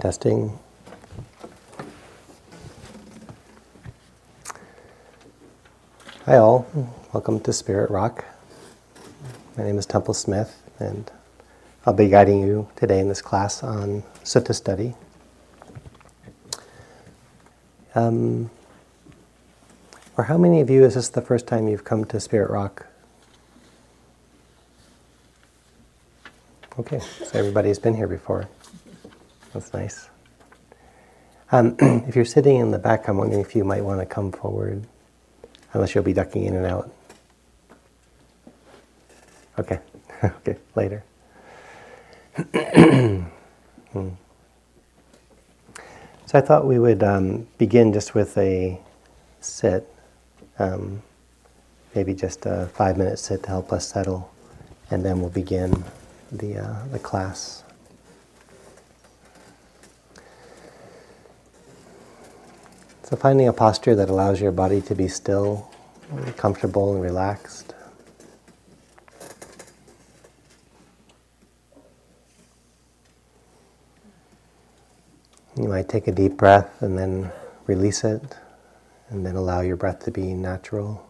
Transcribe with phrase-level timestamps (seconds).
[0.00, 0.58] Testing.
[6.24, 6.66] Hi, all.
[7.12, 8.24] Welcome to Spirit Rock.
[9.58, 11.10] My name is Tempel Smith, and
[11.84, 14.94] I'll be guiding you today in this class on Sutta study.
[17.94, 18.50] Um,
[20.16, 22.86] for how many of you is this the first time you've come to Spirit Rock?
[26.78, 28.48] Okay, so everybody's been here before.
[29.52, 30.08] That's nice.
[31.52, 34.30] Um, if you're sitting in the back, I'm wondering if you might want to come
[34.30, 34.86] forward,
[35.72, 36.92] unless you'll be ducking in and out.
[39.58, 39.80] Okay,
[40.24, 41.02] okay, later.
[43.92, 44.08] hmm.
[46.26, 48.80] So I thought we would um, begin just with a
[49.40, 49.92] sit,
[50.60, 51.02] um,
[51.96, 54.30] maybe just a five minute sit to help us settle,
[54.92, 55.82] and then we'll begin
[56.30, 57.64] the, uh, the class.
[63.10, 65.68] So, finding a posture that allows your body to be still,
[66.36, 67.74] comfortable, and relaxed.
[75.56, 77.32] You might take a deep breath and then
[77.66, 78.22] release it,
[79.08, 81.09] and then allow your breath to be natural.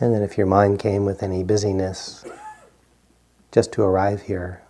[0.00, 2.24] And then, if your mind came with any busyness,
[3.50, 4.62] just to arrive here,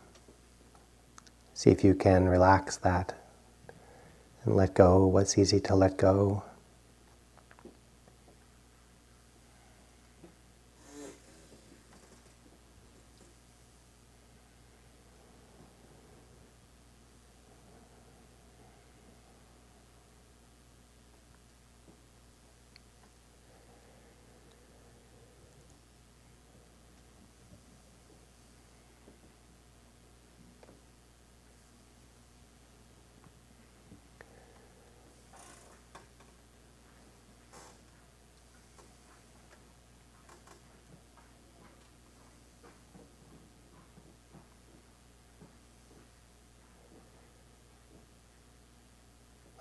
[1.53, 3.15] see if you can relax that
[4.45, 6.45] and let go what's easy to let go.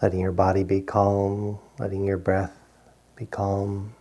[0.07, 2.57] Letting your body be calm, letting your breath
[3.18, 3.94] be calm,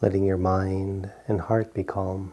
[0.00, 2.32] letting your mind and heart be calm.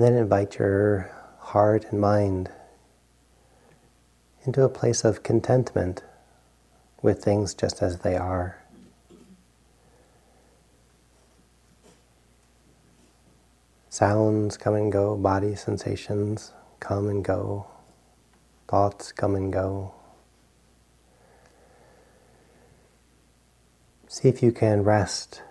[0.00, 2.50] And then invite your heart and mind
[4.46, 6.02] into a place of contentment
[7.02, 8.62] with things just as they are.
[13.90, 17.66] Sounds come and go, body sensations come and go,
[18.68, 19.92] thoughts come and go.
[24.08, 25.42] See if you can rest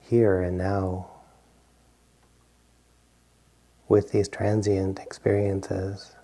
[0.00, 1.11] here and now
[3.92, 6.16] with these transient experiences.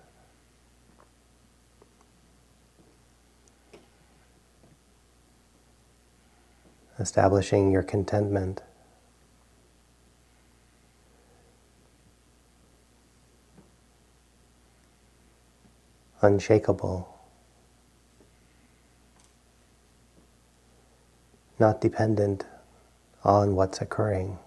[6.97, 8.63] Establishing your contentment.
[16.23, 17.19] Unshakable.
[21.59, 22.47] Not dependent
[23.23, 24.39] on what's occurring.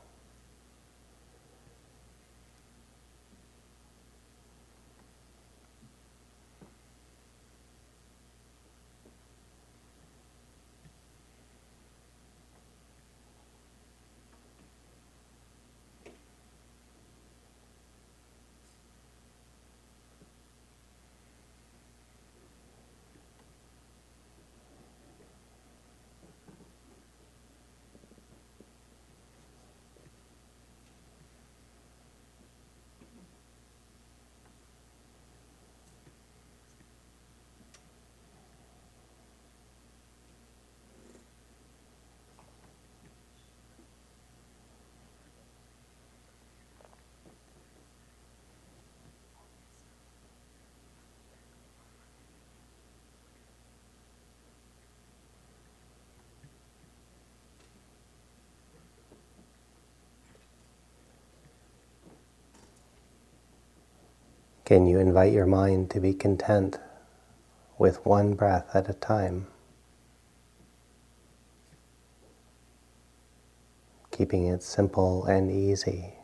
[64.72, 66.78] Again, you invite your mind to be content
[67.76, 69.48] with one breath at a time,
[74.10, 76.14] keeping it simple and easy.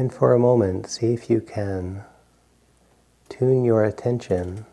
[0.00, 2.04] And for a moment, see if you can
[3.28, 4.64] tune your attention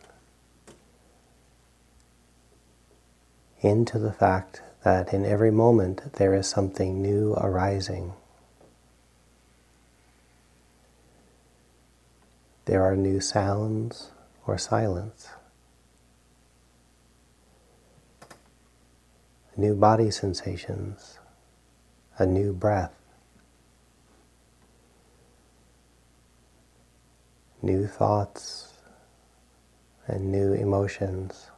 [3.59, 8.13] into the fact that in every moment there is something new arising.
[12.63, 14.11] There are new sounds
[14.45, 15.27] or silence,
[19.57, 21.19] new body sensations,
[22.17, 22.93] a new breath.
[27.67, 28.71] New thoughts
[30.07, 31.51] and new emotions,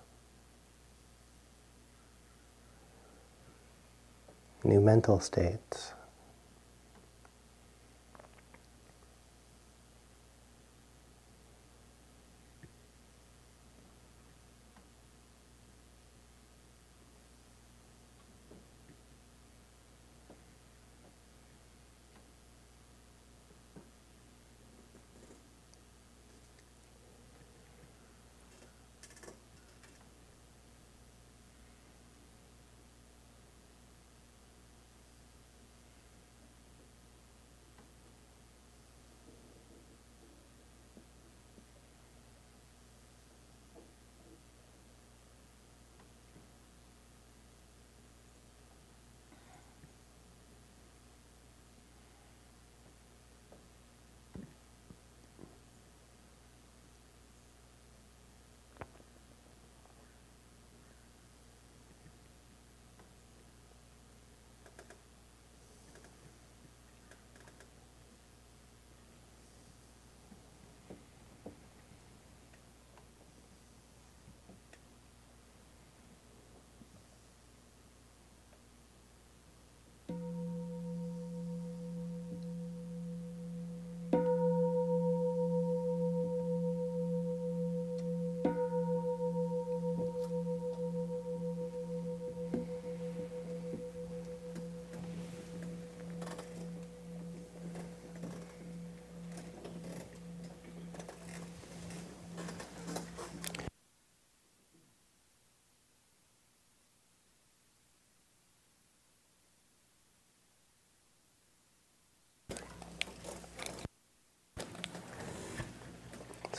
[4.64, 5.94] new mental states.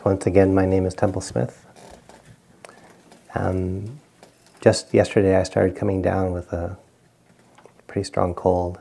[0.00, 1.66] So, once again, my name is Tempel Smith.
[3.34, 4.00] Um,
[4.62, 6.78] just yesterday, I started coming down with a
[7.86, 8.78] pretty strong cold.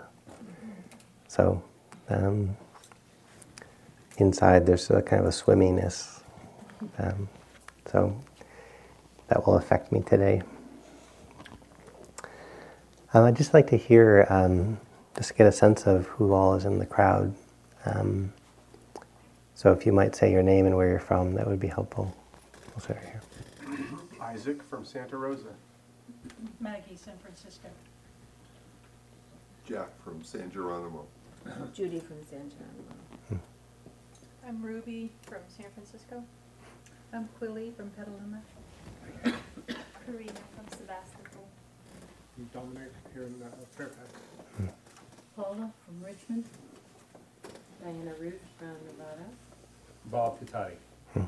[1.28, 1.62] So,
[2.08, 2.56] um,
[4.18, 6.22] inside there's a kind of a swimminess.
[6.98, 7.28] Um,
[7.92, 8.18] so,
[9.28, 10.42] that will affect me today.
[13.14, 14.80] Um, I'd just like to hear, um,
[15.18, 17.36] just get a sense of who all is in the crowd.
[17.84, 18.32] Um,
[19.60, 22.16] so if you might say your name and where you're from, that would be helpful.
[22.70, 23.22] We'll start here.
[24.22, 25.54] Isaac from Santa Rosa.
[26.62, 27.68] Maggie, San Francisco.
[29.68, 31.06] Jack from San Geronimo.
[31.74, 33.44] Judy from San Geronimo.
[34.48, 36.24] I'm Ruby from San Francisco.
[37.12, 38.42] I'm Quilly from Petaluma.
[40.06, 41.50] Karina from Sebastopol.
[42.54, 44.10] Dominic here in uh, Fairfax.
[45.36, 46.46] Paula from Richmond.
[47.84, 49.26] Diana Root from Nevada.
[50.12, 50.74] Bob Tutati.
[51.14, 51.26] Hmm.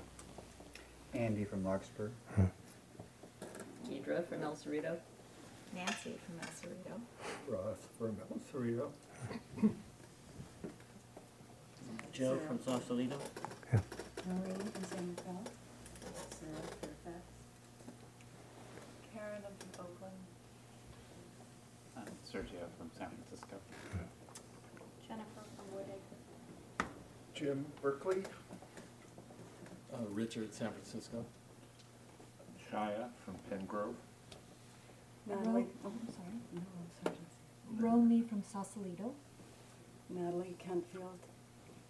[1.14, 2.10] Andy from Larkspur.
[2.36, 2.46] Hmm.
[3.88, 4.98] Deidre from El Cerrito.
[5.76, 7.00] Nancy from El Cerrito.
[7.48, 8.90] Ross from El Cerrito.
[12.12, 13.18] Joe from Sausalito.
[14.28, 15.44] Marie in San Rafael.
[16.32, 17.24] Sarah Fairfax.
[19.14, 20.20] Karen, I'm from Oakland.
[21.98, 23.58] I'm Sergio from San Francisco.
[23.92, 24.08] Hmm.
[25.08, 26.86] Jennifer from Woodacre.
[27.34, 28.24] Jim Berkeley.
[30.02, 31.24] Uh, Richard, San Francisco.
[32.72, 33.94] Shia from Penngrove.
[35.28, 36.62] Natalie, oh, I'm sorry, no,
[37.04, 37.28] Sergeant.
[37.78, 39.14] Romy from Sausalito.
[40.10, 41.20] Natalie Kentfield.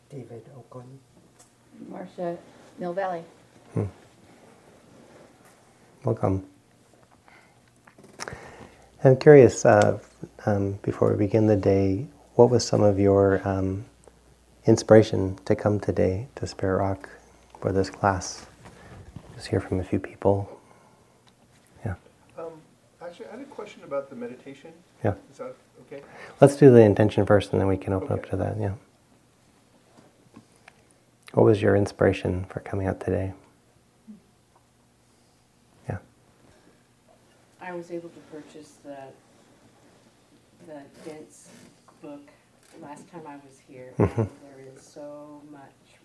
[0.09, 0.99] David Oakland.
[1.87, 2.37] Marcia,
[2.79, 3.23] Mill Valley.
[3.73, 3.85] Hmm.
[6.03, 6.45] Welcome.
[9.05, 9.99] I'm curious, uh,
[10.45, 13.85] um, before we begin the day, what was some of your um,
[14.65, 17.09] inspiration to come today to Spirit Rock
[17.61, 18.45] for this class?
[19.35, 20.49] Just hear from a few people.
[21.85, 21.95] Yeah,
[22.37, 22.61] Um,
[23.01, 24.73] actually, I had a question about the meditation.
[25.03, 25.13] yeah.
[25.31, 26.03] Is that okay?
[26.41, 28.73] Let's do the intention first and then we can open up to that, yeah.
[31.33, 33.31] What was your inspiration for coming out today?
[35.87, 35.99] Yeah.
[37.61, 38.97] I was able to purchase the,
[40.67, 41.49] the Dents
[42.01, 42.19] book
[42.81, 43.93] last time I was here.
[43.97, 44.15] Mhm.
[44.43, 45.61] There is so much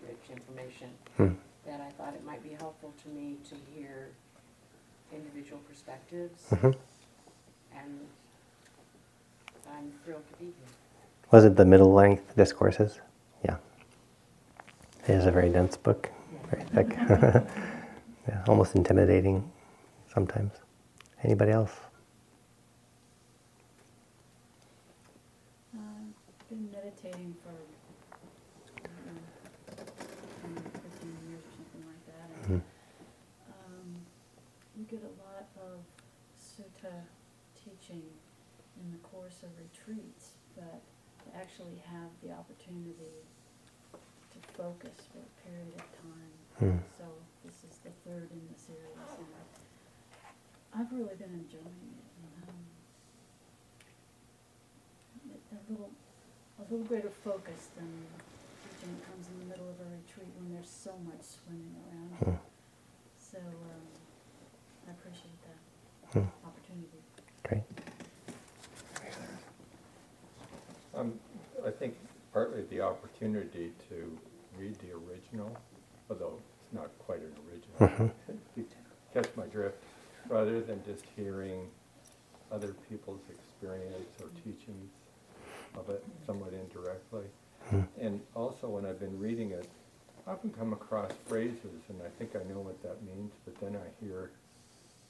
[0.07, 1.33] rich information Hmm.
[1.67, 4.09] That I thought it might be helpful to me to hear
[5.13, 6.47] individual perspectives.
[6.49, 6.75] Mhm.
[7.75, 8.07] And
[9.69, 10.53] I'm thrilled to be here.
[11.31, 12.99] Was it the middle length discourses?
[13.43, 13.57] Yeah.
[15.03, 16.09] It is a very dense book,
[16.49, 16.89] very thick.
[18.27, 19.51] yeah, almost intimidating
[20.13, 20.53] sometimes.
[21.23, 21.71] Anybody else?
[25.75, 25.79] Uh,
[26.49, 27.51] Been meditating for,
[28.79, 29.83] I don't know,
[30.41, 32.49] 10, 15 years or something like that.
[32.49, 32.63] and, Mhm.
[33.51, 34.05] um,
[34.77, 35.79] You get a lot of
[36.39, 37.01] sutta
[37.55, 38.03] teaching
[38.79, 40.81] in the course of retreats, but
[41.25, 42.93] to actually have the opportunity
[44.29, 46.31] to focus for a period of time.
[46.59, 46.77] Hmm.
[46.97, 47.05] So
[47.43, 49.25] this is the third in the series, and
[50.75, 51.65] I've really been enjoying
[51.97, 52.05] it.
[52.21, 52.61] and, um,
[55.49, 55.89] A little,
[56.59, 57.89] a little greater focus than
[58.69, 62.37] teaching that comes in the middle of a retreat when there's so much swimming around.
[62.37, 62.43] Hmm.
[63.17, 63.87] So, um,
[64.87, 65.57] I appreciate that
[66.13, 66.29] Hmm.
[66.45, 67.01] opportunity.
[67.43, 67.63] Great.
[70.97, 71.19] Um,
[71.65, 71.95] I think
[72.33, 74.17] partly the opportunity to
[74.57, 75.55] read the original,
[76.09, 78.11] although it's not quite an original.
[78.55, 78.65] You
[79.13, 79.77] Catch my drift,
[80.29, 81.67] rather than just hearing
[82.51, 84.91] other people's experience or teachings
[85.75, 87.23] of it somewhat indirectly.
[87.99, 89.67] And also when I've been reading it,
[90.27, 93.75] I often come across phrases and I think I know what that means, but then
[93.75, 94.29] I hear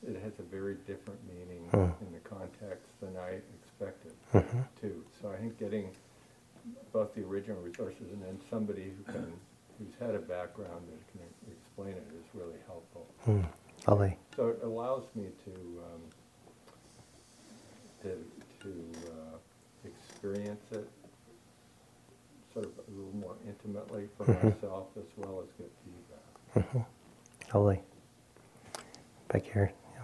[0.07, 2.05] it has a very different meaning Hmm.
[2.05, 4.65] in the context than I expected Mhm.
[4.79, 5.03] too.
[5.21, 5.89] So I think getting
[6.93, 9.33] both the original resources and then somebody who can,
[9.77, 11.21] who's had a background that can
[11.51, 13.07] explain it is really helpful.
[13.25, 13.43] Hmm.
[13.87, 14.17] Lovely.
[14.35, 16.01] So it allows me to, um,
[18.03, 18.25] to,
[18.63, 19.37] to, uh,
[19.85, 20.89] experience it
[22.53, 24.55] sort of a little more intimately for Mhm.
[24.55, 26.85] myself as well as get feedback.
[27.53, 27.81] Lovely.
[29.29, 29.71] Back here.
[29.93, 30.03] Yeah.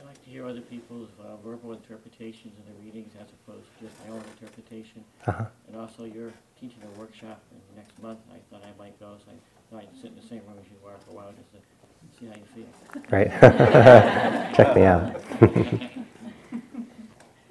[0.00, 3.86] I like to hear other people's uh, verbal interpretations of the readings as opposed to
[3.86, 5.04] just my own interpretation.
[5.26, 5.44] Uh-huh.
[5.68, 8.20] And also, you're teaching a workshop in the next month.
[8.32, 10.66] I thought I might go, so I thought I'd sit in the same room as
[10.70, 11.58] you are for a while just to
[12.18, 13.02] see how you feel.
[13.10, 13.30] Right.
[14.56, 15.20] Check me out.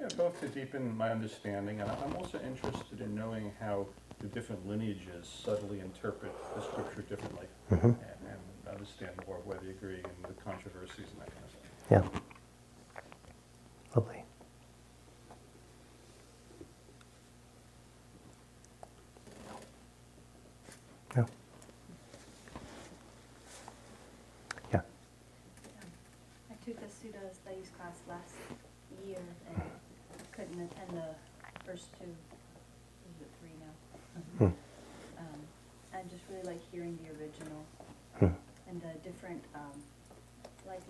[0.00, 3.86] Yeah, both to deepen my understanding, and I'm also interested in knowing how
[4.20, 7.46] the different lineages subtly interpret the scripture differently.
[7.70, 7.84] Mhm.
[7.84, 7.96] And,
[8.28, 12.12] and understand more of where they agree and the controversies and that kind of stuff.
[12.12, 12.20] Yeah.
[13.94, 14.24] Lovely.
[21.16, 21.26] No.
[24.72, 24.80] Yeah.
[26.50, 28.34] I took a sutta studies class last
[29.06, 29.62] year and
[30.32, 31.14] couldn't attend the
[31.64, 34.20] first two, is it three now?
[34.38, 34.44] Hmm.
[35.18, 35.40] Um,
[35.94, 37.64] I just really like hearing the original
[38.18, 38.34] Hmm.
[38.68, 39.82] and the different, um,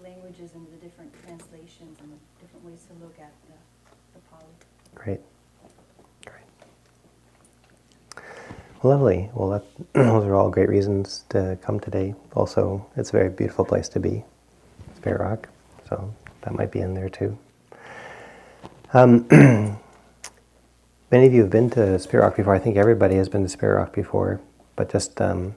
[0.03, 3.55] languages and the different translations and the different ways to look at the,
[4.15, 4.45] the Pali.
[4.95, 5.21] Great.
[6.25, 6.45] Great.
[8.83, 9.31] Lovely.
[9.35, 9.65] Well, that,
[9.95, 12.15] those are all great reasons to come today.
[12.35, 14.25] Also, it's a very beautiful place to be,
[14.89, 15.49] It's Spirit Rock.
[15.89, 17.39] So that might be in there too.
[18.93, 19.27] Um,
[21.11, 22.55] many of you have been to Spirit Rock before.
[22.55, 24.41] I think everybody has been to Spirit Rock before.
[24.77, 25.55] But just um,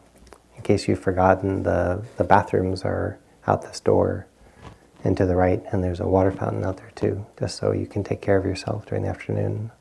[0.56, 4.28] in case you've forgotten, the, the bathrooms are out this door
[5.04, 7.88] and to the right, and there's a water fountain out there too, just so you
[7.88, 9.72] can take care of yourself during the afternoon.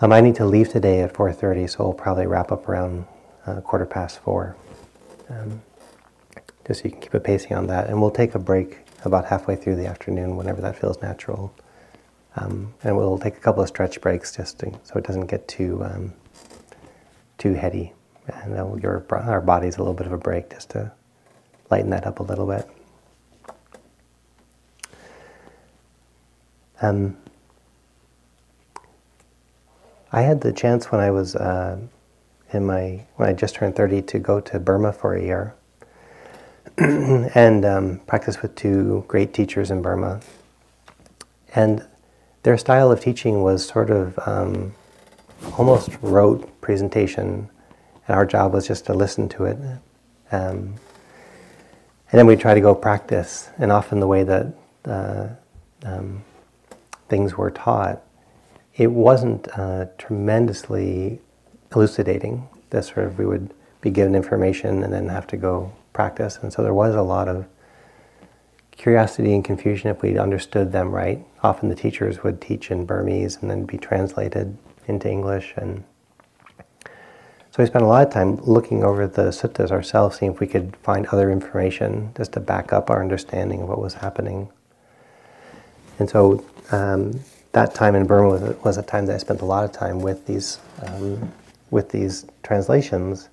[0.00, 3.06] Um, I need to leave today at 4:30, so we'll probably wrap up around
[3.46, 4.56] uh, quarter past four.
[5.30, 5.62] Um,
[6.66, 7.88] just so you can keep a pacing on that.
[7.88, 11.54] And we'll take a break about halfway through the afternoon, whenever that feels natural.
[12.34, 15.48] Um, and we'll take a couple of stretch breaks just to, so it doesn't get
[15.48, 16.12] too um,
[17.38, 17.92] too heady,
[18.26, 20.92] and we'll give our, our bodies a little bit of a break just to
[21.70, 22.68] lighten that up a little bit.
[26.82, 27.16] Um,
[30.12, 31.78] I had the chance when I was uh,
[32.52, 35.54] in my when I just turned 30 to go to Burma for a year
[36.78, 40.20] and um, practice with two great teachers in Burma.
[41.54, 41.86] And
[42.42, 44.74] their style of teaching was sort of um,
[45.58, 47.48] almost rote presentation,
[48.06, 49.58] and our job was just to listen to it.
[50.30, 50.74] Um,
[52.10, 54.46] and then we try to go practice, and often the way that
[54.84, 55.28] uh,
[55.84, 56.22] um,
[57.08, 58.02] things were taught,
[58.74, 61.20] it wasn't uh, tremendously
[61.74, 62.48] elucidating.
[62.70, 66.52] That sort of we would be given information and then have to go practice, and
[66.52, 67.46] so there was a lot of
[68.76, 71.24] curiosity and confusion if we understood them right.
[71.42, 75.54] Often the teachers would teach in Burmese and then be translated into English.
[75.56, 75.82] And
[77.56, 80.46] so we spent a lot of time looking over the suttas ourselves, seeing if we
[80.46, 84.50] could find other information just to back up our understanding of what was happening.
[85.98, 87.18] And so um,
[87.52, 90.00] that time in Burma was, was, a time that I spent a lot of time
[90.00, 91.32] with these, um,
[91.70, 93.30] with these translations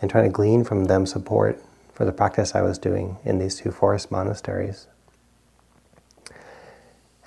[0.00, 1.60] and trying to glean from them support
[1.94, 4.86] for the practice I was doing in these two forest monasteries.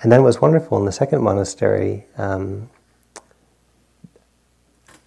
[0.00, 2.06] And then it was wonderful in the second monastery.
[2.16, 2.70] Um,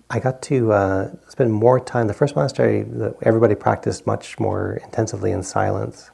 [0.10, 2.08] I got to uh, spend more time.
[2.08, 2.86] The first monastery,
[3.24, 6.12] everybody practiced much more intensively in silence.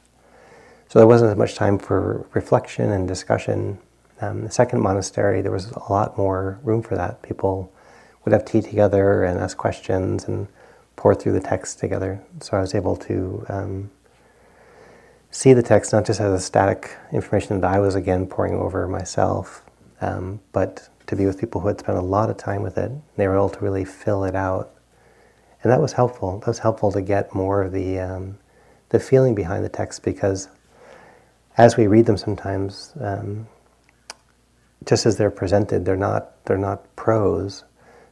[0.88, 3.78] So there wasn't as much time for reflection and discussion.
[4.20, 7.22] Um, the second monastery, there was a lot more room for that.
[7.22, 7.72] People
[8.24, 10.48] would have tea together and ask questions and
[10.96, 12.22] pour through the text together.
[12.40, 13.90] So I was able to um,
[15.30, 18.86] see the text not just as a static information that I was again pouring over
[18.86, 19.64] myself,
[20.00, 22.90] um, but to be with people who had spent a lot of time with it.
[23.18, 24.74] They were able to really fill it out,
[25.62, 26.38] and that was helpful.
[26.38, 28.38] That was helpful to get more of the um,
[28.88, 30.48] the feeling behind the text because
[31.58, 33.46] as we read them, sometimes um,
[34.86, 37.64] just as they're presented, they're not they're not prose.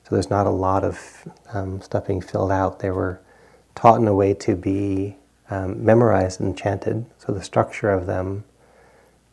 [0.05, 2.81] So there's not a lot of um, stuff being filled out.
[2.81, 3.19] They were
[3.75, 5.17] taught in a way to be
[5.49, 7.07] um, memorized and chanted.
[7.17, 8.45] So the structure of them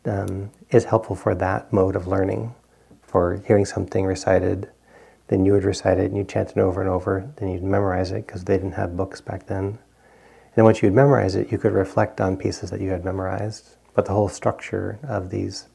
[0.05, 2.55] um, is helpful for that mode of learning
[3.17, 4.69] for hearing something recited,
[5.29, 8.11] then you would recite it and you'd chant it over and over, then you'd memorize
[8.11, 9.65] it because they didn't have books back then.
[9.65, 13.75] And then once you'd memorize it, you could reflect on pieces that you had memorized.
[13.95, 15.65] But the whole structure of these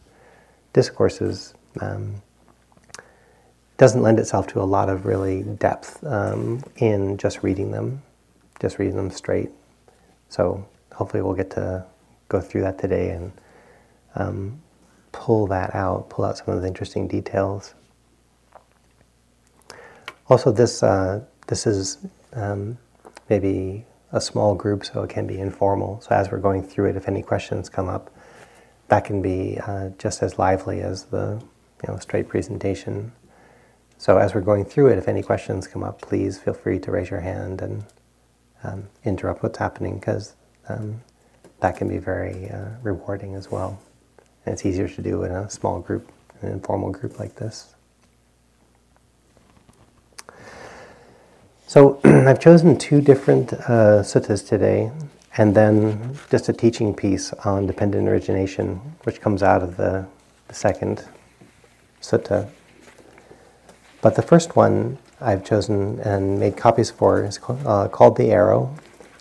[0.72, 2.22] discourses um,
[3.76, 8.02] doesn't lend itself to a lot of really depth um, in just reading them,
[8.60, 9.50] just reading them straight.
[10.28, 11.84] So hopefully we'll get to
[12.28, 13.32] go through that today and
[14.14, 14.62] um,
[15.12, 17.74] pull that out, pull out some of the interesting details.
[20.28, 21.98] Also, this uh, this is
[22.32, 22.78] um,
[23.28, 26.00] maybe a small group, so it can be informal.
[26.00, 28.10] So as we're going through it, if any questions come up,
[28.88, 31.42] that can be uh, just as lively as the
[31.82, 33.12] you know straight presentation.
[33.98, 36.90] So as we're going through it, if any questions come up, please feel free to
[36.90, 37.84] raise your hand and
[38.64, 40.34] um, interrupt what's happening because
[40.68, 41.02] um,
[41.60, 43.80] that can be very uh, rewarding as well.
[44.44, 47.74] And it's easier to do in a small group, an informal group like this.
[51.66, 54.90] So I've chosen two different uh, suttas today,
[55.38, 58.74] and then just a teaching piece on dependent origination,
[59.04, 60.06] which comes out of the,
[60.48, 61.06] the second
[62.02, 62.48] sutta.
[64.02, 68.32] But the first one I've chosen and made copies for is called, uh, called The
[68.32, 68.74] Arrow.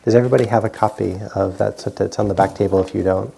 [0.04, 2.02] Does everybody have a copy of that sutta?
[2.02, 3.34] It's on the back table if you don't.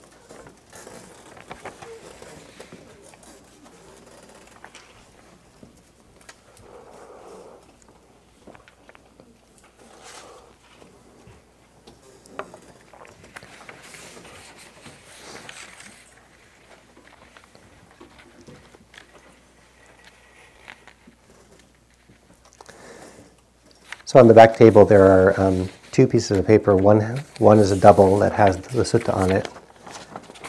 [24.14, 26.76] So on the back table there are um, two pieces of paper.
[26.76, 27.02] One,
[27.40, 29.50] one is a double that has the sutta on it,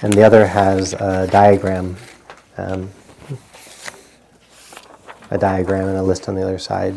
[0.02, 1.96] and the other has a diagram,
[2.58, 2.90] um,
[5.30, 6.94] a diagram and a list on the other side.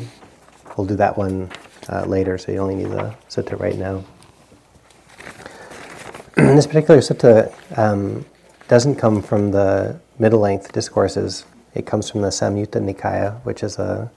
[0.75, 1.49] We'll do that one
[1.87, 4.03] uh, later, so you only need the sutta right now.
[6.35, 8.25] this particular sutta um,
[8.67, 11.45] doesn't come from the middle length discourses.
[11.75, 14.11] It comes from the Samyutta Nikaya, which is a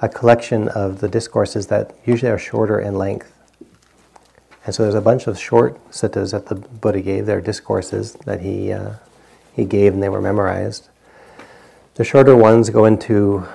[0.00, 3.32] a collection of the discourses that usually are shorter in length.
[4.64, 7.26] And so there's a bunch of short suttas that the Buddha gave.
[7.26, 8.94] They're discourses that he, uh,
[9.54, 10.88] he gave and they were memorized.
[11.94, 13.46] The shorter ones go into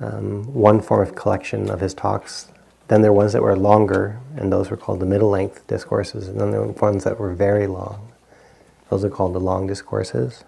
[0.00, 2.48] um, one form of collection of his talks.
[2.88, 6.28] Then there are ones that were longer, and those were called the middle length discourses.
[6.28, 8.12] And then there were ones that were very long.
[8.90, 10.44] Those are called the long discourses.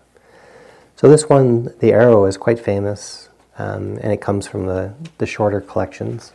[0.96, 5.26] So this one, the arrow, is quite famous, um, and it comes from the, the
[5.26, 6.32] shorter collections.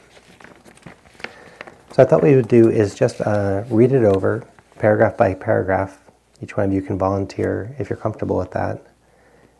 [1.91, 5.99] So I thought we would do is just uh, read it over, paragraph by paragraph.
[6.41, 8.77] Each one of you can volunteer if you're comfortable with that,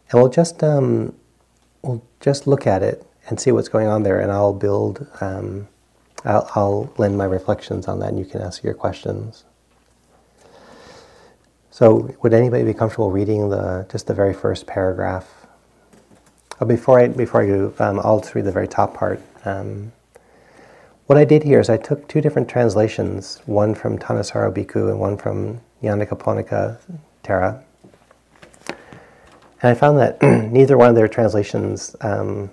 [0.10, 1.14] and we'll just um,
[1.82, 5.06] we'll just look at it and see what's going on there, and I'll build.
[5.20, 5.68] Um,
[6.26, 9.46] I'll, I'll lend my reflections on that, and you can ask your questions.
[11.72, 15.39] So, would anybody be comfortable reading the just the very first paragraph?
[16.62, 19.22] Oh, before I before I go, um, I'll just read the very top part.
[19.46, 19.94] Um,
[21.06, 25.00] what I did here is I took two different translations, one from Thanissaro Bhikkhu and
[25.00, 26.78] one from Nyanaponika
[27.24, 27.64] Thera,
[28.68, 32.50] and I found that neither one of their translations um,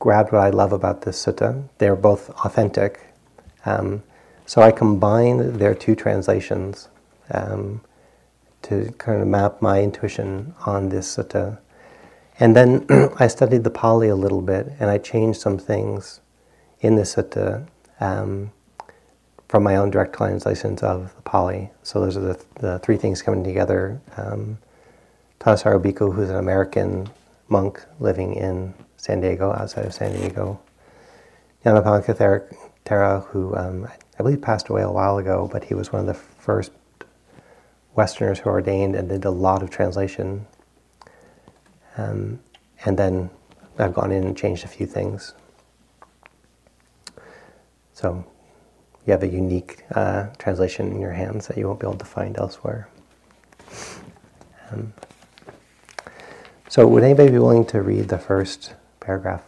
[0.00, 1.62] grabbed what I love about this sutta.
[1.78, 3.00] They're both authentic,
[3.64, 4.02] um,
[4.46, 6.88] so I combined their two translations.
[7.30, 7.82] Um,
[8.62, 11.58] to kind of map my intuition on this sutta.
[12.40, 12.86] And then
[13.18, 16.20] I studied the Pali a little bit and I changed some things
[16.80, 17.68] in the sutta
[18.00, 18.50] um,
[19.46, 21.70] from my own direct translations of the Pali.
[21.82, 24.00] So those are the, the three things coming together.
[24.16, 24.58] Um,
[25.40, 27.10] Bhikkhu, who's an American
[27.48, 30.60] monk living in San Diego, outside of San Diego.
[31.64, 32.46] Nyanaponika
[32.86, 33.86] Thera, who um,
[34.18, 36.72] I believe passed away a while ago, but he was one of the first
[37.94, 40.46] Westerners who ordained and did a lot of translation.
[41.96, 42.40] Um,
[42.84, 43.30] and then
[43.78, 45.34] I've gone in and changed a few things.
[47.92, 48.24] So
[49.06, 52.04] you have a unique uh, translation in your hands that you won't be able to
[52.04, 52.88] find elsewhere.
[54.70, 54.92] Um,
[56.68, 59.42] so would anybody be willing to read the first paragraph?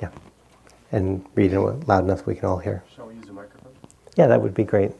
[0.00, 0.10] Yeah.
[0.90, 2.82] And read it loud enough we can all hear.
[2.96, 3.72] Shall we use a microphone?
[4.16, 4.92] Yeah, that would be great.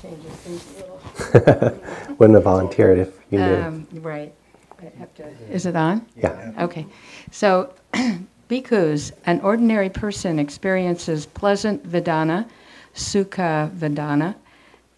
[0.00, 1.00] Changes things a little.
[2.18, 3.54] Wouldn't have volunteered if you knew.
[3.54, 4.32] Um, Right.
[4.80, 6.06] I have to, is it on?
[6.16, 6.52] yeah.
[6.58, 6.86] Okay.
[7.30, 7.74] So,
[8.48, 12.48] bhikkhus, an ordinary person experiences pleasant vedana,
[12.94, 14.34] sukha vedana,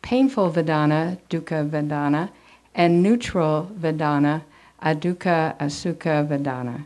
[0.02, 2.30] painful vedana, dukkha vedana,
[2.74, 4.42] and neutral vedana,
[4.82, 6.84] adukkha asukha vedana.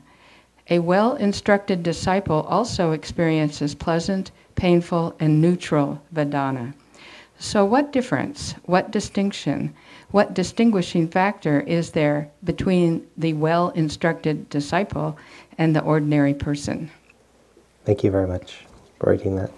[0.70, 6.72] A well instructed disciple also experiences pleasant, painful, and neutral vedana.
[7.38, 9.74] So, what difference, what distinction,
[10.10, 15.18] what distinguishing factor is there between the well instructed disciple
[15.58, 16.90] and the ordinary person?
[17.84, 18.64] Thank you very much
[18.98, 19.50] for reading that.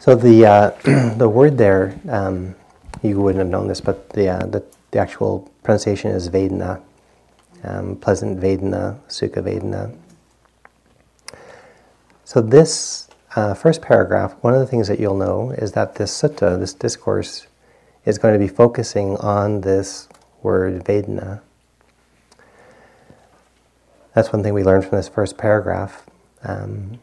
[0.00, 2.56] So the uh, the word there, um,
[3.02, 6.82] you wouldn't have known this, but the, uh, the the actual pronunciation is Vedana,
[7.62, 9.96] um, pleasant Vedana, Sukha Vedana.
[12.24, 16.12] So this uh, first paragraph, one of the things that you'll know is that this
[16.12, 17.46] sutta, this discourse,
[18.04, 20.08] is going to be focusing on this
[20.42, 21.40] word Vedana.
[24.14, 26.04] That's one thing we learned from this first paragraph.
[26.44, 26.98] Um,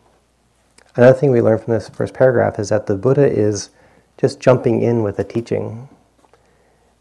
[0.95, 3.69] another thing we learned from this first paragraph is that the Buddha is
[4.17, 5.89] just jumping in with a teaching.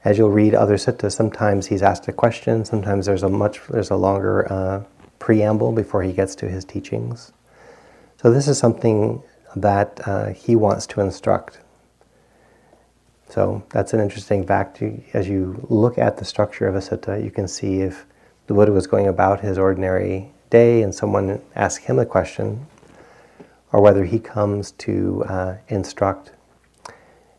[0.04, 3.90] As you'll read other suttas, sometimes he's asked a question, sometimes there's a much there's
[3.90, 4.84] a longer uh,
[5.18, 7.32] preamble before he gets to his teachings.
[8.20, 9.22] So this is something
[9.54, 11.60] that uh, he wants to instruct.
[13.28, 14.82] So that's an interesting fact.
[15.12, 18.06] As you look at the structure of a sutta, you can see if
[18.48, 22.66] the Buddha was going about his ordinary day and someone asks him a question,
[23.72, 26.32] or whether he comes to uh, instruct.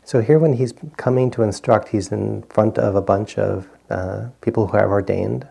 [0.02, 4.28] So here, when he's coming to instruct, he's in front of a bunch of uh,
[4.40, 5.46] people who have ordained,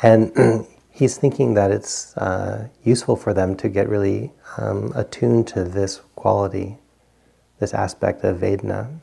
[0.00, 0.32] and
[0.98, 6.00] he's thinking that it's uh, useful for them to get really um, attuned to this
[6.16, 6.76] quality,
[7.60, 8.98] this aspect of Vedana.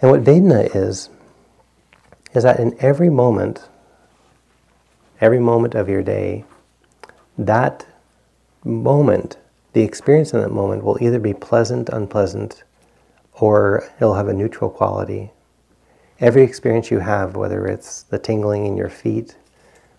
[0.00, 1.10] And what Vedana is,
[2.32, 3.68] is that in every moment,
[5.20, 6.46] every moment of your day,
[7.36, 7.86] that
[8.64, 9.36] moment,
[9.74, 12.64] the experience in that moment will either be pleasant, unpleasant,
[13.34, 15.30] or it'll have a neutral quality.
[16.20, 19.36] Every experience you have, whether it's the tingling in your feet,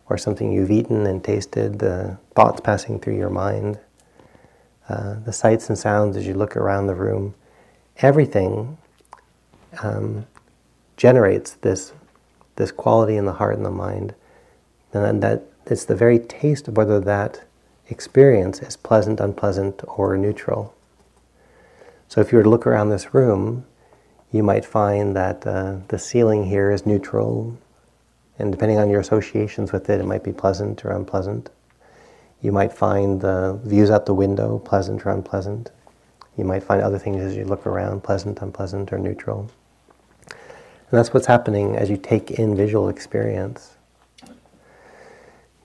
[0.10, 3.80] or something you've eaten and tasted, the thoughts passing through your mind,
[4.90, 7.36] uh, the sights and sounds as you look around the room,
[7.98, 8.78] everything
[9.84, 10.26] um,
[10.98, 11.94] generates this
[12.56, 14.14] this quality in the heart and the mind,
[14.92, 17.46] then that it's the very taste of whether that
[17.88, 20.76] experience is pleasant, unpleasant, or neutral.
[22.10, 23.66] So if you were to look around this room,
[24.32, 27.58] you might find that uh, the ceiling here is neutral,
[28.40, 31.50] and depending on your associations with it, it might be pleasant or unpleasant.
[32.42, 35.72] You might find the views out the window pleasant or unpleasant.
[36.38, 39.52] You might find other things as you look around pleasant, unpleasant, or neutral.
[40.30, 43.76] And that's what's happening as you take in visual experience.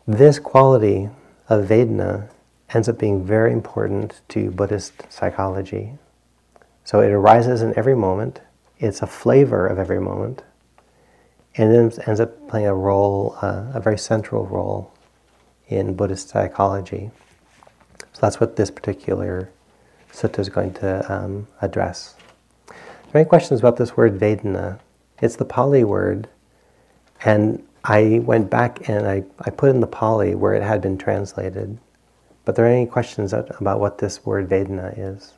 [0.06, 1.08] This quality
[1.48, 2.28] of Vedana
[2.74, 5.92] ends up being very important to Buddhist psychology.
[6.82, 8.40] So it arises in every moment,
[8.78, 10.42] it's a flavor of every moment,
[11.56, 14.92] and it ends up playing a role, uh, a very central role
[15.68, 17.10] in Buddhist psychology.
[17.98, 19.50] So that's what this particular
[20.12, 22.14] sutta is going to um, address.
[22.68, 22.74] Are
[23.12, 24.80] there any questions about this word Vedana?
[25.20, 26.28] It's the Pali word,
[27.24, 30.98] and I went back and I, I put in the Pali where it had been
[30.98, 31.78] translated.
[32.44, 35.34] But there are any questions about what this word Vedana is?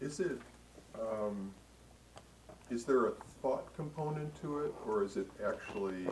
[0.00, 0.38] Is it,
[0.94, 1.52] um,
[2.70, 6.06] is there a thought component to it, or is it actually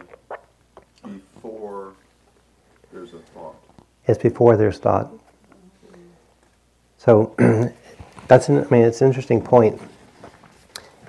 [1.05, 1.92] before
[2.92, 3.55] there's a thought?
[4.07, 5.12] It's before there's thought.
[6.99, 7.35] So
[8.29, 9.81] that's an, I mean it's an interesting point.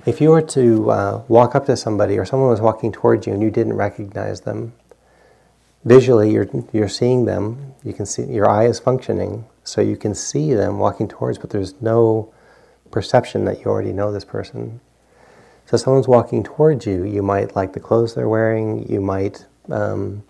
[0.05, 3.33] If you were to uh, walk up to somebody or someone was walking towards you
[3.33, 4.73] and you didn't recognize them,
[5.83, 10.13] visually you're, you're seeing them, you can see your eye is functioning, so you can
[10.13, 12.31] see them walking towards, but there's no
[12.91, 14.79] perception that you already know this person.
[15.65, 20.23] So someone's walking towards you, you might like the clothes they're wearing, you might um,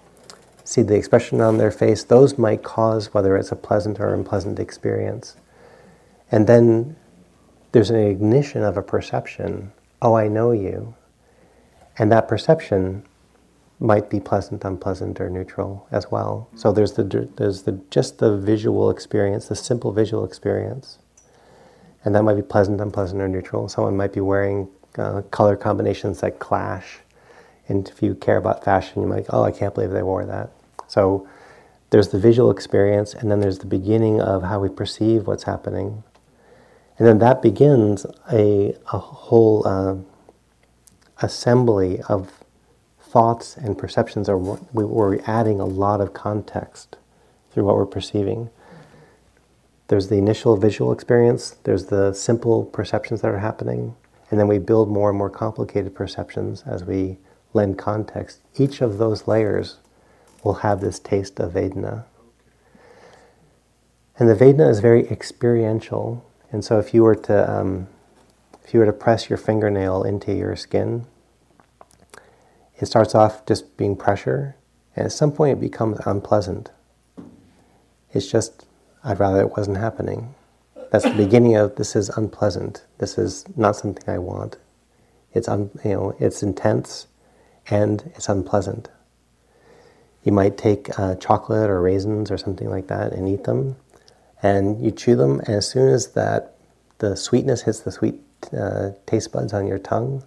[0.64, 2.04] see the expression on their face.
[2.04, 5.38] Those might cause whether it's a pleasant or unpleasant experience.
[6.32, 6.96] And then
[7.72, 10.96] there's an ignition of a perception oh, I know you.
[11.98, 13.04] And that perception
[13.80, 16.50] might be pleasant, unpleasant, or neutral as well.
[16.56, 17.04] So there's the
[17.38, 21.00] there's the just the visual experience, the simple visual experience,
[22.08, 23.68] and that might be pleasant, unpleasant, or neutral.
[23.68, 27.00] Someone might be wearing uh, color combinations that clash,
[27.68, 30.50] and if you care about fashion, you might oh, I can't believe they wore that.
[30.88, 31.28] So
[31.90, 36.02] there's the visual experience, and then there's the beginning of how we perceive what's happening.
[36.98, 39.98] And then that begins a, a whole uh,
[41.22, 42.32] assembly of
[43.02, 44.38] thoughts and perceptions, or
[44.72, 46.96] we're adding a lot of context
[47.52, 48.50] through what we're perceiving.
[49.88, 53.96] There's the initial visual experience, there's the simple perceptions that are happening,
[54.30, 57.18] and then we build more and more complicated perceptions as we
[57.54, 58.42] lend context.
[58.58, 59.78] Each of those layers
[60.44, 62.04] will have this taste of Vedana.
[64.20, 66.26] And the Vedana is very experiential.
[66.52, 67.88] And so if you were to um,
[68.64, 71.06] if you were to press your fingernail into your skin,
[72.78, 74.58] it starts off just being pressure,
[74.96, 76.72] and at some point it becomes unpleasant.
[78.12, 78.67] It's just
[79.04, 80.34] I'd rather it wasn't happening.
[80.92, 82.86] That's the beginning of this is unpleasant.
[82.98, 84.58] This is not something I want.
[85.34, 87.08] It's un, you know it's intense,
[87.70, 88.90] and it's unpleasant.
[90.24, 93.76] You might take uh, chocolate or raisins or something like that and eat them,
[94.42, 96.56] and you chew them, and as soon as that
[97.00, 98.22] the sweetness hits the sweet
[98.58, 100.24] uh, taste buds on your tongue,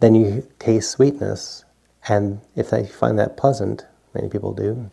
[0.00, 1.64] then you taste sweetness,
[2.08, 4.90] and if you find that pleasant, many people do,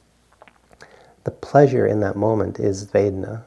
[1.30, 3.44] the pleasure in that moment is Vedana.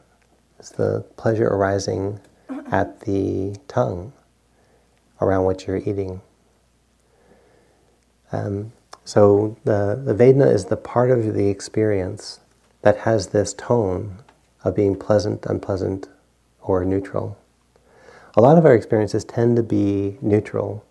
[0.60, 2.20] It's the pleasure arising
[2.70, 4.12] at the tongue
[5.20, 6.20] around what you're eating.
[8.30, 8.72] Um,
[9.04, 12.38] so the, the Vedana is the part of the experience
[12.82, 14.18] that has this tone
[14.62, 16.08] of being pleasant, unpleasant,
[16.60, 17.36] or neutral.
[18.36, 20.84] A lot of our experiences tend to be neutral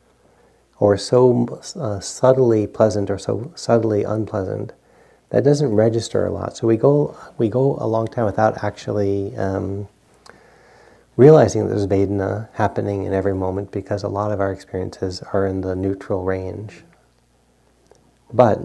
[0.78, 1.48] or so
[1.80, 4.74] uh, subtly pleasant or so subtly unpleasant
[5.32, 6.56] that doesn't register a lot.
[6.56, 9.88] So we go we go a long time without actually um,
[11.18, 15.48] realizing that there's Vedana happening in every moment because a lot of our experiences are
[15.48, 16.84] in the neutral range.
[18.34, 18.60] But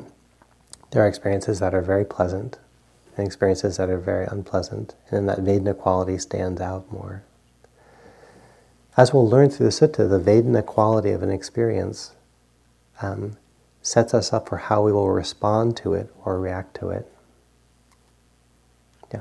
[0.91, 2.59] there are experiences that are very pleasant
[3.17, 7.23] and experiences that are very unpleasant, and that Vedana quality stands out more.
[8.97, 12.13] As we'll learn through the sutta, the Vedana quality of an experience
[13.01, 13.37] um,
[13.87, 17.07] sets us up for how we will respond to it or react to it.
[19.15, 19.21] Yeah.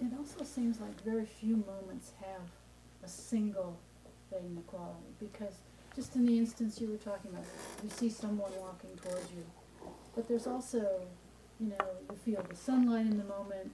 [0.00, 2.42] It also seems like very few moments have
[3.02, 3.78] a single
[4.30, 5.54] Vedana quality because
[5.96, 7.44] just in the instance you were talking about,
[7.82, 9.44] you see someone walking towards you,
[10.14, 11.00] but there's also
[11.58, 13.72] you know, you feel the sunlight in the moment,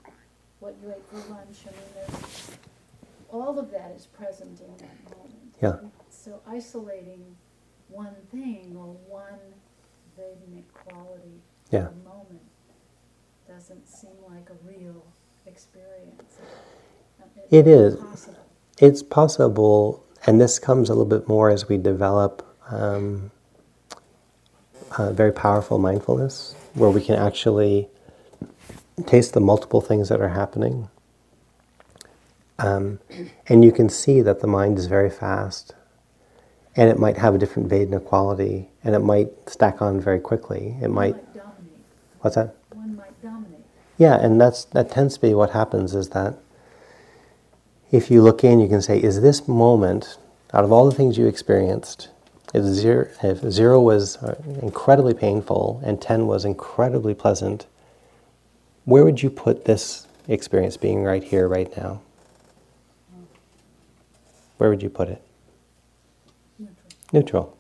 [0.61, 1.65] what you ate for lunch.
[1.67, 2.51] I mean, there's
[3.31, 5.55] all all of that is present in that moment.
[5.61, 5.89] Yeah.
[6.11, 7.37] So isolating
[7.89, 9.39] one thing or one
[10.17, 11.89] Vedanic quality Yeah.
[12.05, 12.43] moment
[13.47, 15.03] doesn't seem like a real
[15.47, 16.39] experience.
[17.21, 17.97] Uh, It is.
[17.97, 18.35] Possible.
[18.79, 23.31] It's possible, and this comes a little bit more as we develop um,
[24.99, 27.89] a very powerful mindfulness, where we can actually
[29.07, 30.89] taste the multiple things that are happening.
[32.59, 32.99] Um,
[33.47, 35.75] and you can see that the mind is very fast,
[36.79, 40.77] and it might have a different Vedana quality, and it might stack on very quickly.
[40.81, 41.17] It might.
[41.17, 41.81] might dominate.
[42.21, 42.55] What's that?
[42.71, 43.65] One might dominate.
[43.99, 46.39] Yeah, and that's that tends to be what happens is that
[47.91, 50.19] if you look in, you can say, is this moment,
[50.55, 52.11] out of all the things you experienced,
[52.55, 57.67] if zero, if zero was uh, incredibly painful and ten was incredibly pleasant,
[58.85, 62.03] where would you put this experience being right here, right now?
[64.59, 65.23] Where would you put it?
[66.59, 66.77] Neutral.
[67.13, 67.59] Neutral.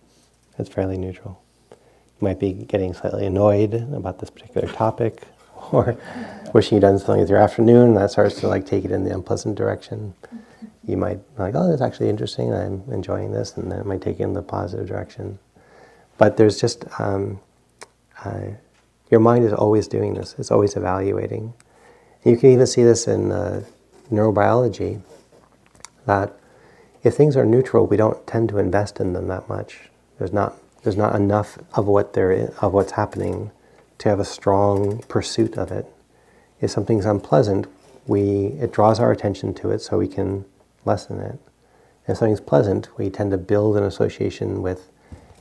[0.58, 1.40] It's fairly neutral.
[1.70, 1.76] You
[2.20, 5.22] might be getting slightly annoyed about this particular topic,
[5.72, 5.96] or
[6.52, 9.04] wishing you'd done something with your afternoon, and that starts to like take it in
[9.04, 10.14] the unpleasant direction.
[10.86, 12.52] You might like, oh, that's actually interesting.
[12.52, 15.38] I'm enjoying this, and then it might take it in the positive direction.
[16.16, 17.40] But there's just um,
[18.24, 18.48] uh,
[19.10, 20.34] your mind is always doing this.
[20.38, 21.54] It's always evaluating.
[22.24, 23.64] You can even see this in uh,
[24.10, 25.00] neurobiology.
[26.06, 26.36] That
[27.02, 29.90] if things are neutral, we don't tend to invest in them that much.
[30.18, 33.50] There's not there's not enough of what there is, of what's happening
[33.98, 35.86] to have a strong pursuit of it.
[36.60, 37.66] If something's unpleasant,
[38.06, 40.44] we it draws our attention to it so we can
[40.84, 41.38] lessen it.
[42.06, 44.90] If something's pleasant, we tend to build an association with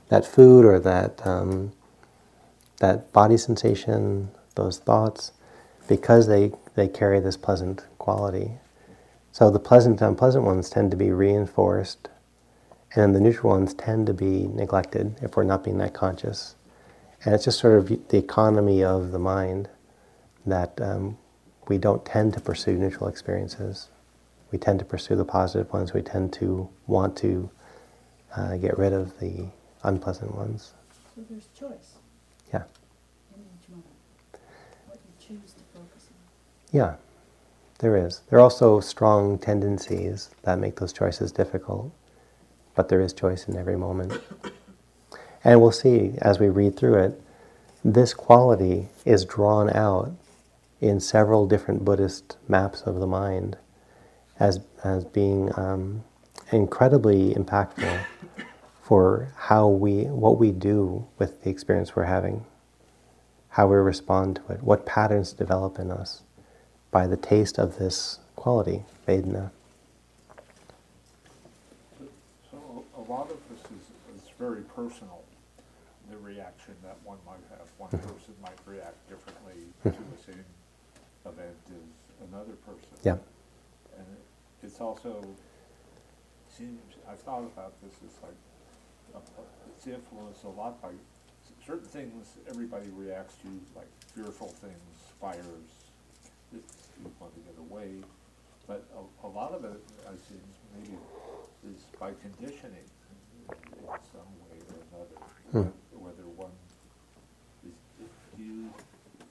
[0.10, 1.72] that food or that um,
[2.80, 5.32] that body sensation, those thoughts,
[5.88, 8.52] because they, they carry this pleasant quality.
[9.38, 12.10] So the pleasant and unpleasant ones tend to be reinforced,
[12.96, 16.56] and the neutral ones tend to be neglected if we're not being that conscious.
[17.24, 19.70] And it's just sort of the economy of the mind
[20.48, 21.20] that um,
[21.68, 23.90] we don't tend to pursue neutral experiences.
[24.52, 25.94] We tend to pursue the positive ones.
[25.94, 27.52] We tend to want to
[28.36, 29.50] uh, get rid of the
[29.84, 30.74] unpleasant ones.
[31.16, 31.98] So there's choice
[32.52, 32.64] Yeah.
[33.36, 33.86] in each moment.
[34.88, 36.76] What you choose to focus on.
[36.76, 36.96] Yeah,
[37.80, 38.22] there is.
[38.30, 41.92] There are also strong tendencies that make those choices difficult,
[42.76, 44.20] but there is choice in every moment.
[45.44, 47.22] And we'll see as we read through it,
[47.84, 50.12] this quality is drawn out
[50.82, 53.58] in several different Buddhist maps of the mind
[54.40, 56.04] as, as being um,
[56.52, 58.06] incredibly impactful
[58.82, 62.46] for how we, what we do with the experience we're having,
[63.50, 66.24] how we respond to it, what patterns develop in us
[66.98, 69.52] by the taste of this quality, Vedana.
[72.50, 72.58] So
[72.98, 73.86] a lot of this is,
[74.18, 75.22] is very personal,
[76.10, 77.68] the reaction that one might have.
[77.78, 78.14] One Mm-hmm.
[78.14, 80.44] person might react differently to the same
[81.24, 82.90] event as another person.
[83.04, 83.18] Yeah.
[83.96, 84.08] And
[84.64, 85.24] it's also,
[86.50, 89.22] seems, I've thought about this, it's like,
[89.70, 90.94] it's influenced a lot by
[91.64, 95.70] certain things everybody reacts to, like fearful things, fires,
[96.52, 96.64] you
[97.20, 98.04] want to get away.
[98.68, 100.42] But a, a lot of it, I think,
[100.76, 100.98] maybe
[101.72, 102.88] is by conditioning
[103.50, 103.56] in
[103.86, 105.18] some way or another.
[105.52, 106.00] Hmm.
[106.04, 106.52] Whether one
[107.66, 107.74] is,
[108.38, 108.70] do you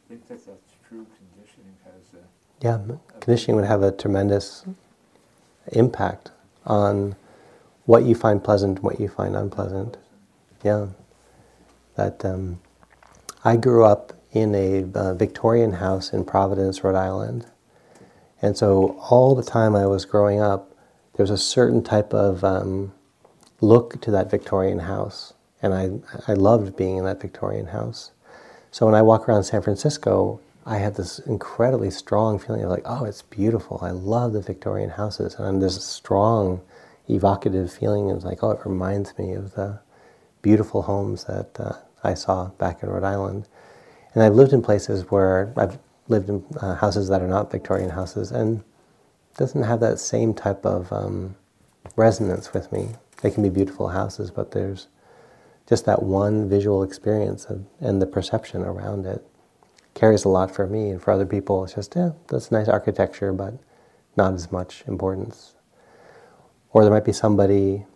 [0.09, 1.07] think that that's true?
[1.35, 2.25] Conditioning has a,
[2.65, 4.65] Yeah, conditioning would have a tremendous
[5.73, 6.31] impact
[6.65, 7.17] on
[7.85, 9.97] what you find pleasant, what you find unpleasant.
[10.65, 10.89] Yeah,
[11.95, 12.61] that um,
[13.45, 17.47] I grew up in a uh, Victorian house in Providence, Rhode Island,
[18.47, 20.71] and so all the time I was growing up,
[21.15, 22.93] there was a certain type of um,
[23.61, 28.13] look to that Victorian house, and I I loved being in that Victorian house.
[28.71, 32.83] So when I walk around San Francisco, I have this incredibly strong feeling of like,
[32.85, 33.81] oh, it's beautiful.
[33.83, 36.61] I love the Victorian houses, and there's a strong,
[37.09, 38.11] evocative feeling.
[38.11, 39.81] of like, oh, it reminds me of the
[40.43, 41.73] beautiful homes that uh,
[42.05, 43.49] I saw back in Rhode Island.
[44.15, 45.79] And I've lived in places where I've
[46.09, 48.63] lived in uh, houses that are not Victorian houses, and
[49.37, 51.37] doesn't have that same type of um,
[51.97, 52.91] resonance with me.
[53.23, 54.89] They can be beautiful houses, but there's
[55.69, 59.25] just that one visual experience of, and the perception around it
[59.95, 60.91] carries a lot for me.
[60.91, 63.55] And for other people, it's just, yeah, that's nice architecture, but
[64.17, 65.55] not as much importance.
[66.71, 67.87] Or there might be somebody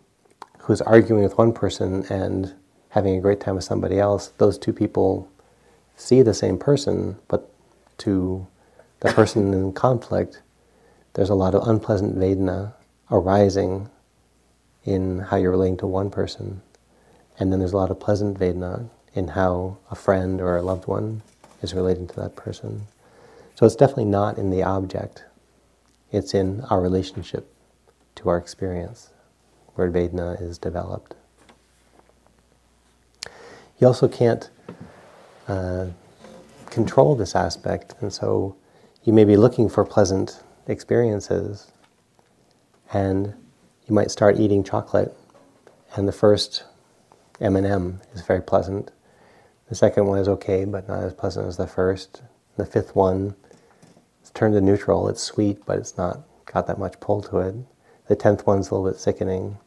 [0.59, 2.53] who's arguing with one person and
[2.89, 4.29] having a great time with somebody else.
[4.37, 5.29] Those two people
[5.95, 7.50] see the same person, but
[8.01, 8.47] to
[8.99, 10.41] the person in conflict,
[11.13, 12.73] there's a lot of unpleasant Vedana
[13.09, 13.89] arising
[14.83, 16.61] in how you're relating to one person.
[17.39, 20.87] And then there's a lot of pleasant Vedana in how a friend or a loved
[20.87, 21.21] one
[21.61, 22.87] is relating to that person.
[23.55, 25.25] So it's definitely not in the object,
[26.11, 27.53] it's in our relationship
[28.15, 29.09] to our experience
[29.75, 31.15] where Vedana is developed.
[33.79, 34.49] You also can't
[35.47, 35.87] uh,
[36.71, 38.55] control this aspect, and so
[39.03, 41.71] you may be looking for pleasant experiences,
[42.93, 43.27] and
[43.87, 45.15] you might start eating chocolate,
[45.95, 46.63] and the first
[47.39, 48.91] M&M is very pleasant.
[49.69, 52.23] The second one is okay, but not as pleasant as the first.
[52.57, 53.35] The fifth one
[54.21, 55.09] it's turned to neutral.
[55.09, 57.55] It's sweet, but it's not got that much pull to it.
[58.07, 59.57] The tenth one's a little bit sickening.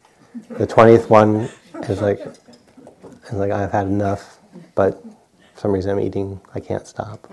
[0.50, 1.48] The twentieth one
[1.88, 4.38] is like, is like I've had enough,
[4.74, 5.02] but
[5.54, 6.40] for some reason I'm eating.
[6.54, 7.30] I can't stop.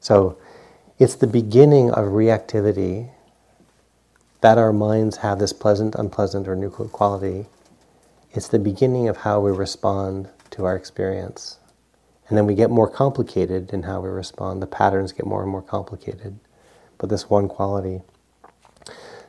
[0.00, 0.38] So,
[0.98, 3.10] it's the beginning of reactivity
[4.40, 7.46] that our minds have this pleasant, unpleasant, or neutral quality.
[8.30, 11.58] It's the beginning of how we respond to our experience.
[12.28, 14.62] And then we get more complicated in how we respond.
[14.62, 16.38] The patterns get more and more complicated.
[16.98, 18.02] But this one quality.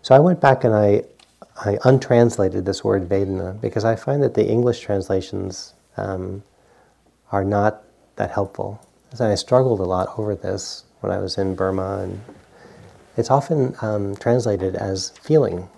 [0.02, 1.04] So I went back and I,
[1.66, 6.44] I untranslated this word Vedana because I find that the English translations um,
[7.32, 7.84] are not
[8.16, 8.82] that helpful.
[9.12, 12.22] And I struggled a lot over this when I was in Burma, and
[13.16, 15.70] it's often um, translated as feeling.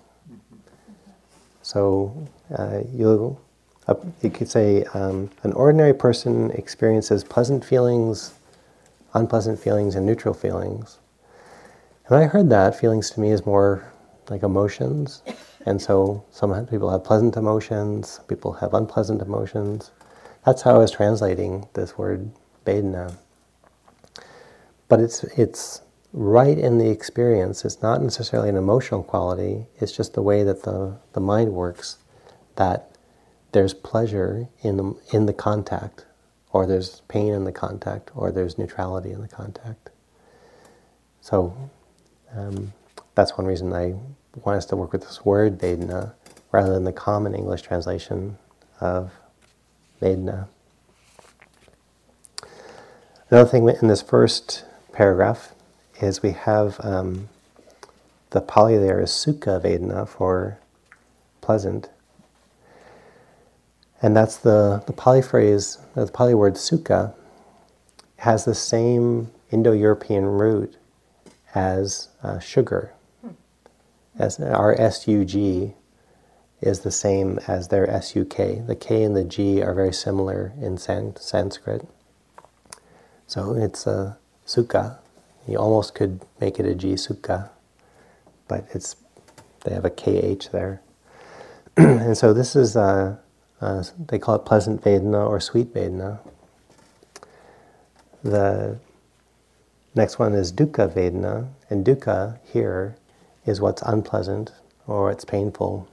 [1.62, 3.38] So uh, you
[3.88, 8.34] uh, you could say um, an ordinary person experiences pleasant feelings,
[9.14, 11.00] unpleasant feelings, and neutral feelings.
[12.06, 13.92] And when I heard that, feelings to me is more
[14.30, 15.24] like emotions.
[15.66, 19.92] And so some people have pleasant emotions, people have unpleasant emotions.
[20.46, 22.32] That's how I was translating this word
[22.66, 23.18] Vedana.
[24.88, 25.82] But it's, it's
[26.14, 27.66] right in the experience.
[27.66, 31.98] It's not necessarily an emotional quality, it's just the way that the, the mind works
[32.56, 32.98] that
[33.52, 36.06] there's pleasure in the, in the contact,
[36.52, 39.90] or there's pain in the contact, or there's neutrality in the contact.
[41.22, 41.56] So
[42.36, 42.74] um,
[43.16, 43.96] that's one reason I
[44.44, 46.14] want us to work with this word Vedana
[46.52, 48.38] rather than the common English translation
[48.80, 49.12] of
[50.02, 50.48] Vedana.
[53.30, 55.54] Another thing in this first paragraph
[56.02, 57.30] is we have um,
[58.32, 60.60] the Pali there is Sukha Vedana for
[61.42, 61.90] pleasant.
[64.02, 67.14] And that's the, the Pali phrase, the Pali word sukha
[68.18, 70.78] has the same Indo European root
[71.54, 72.94] as uh, sugar.
[74.18, 75.74] As our SUG
[76.62, 78.66] is the same as their SUK.
[78.68, 81.88] The K and the G are very similar in San- Sanskrit.
[83.28, 84.98] So it's a sukha.
[85.48, 87.50] You almost could make it a G sukha,
[88.48, 88.96] but it's
[89.64, 90.82] they have a KH there.
[91.78, 92.76] and so this is.
[92.76, 93.18] Uh,
[93.62, 96.20] uh, they call it pleasant Vedana or sweet Vedana.
[98.24, 98.80] The
[99.96, 102.96] next one is dukkha Vedana, and dukkha here
[103.46, 104.52] is what's unpleasant
[104.88, 105.88] or it's painful.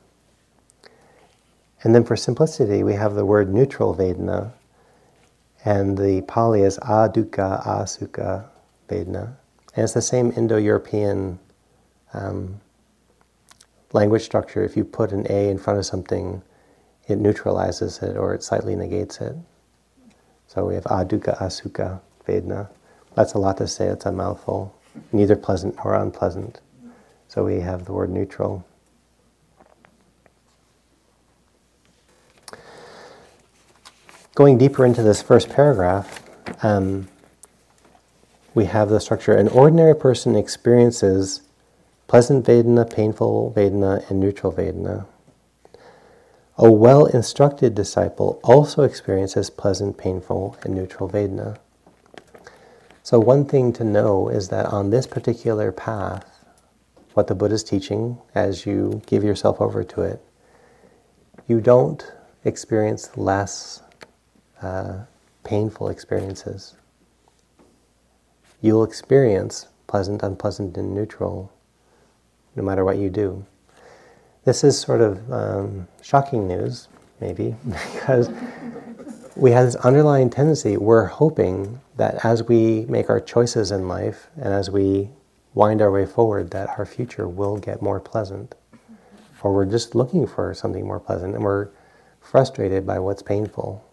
[1.83, 4.53] And then for simplicity, we have the word neutral Vedana,
[5.65, 8.47] and the Pali is adukkha asukha
[8.89, 9.37] Vedana.
[9.75, 11.39] And it's the same Indo European
[12.15, 12.61] um,
[13.93, 14.65] language structure.
[14.65, 16.43] If you put an A in front of something,
[17.09, 19.37] it neutralizes it or it slightly negates it.
[20.49, 22.69] So we have adukkha asukha vedana.
[23.15, 24.75] That's a lot to say, it's a mouthful.
[25.13, 26.61] Neither pleasant nor unpleasant.
[27.29, 28.65] So we have the word neutral.
[34.37, 36.23] Going deeper into this first paragraph,
[36.63, 37.09] um,
[38.53, 41.41] we have the structure an ordinary person experiences
[42.07, 45.07] pleasant Vedana, painful Vedana, and neutral Vedana.
[46.59, 51.57] A well instructed disciple also experiences pleasant, painful, and neutral Vedana.
[53.03, 56.45] So, one thing to know is that on this particular path,
[57.15, 60.23] what the Buddha is teaching as you give yourself over to it,
[61.49, 62.13] you don't
[62.45, 63.81] experience less
[64.63, 64.99] uh,
[65.45, 66.77] painful experiences.
[68.61, 71.53] You'll experience pleasant, unpleasant, and neutral
[72.57, 73.45] no matter what you do.
[74.45, 76.89] This is sort of um, shocking news,
[77.21, 77.55] maybe,
[77.95, 78.31] because
[79.37, 80.77] we have this underlying tendency.
[80.77, 85.11] We're hoping that as we make our choices in life and as we
[85.55, 88.55] wind our way forward, that our future will get more pleasant.
[89.43, 91.69] Or we're just looking for something more pleasant and we're
[92.21, 93.86] frustrated by what's painful.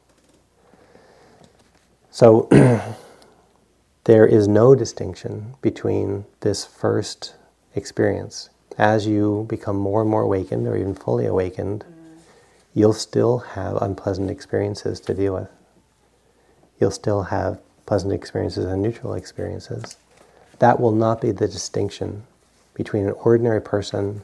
[2.14, 2.48] So
[4.04, 7.34] there is no distinction between this first
[7.74, 8.52] experience.
[8.78, 11.84] As you become more and more awakened, or even fully awakened,
[12.76, 15.50] you'll still have unpleasant experiences to deal with.
[16.80, 19.98] You'll still have pleasant experiences and neutral experiences.
[20.60, 22.28] That will not be the distinction
[22.76, 24.22] between an ordinary person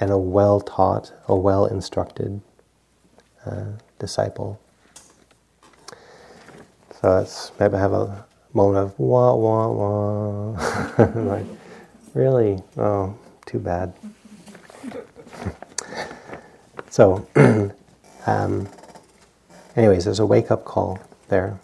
[0.00, 2.40] and a well taught, a well instructed
[3.46, 3.66] uh,
[4.00, 4.60] disciple.
[7.00, 11.04] So let's maybe have a moment of wah wah wah.
[11.14, 11.46] like,
[12.12, 12.60] really?
[12.76, 13.92] Oh, too bad.
[16.90, 17.24] so,
[18.26, 18.68] um,
[19.76, 21.60] anyways, there's a wake up call there.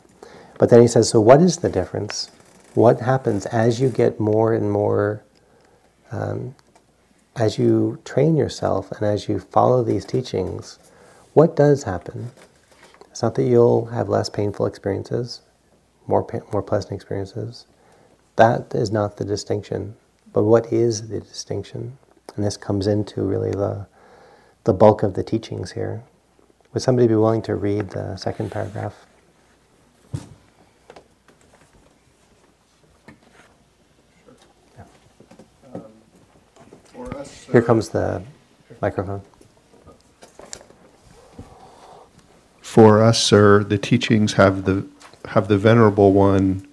[0.59, 2.31] But then he says, so what is the difference?
[2.75, 5.25] What happens as you get more and more,
[6.13, 6.55] um,
[7.35, 10.79] as you train yourself and as you follow these teachings?
[11.33, 12.31] What does happen?
[13.15, 15.43] It's not that you'll have less painful experiences,
[16.09, 17.65] more more pleasant experiences.
[18.35, 19.95] That is not the distinction.
[20.33, 21.97] But what is the distinction?
[22.35, 23.87] And this comes into really the
[24.65, 26.03] the bulk of the teachings here.
[26.73, 29.07] Would somebody be willing to read the second paragraph?
[35.73, 35.85] Um,
[37.15, 37.45] us.
[37.45, 38.25] Here comes the
[38.83, 39.23] microphone.
[42.75, 44.85] For us, sir, the teachings have the
[45.27, 46.67] have the venerable one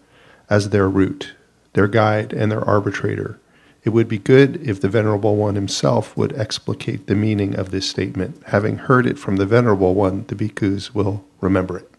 [0.49, 1.35] as their root,
[1.73, 3.39] their guide, and their arbitrator.
[3.83, 7.87] It would be good if the venerable one himself would explicate the meaning of this
[7.87, 8.41] statement.
[8.47, 11.91] Having heard it from the venerable one, the bhikkhus will remember it.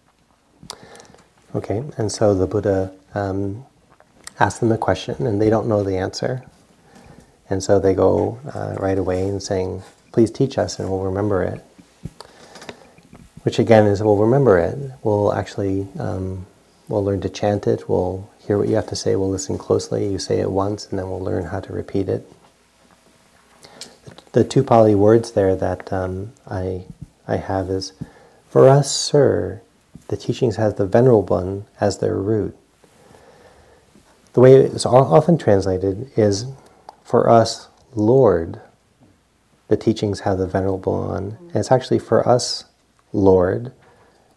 [1.54, 3.64] Okay, and so the Buddha um,
[4.40, 6.42] asks them a question, and they don't know the answer,
[7.48, 11.44] and so they go uh, right away and saying, "Please teach us, and we'll remember
[11.44, 11.64] it."
[13.42, 14.78] Which again is, we'll remember it.
[15.02, 16.46] We'll actually, um,
[16.88, 17.88] we'll learn to chant it.
[17.88, 19.16] We'll hear what you have to say.
[19.16, 20.10] We'll listen closely.
[20.10, 22.30] You say it once, and then we'll learn how to repeat it.
[24.32, 26.84] The two Pali words there that um, I
[27.28, 27.92] I have is,
[28.48, 29.62] "For us, sir."
[30.12, 32.54] the teachings has the venerable one as their root.
[34.34, 36.44] The way it's often translated is,
[37.02, 38.60] for us, Lord,
[39.68, 41.38] the teachings have the venerable one.
[41.40, 42.64] And it's actually for us,
[43.12, 43.72] Lord,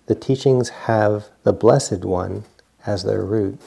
[0.07, 2.43] the teachings have the blessed one
[2.85, 3.59] as their root.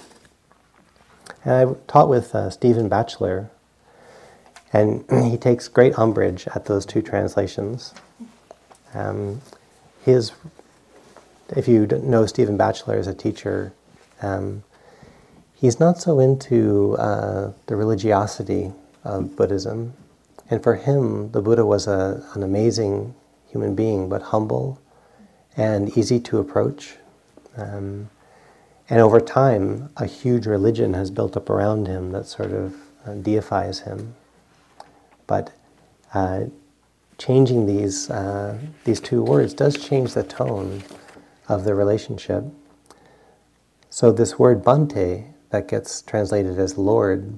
[1.45, 3.51] And I taught with uh, Stephen Batchelor,
[4.73, 7.95] and he takes great umbrage at those two translations.
[8.95, 9.41] Um,
[10.05, 10.33] his
[11.57, 13.73] if you know Stephen Batchelor as a teacher,
[14.21, 14.63] um,
[15.55, 18.73] he's not so into uh, the religiosity
[19.05, 19.95] of Buddhism.
[20.51, 23.15] And for him, the Buddha was a, an amazing
[23.51, 24.79] human being, but humble
[25.59, 26.95] and easy to approach.
[27.57, 28.09] Um,
[28.89, 33.15] and over time, a huge religion has built up around him that sort of uh,
[33.15, 34.15] deifies him.
[35.27, 35.53] But
[36.15, 36.45] uh,
[37.19, 40.85] changing these, uh, these two words does change the tone
[41.49, 42.45] of the relationship.
[43.91, 47.37] So, this word Bante that gets translated as Lord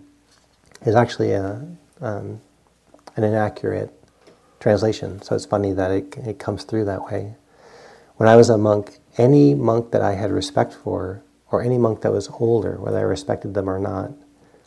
[0.85, 1.67] is actually a,
[2.01, 2.41] um,
[3.17, 3.93] an inaccurate
[4.59, 5.23] translation.
[5.23, 7.35] So, it's funny that it, it comes through that way.
[8.21, 12.03] When I was a monk, any monk that I had respect for, or any monk
[12.03, 14.13] that was older, whether I respected them or not,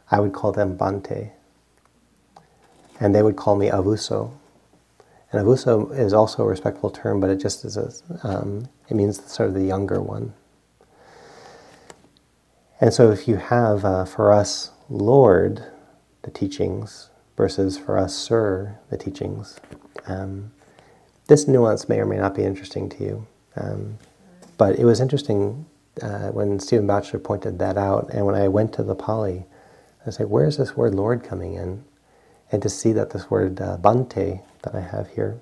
[0.10, 1.34] I would call them Bante.
[2.99, 4.32] And they would call me Avuso.
[5.32, 7.93] And avuso is also a respectful term, but it just is a,
[8.24, 10.34] um, it means sort of the younger one.
[12.82, 15.64] And so if you have, uh, for us, Lord,
[16.24, 19.60] the teachings, versus for us, Sir, the teachings,
[20.08, 20.51] um,
[21.28, 23.28] this nuance may or may not be interesting to you.
[23.56, 23.97] Um,
[24.58, 25.66] but it was interesting
[26.01, 29.45] uh, when Stephen Batchelor pointed that out, and when I went to the Pali,
[30.01, 31.84] I was like, where is this word Lord coming in?
[32.51, 35.39] And to see that this word uh, Bante, that I have here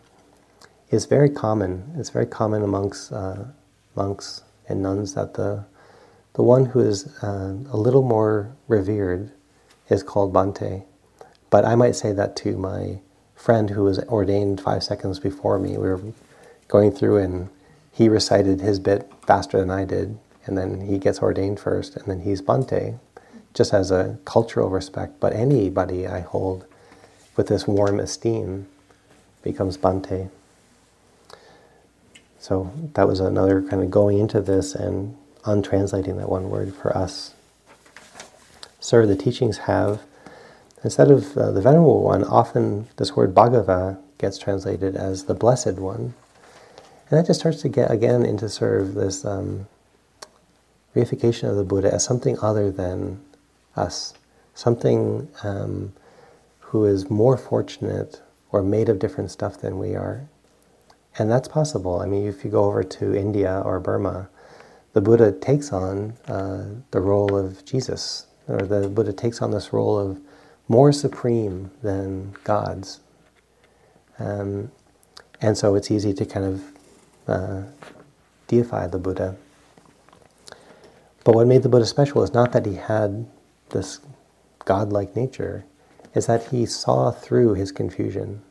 [0.91, 1.93] is very common.
[1.97, 3.45] It's very common amongst uh,
[3.95, 5.66] monks and nuns that the
[6.34, 9.32] the one who is uh, a little more revered
[9.89, 10.84] is called Bante.
[11.49, 13.01] But I might say that to my
[13.36, 15.72] friend who was ordained five seconds before me.
[15.72, 16.01] We were
[16.70, 17.49] going through and
[17.91, 22.05] he recited his bit faster than I did, and then he gets ordained first, and
[22.05, 22.97] then he's Bante,
[23.53, 25.19] just as a cultural respect.
[25.19, 26.65] But anybody I hold
[27.35, 28.67] with this warm esteem
[29.43, 30.29] becomes Bante.
[32.39, 35.15] So that was another kind of going into this and
[35.45, 37.35] untranslating that one word for us.
[38.79, 40.01] Sir, the teachings have,
[40.83, 45.75] instead of uh, the Venerable One, often this word Bhagava gets translated as the Blessed
[45.75, 46.15] One.
[47.12, 49.68] And that just starts to get again into sort of this um,
[50.95, 53.22] reification of the Buddha as something other than
[53.76, 54.14] us,
[54.55, 55.91] something um,
[56.59, 58.22] who is more fortunate
[58.53, 60.30] or made of different stuff than we are.
[61.18, 61.99] And that's possible.
[61.99, 64.30] I mean, if you go over to India or Burma,
[64.93, 69.74] the Buddha takes on uh, the role of Jesus, or the Buddha takes on this
[69.74, 70.22] role of
[70.70, 73.01] more supreme than gods.
[74.18, 74.72] Um,
[75.41, 76.64] and so it's easy to kind of
[77.28, 77.63] uh,
[78.47, 79.36] deify the Buddha.
[81.24, 83.28] But what made the Buddha special is not that he had
[83.69, 83.99] this
[84.65, 85.65] godlike nature,
[86.13, 88.41] is that he saw through his confusion.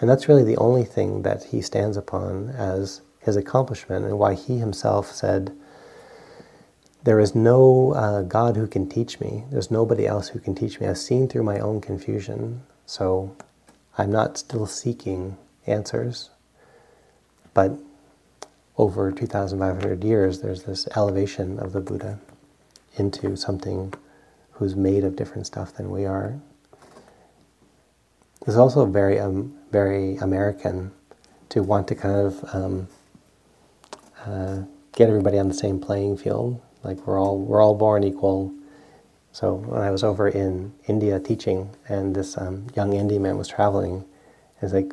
[0.00, 4.34] And that's really the only thing that he stands upon as his accomplishment and why
[4.34, 5.52] he himself said,
[7.04, 9.44] There is no uh, God who can teach me.
[9.50, 10.86] There's nobody else who can teach me.
[10.86, 13.36] I've seen through my own confusion, so
[13.98, 15.36] I'm not still seeking
[15.66, 16.30] answers.
[17.54, 17.72] But
[18.76, 22.18] over 2,500 years, there's this elevation of the Buddha
[22.96, 23.92] into something
[24.52, 26.40] who's made of different stuff than we are.
[28.46, 30.92] It's also very, um, very American
[31.50, 32.88] to want to kind of um,
[34.24, 36.60] uh, get everybody on the same playing field.
[36.82, 38.52] Like we're all we're all born equal.
[39.32, 43.46] So when I was over in India teaching, and this um, young Indian man was
[43.46, 44.04] traveling,
[44.60, 44.92] it's like,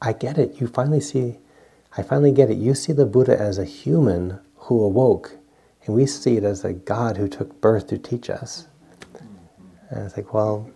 [0.00, 0.60] I get it.
[0.60, 1.36] You finally see,
[1.96, 2.56] I finally get it.
[2.56, 5.36] You see the Buddha as a human who awoke,
[5.84, 8.66] and we see it as a God who took birth to teach us.
[9.90, 10.70] And it's like, well,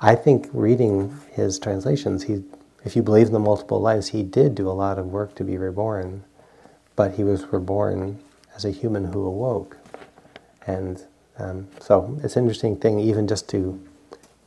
[0.00, 2.42] I think reading his translations, he,
[2.84, 5.44] if you believe in the multiple lives, he did do a lot of work to
[5.44, 6.24] be reborn,
[6.96, 8.18] but he was reborn
[8.56, 9.76] as a human who awoke.
[10.66, 11.04] And
[11.38, 13.80] um, so it's an interesting thing, even just to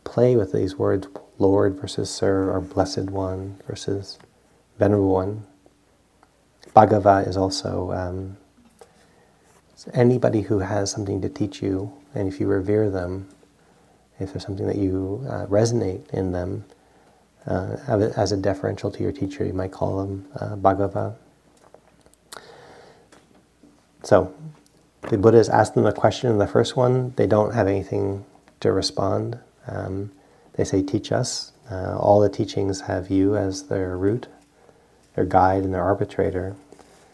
[0.04, 1.08] play with these words,
[1.38, 4.20] Lord versus Sir, or Blessed One versus
[4.78, 5.48] Venerable One.
[6.76, 8.38] Bhagava is also um,
[9.94, 13.28] anybody who has something to teach you, and if you revere them,
[14.20, 16.64] if there's something that you uh, resonate in them,
[17.48, 17.78] uh,
[18.16, 21.16] as a deferential to your teacher, you might call them uh, Bhagava.
[24.04, 24.34] So,
[25.10, 27.14] the Buddha is asking them a question in the first one.
[27.16, 28.26] They don't have anything
[28.60, 29.40] to respond.
[29.68, 30.12] Um,
[30.54, 31.52] they say, Teach us.
[31.70, 34.28] Uh, all the teachings have you as their root,
[35.16, 36.56] their guide, and their arbitrator.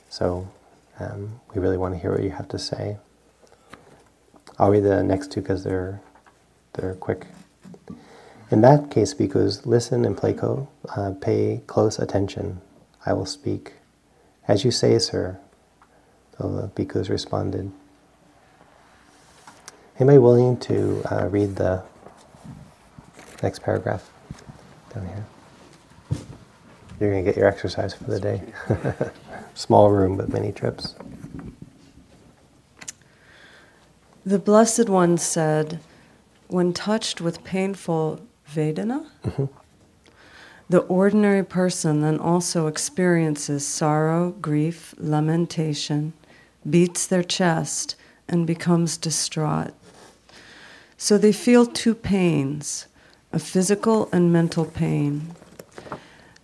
[0.09, 0.47] So,
[0.99, 2.97] um, we really want to hear what you have to say.
[4.59, 6.01] I'll read the next two because they're
[6.73, 7.27] they're quick.
[8.49, 12.61] In that case, bhikkhus, listen and play co- uh, pay close attention.
[13.05, 13.73] I will speak.
[14.47, 15.39] As you say, sir.
[16.39, 17.71] The bhikkhus responded.
[19.99, 21.83] Anybody willing to uh, read the
[23.41, 24.09] next paragraph
[24.93, 25.25] down here?
[26.99, 28.41] You're going to get your exercise for the day.
[29.57, 30.93] Small room, but many trips.
[34.23, 35.79] The Blessed One said,
[36.47, 39.45] when touched with painful Vedana, mm-hmm.
[40.69, 46.13] the ordinary person then also experiences sorrow, grief, lamentation,
[46.69, 47.95] beats their chest,
[48.29, 49.73] and becomes distraught.
[50.97, 52.85] So they feel two pains
[53.33, 55.33] a physical and mental pain.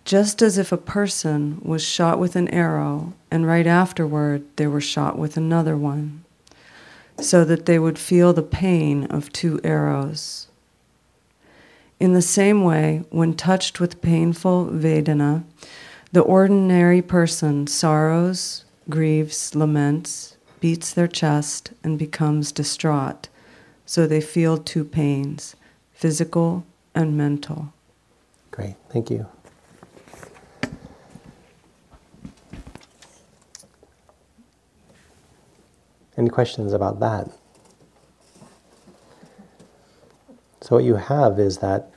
[0.04, 4.80] Just as if a person was shot with an arrow and right afterward they were
[4.80, 6.24] shot with another one
[7.20, 10.48] so that they would feel the pain of two arrows.
[12.00, 15.44] In the same way, when touched with painful Vedana,
[16.12, 23.28] the ordinary person sorrows, grieves, laments, beats their chest, and becomes distraught,
[23.86, 25.56] so they feel two pains
[25.92, 27.72] physical and mental.
[28.50, 29.26] Great, thank you.
[36.16, 37.28] Any questions about that?
[40.60, 41.90] So, what you have is that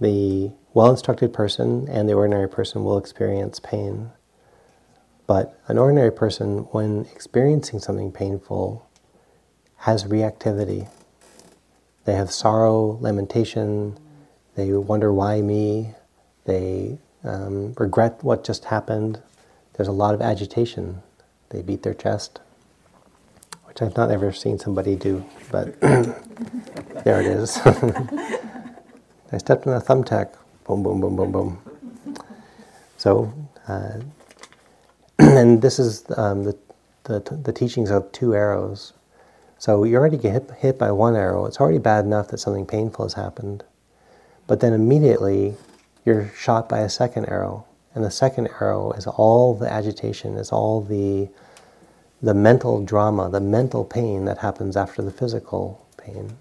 [0.00, 4.10] the well instructed person and the ordinary person will experience pain.
[5.26, 8.86] But an ordinary person, when experiencing something painful,
[9.76, 10.88] has reactivity.
[12.04, 13.98] They have sorrow, lamentation,
[14.56, 15.94] they wonder why me,
[16.44, 19.22] they um, regret what just happened.
[19.74, 21.02] There's a lot of agitation.
[21.50, 22.40] They beat their chest
[23.80, 27.58] I've not ever seen somebody do, but there it is.
[29.32, 31.58] I stepped on a thumbtack, boom, boom, boom, boom, boom.
[32.98, 33.32] So,
[33.66, 34.00] uh,
[35.18, 36.58] and this is um, the,
[37.04, 38.92] the, the teachings of two arrows.
[39.56, 41.46] So you already get hit, hit by one arrow.
[41.46, 43.64] It's already bad enough that something painful has happened.
[44.46, 45.54] But then immediately
[46.04, 47.64] you're shot by a second arrow.
[47.94, 51.28] And the second arrow is all the agitation, is all the
[52.22, 56.36] the mental drama, the mental pain that happens after the physical pain.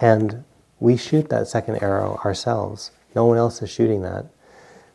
[0.00, 0.44] And
[0.80, 2.90] we shoot that second arrow ourselves.
[3.14, 4.26] No one else is shooting that.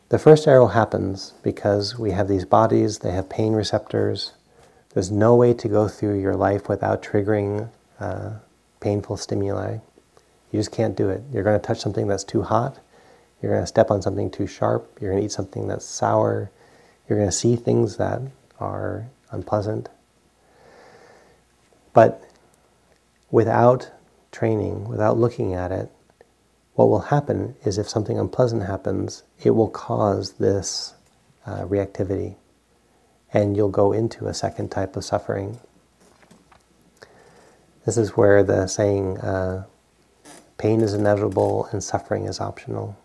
[0.08, 4.32] The first arrow happens because we have these bodies, they have pain receptors.
[4.92, 8.32] There's no way to go through your life without triggering uh,
[8.80, 9.78] painful stimuli.
[10.50, 11.22] You just can't do it.
[11.32, 12.78] You're going to touch something that's too hot.
[13.40, 14.98] You're going to step on something too sharp.
[15.00, 16.50] You're going to eat something that's sour.
[17.08, 18.20] You're going to see things that
[18.60, 19.88] are unpleasant.
[21.92, 22.22] But
[23.30, 23.90] without
[24.30, 25.90] training, without looking at it,
[26.74, 30.94] what will happen is if something unpleasant happens, it will cause this
[31.44, 32.36] uh, reactivity,
[33.32, 35.58] and you'll go into a second type of suffering.
[37.84, 39.66] This is where the saying, uh,
[40.56, 42.96] pain is inevitable and suffering is optional.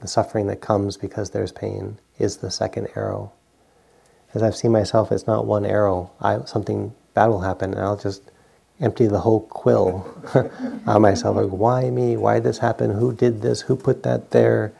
[0.00, 3.32] The suffering that comes because there's pain is the second arrow.
[4.34, 6.10] As I've seen myself, it's not one arrow.
[6.20, 8.22] I, something bad will happen, and I'll just
[8.80, 10.06] empty the whole quill
[10.86, 11.36] on myself.
[11.36, 12.16] Like, why me?
[12.16, 12.90] Why this happen?
[12.90, 13.62] Who did this?
[13.62, 14.72] Who put that there?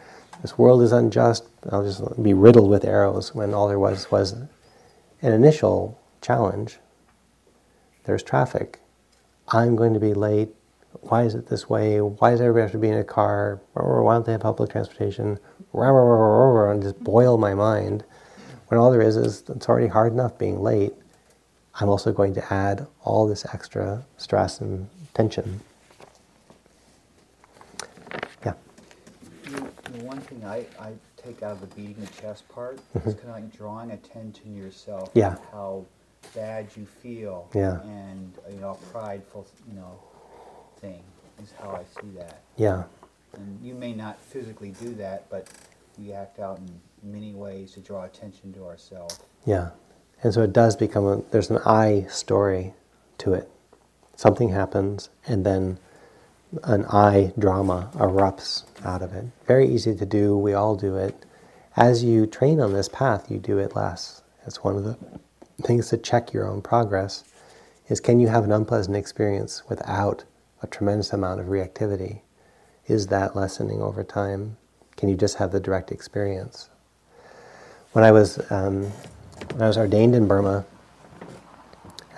[0.42, 1.44] This world is unjust.
[1.70, 4.48] I'll just be riddled with arrows when all there was was an
[5.32, 6.78] initial challenge.
[8.04, 8.80] There's traffic.
[9.48, 10.55] I'm going to be late.
[11.02, 12.00] Why is it this way?
[12.00, 13.60] Why does everybody have to be in a car?
[13.74, 15.38] Why don't they have public transportation?
[15.72, 18.04] And just boil my mind.
[18.68, 20.94] When all there is is it's already hard enough being late.
[21.78, 25.60] I'm also going to add all this extra stress and tension.
[28.44, 28.54] Yeah.
[29.44, 29.50] The,
[29.92, 33.06] the one thing I, I take out of the beating the chest part Mhm.
[33.06, 35.10] is kind of like drawing attention to yourself.
[35.14, 35.36] Yeah.
[35.52, 35.84] How
[36.34, 37.48] bad you feel.
[37.54, 37.80] Yeah.
[37.82, 39.98] And, you know, prideful, you know,
[40.86, 41.02] thing
[41.42, 42.40] is how I see that.
[42.56, 42.84] Yeah.
[43.34, 45.48] And you may not physically do that, but
[45.98, 49.20] we act out in many ways to draw attention to ourselves.
[49.44, 49.70] Yeah.
[50.22, 52.74] And so it does become a, there's an I story
[53.18, 53.50] to it.
[54.14, 55.78] Something happens, and then
[56.64, 59.26] an I drama erupts out of it.
[59.46, 61.26] Very easy to do, we all do it.
[61.76, 64.22] As you train on this path, you do it less.
[64.46, 64.96] It's one of the
[65.62, 67.24] things to check your own progress
[67.88, 70.24] is can you have an unpleasant experience without
[70.62, 72.20] a tremendous amount of reactivity?
[72.86, 74.56] Is that lessening over time?
[74.96, 76.70] Can you just have the direct experience?
[77.92, 78.84] When I was um,
[79.52, 80.64] when I was ordained in Burma,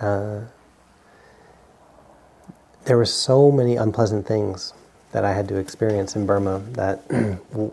[0.01, 0.41] uh,
[2.85, 4.73] there were so many unpleasant things
[5.13, 7.03] that I had to experience in Burma that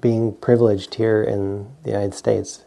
[0.00, 2.64] being privileged here in the United States,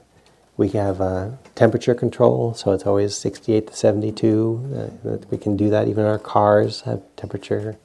[0.55, 4.91] we have uh, temperature control, so it's always 68 to 72.
[5.03, 5.87] Uh, we can do that.
[5.87, 7.77] Even our cars have temperature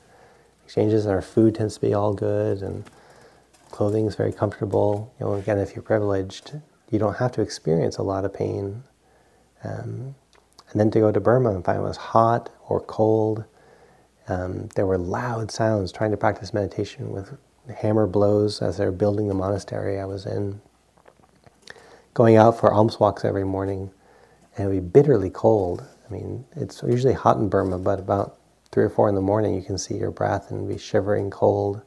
[0.64, 2.84] exchanges, and our food tends to be all good, and
[3.70, 5.14] clothing is very comfortable.
[5.18, 6.52] You know, again, if you're privileged,
[6.90, 8.82] you don't have to experience a lot of pain.
[9.64, 10.14] Um,
[10.70, 13.44] and then to go to Burma and find it was hot or cold.
[14.28, 17.36] Um, there were loud sounds trying to practice meditation with
[17.74, 20.60] hammer blows as they were building the monastery I was in.
[22.18, 23.92] Going out for alms walks every morning,
[24.56, 25.86] and it would be bitterly cold.
[26.04, 28.38] I mean, it's usually hot in Burma, but about
[28.72, 31.80] three or four in the morning, you can see your breath and be shivering cold.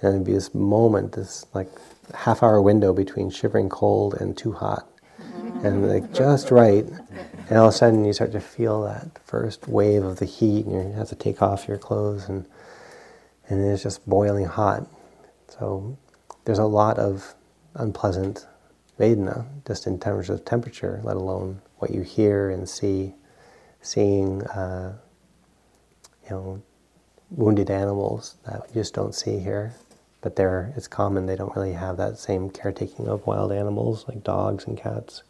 [0.00, 1.68] And it'd be this moment, this like
[2.14, 4.88] half hour window between shivering cold and too hot.
[5.20, 5.66] Mm-hmm.
[5.66, 6.84] And like just right.
[7.48, 10.64] And all of a sudden you start to feel that first wave of the heat
[10.66, 12.46] and you have to take off your clothes and
[13.48, 14.88] and it's just boiling hot.
[15.48, 15.98] So
[16.44, 17.34] there's a lot of
[17.74, 18.46] unpleasant
[19.00, 23.14] Vedana just in terms of temperature, let alone what you hear and see,
[23.80, 24.96] seeing uh,
[26.24, 26.62] you know
[27.30, 29.74] wounded animals that we just don't see here.
[30.20, 34.22] But they're it's common they don't really have that same caretaking of wild animals like
[34.22, 35.22] dogs and cats.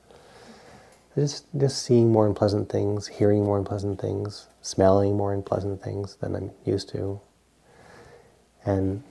[1.14, 6.35] Just just seeing more unpleasant things hearing more unpleasant things smelling more unpleasant things than
[6.37, 7.21] i'm used to.
[8.64, 9.03] And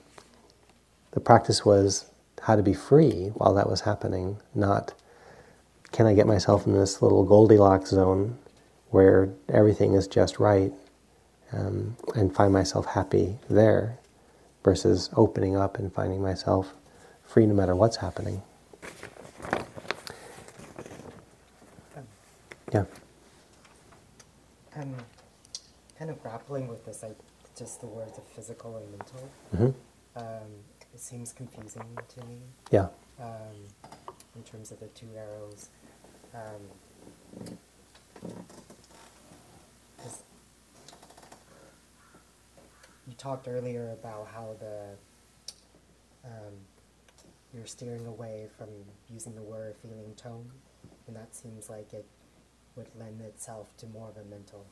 [1.12, 2.09] the practice was
[2.44, 4.94] how to be free while that was happening not
[5.92, 8.38] can i get myself in this little goldilocks zone
[8.90, 10.74] where everything is just right
[11.52, 13.98] um, and find myself happy there
[14.64, 16.74] versus opening up and finding myself
[17.24, 18.42] free no matter what's happening.
[22.74, 22.86] Yeah.
[24.76, 24.96] I'm
[25.98, 27.18] kind of grappling with this, like
[27.58, 29.30] just the words of physical and mental.
[29.56, 29.74] Mhm.
[30.16, 30.64] Um,
[30.94, 32.38] it seems confusing to me.
[32.72, 32.88] Yeah.
[33.20, 33.56] Um,
[34.36, 35.70] in terms of the two arrows.
[36.34, 37.58] Um,
[43.08, 44.96] you talked earlier about how the
[46.26, 46.54] um,
[47.54, 48.68] you're steering away from
[49.10, 50.50] using the word feeling tone,
[51.08, 52.06] and that seems like it
[52.76, 54.66] would lend itself to more of a mental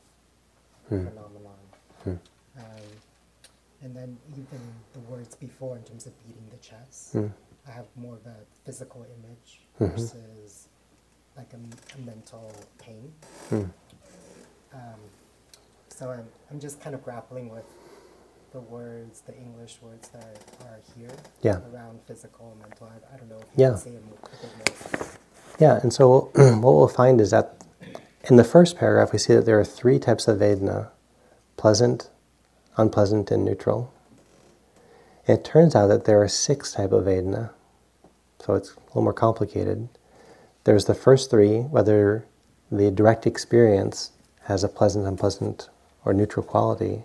[0.88, 1.04] Hmm.
[1.06, 1.58] phenomenon.
[2.04, 2.14] Hmm.
[2.58, 2.86] Um,
[3.82, 4.60] and then even
[4.92, 7.26] the words before, in terms of beating the chest, Hmm.
[7.66, 9.90] I have more of a physical image Mhm.
[9.90, 10.68] versus
[11.36, 13.12] like a mental pain.
[13.50, 13.64] Hmm.
[14.72, 15.00] Um,
[15.88, 17.64] so I'm, I'm just kind of grappling with
[18.52, 21.10] the words, the English words that are, are here
[21.42, 21.60] Yeah.
[21.72, 22.88] around physical and mental.
[22.88, 23.68] I, I don't know if you Yeah.
[23.70, 25.08] can say a bit more.
[25.60, 27.54] Yeah, and so what we'll find is that
[28.24, 30.88] in the first paragraph, we see that there are three types of Vedana
[31.56, 32.10] pleasant,
[32.78, 33.92] unpleasant, and neutral.
[35.26, 37.50] It turns out that there are six type of Vedana,
[38.38, 39.88] so it's a little more complicated.
[40.64, 42.24] There's the first three, whether
[42.70, 44.12] the direct experience
[44.44, 45.68] has a pleasant, unpleasant,
[46.04, 47.02] or neutral quality,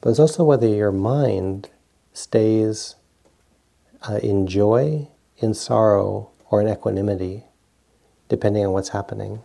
[0.00, 1.70] but it's also whether your mind
[2.12, 2.96] stays
[4.08, 5.08] uh, in joy,
[5.38, 7.44] in sorrow, or in equanimity,
[8.28, 9.40] depending on what's happening.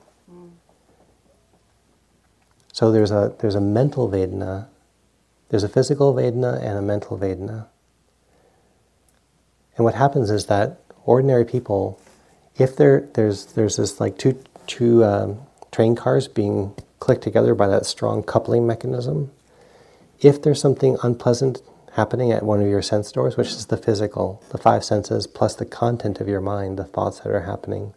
[2.71, 4.67] So there's a there's a mental Vedana,
[5.53, 7.67] there's a physical Vedana and a mental Vedana.
[9.77, 12.01] And what happens is that ordinary people,
[12.57, 15.41] if there there's there's this like two two um,
[15.71, 19.29] train cars being clicked together by that strong coupling mechanism,
[20.21, 24.41] if there's something unpleasant happening at one of your sense doors, which is the physical,
[24.49, 27.93] the five senses, plus the content of your mind, the thoughts that are happening,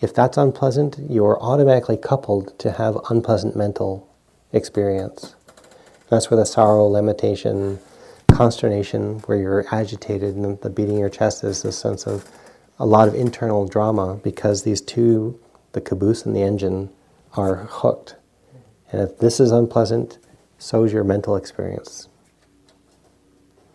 [0.00, 4.08] if that's unpleasant, you're automatically coupled to have unpleasant mental
[4.54, 5.34] experience.
[6.12, 7.78] That's where the sorrow, lamentation,
[8.30, 12.30] consternation, where you're agitated and the beating of your chest is this sense of
[12.78, 15.40] a lot of internal drama because these two,
[15.72, 16.90] the caboose and the engine,
[17.32, 18.16] are hooked.
[18.90, 20.18] And if this is unpleasant,
[20.58, 22.10] so is your mental experience.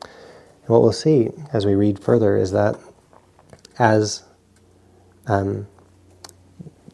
[0.04, 2.80] And what we'll see as we read further is that
[3.80, 4.26] as
[5.26, 5.66] um,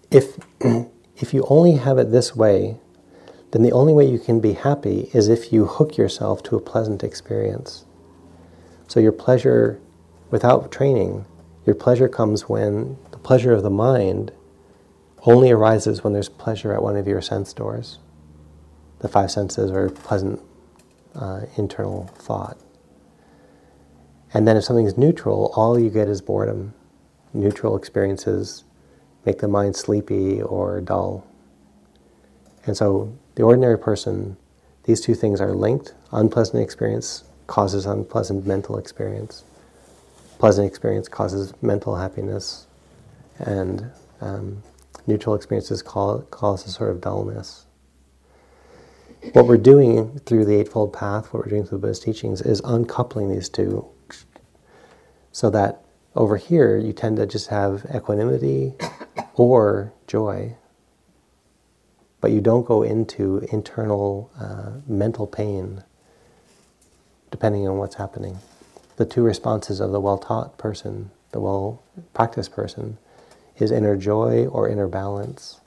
[0.09, 0.37] if
[1.17, 2.77] if you only have it this way,
[3.53, 6.59] then the only way you can be happy is if you hook yourself to a
[6.59, 7.85] pleasant experience.
[8.87, 9.79] So your pleasure,
[10.31, 11.25] without training,
[11.63, 14.31] your pleasure comes when the pleasure of the mind
[15.21, 17.99] only arises when there's pleasure at one of your sense doors.
[18.99, 20.41] The five senses or pleasant
[21.13, 22.57] uh, internal thought.
[24.33, 26.73] And then if something's neutral, all you get is boredom.
[27.33, 28.63] Neutral experiences
[29.25, 31.27] make the mind sleepy or dull.
[32.65, 34.37] And so the ordinary person,
[34.83, 35.93] these two things are linked.
[36.11, 39.43] Unpleasant experience causes unpleasant mental experience.
[40.39, 42.67] Pleasant experience causes mental happiness.
[43.39, 43.89] And
[44.21, 44.61] um,
[45.07, 47.65] neutral experiences cause a sort of dullness.
[49.31, 52.61] What we're doing through the Eightfold Path, what we're doing through the Buddhist teachings, is
[52.65, 53.87] uncoupling these two
[55.31, 55.83] so that
[56.15, 58.73] over here you tend to just have equanimity
[59.33, 60.55] or joy,
[62.23, 65.83] but you don't go into internal uh, mental pain
[67.31, 68.37] depending on what's happening.
[68.95, 72.97] The two responses of the well taught person, the well practiced person,
[73.57, 75.59] is inner joy or inner balance.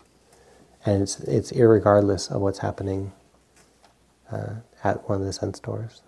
[0.87, 3.13] And it's, it's irregardless of what's happening
[4.33, 6.01] uh, at one of the sense doors.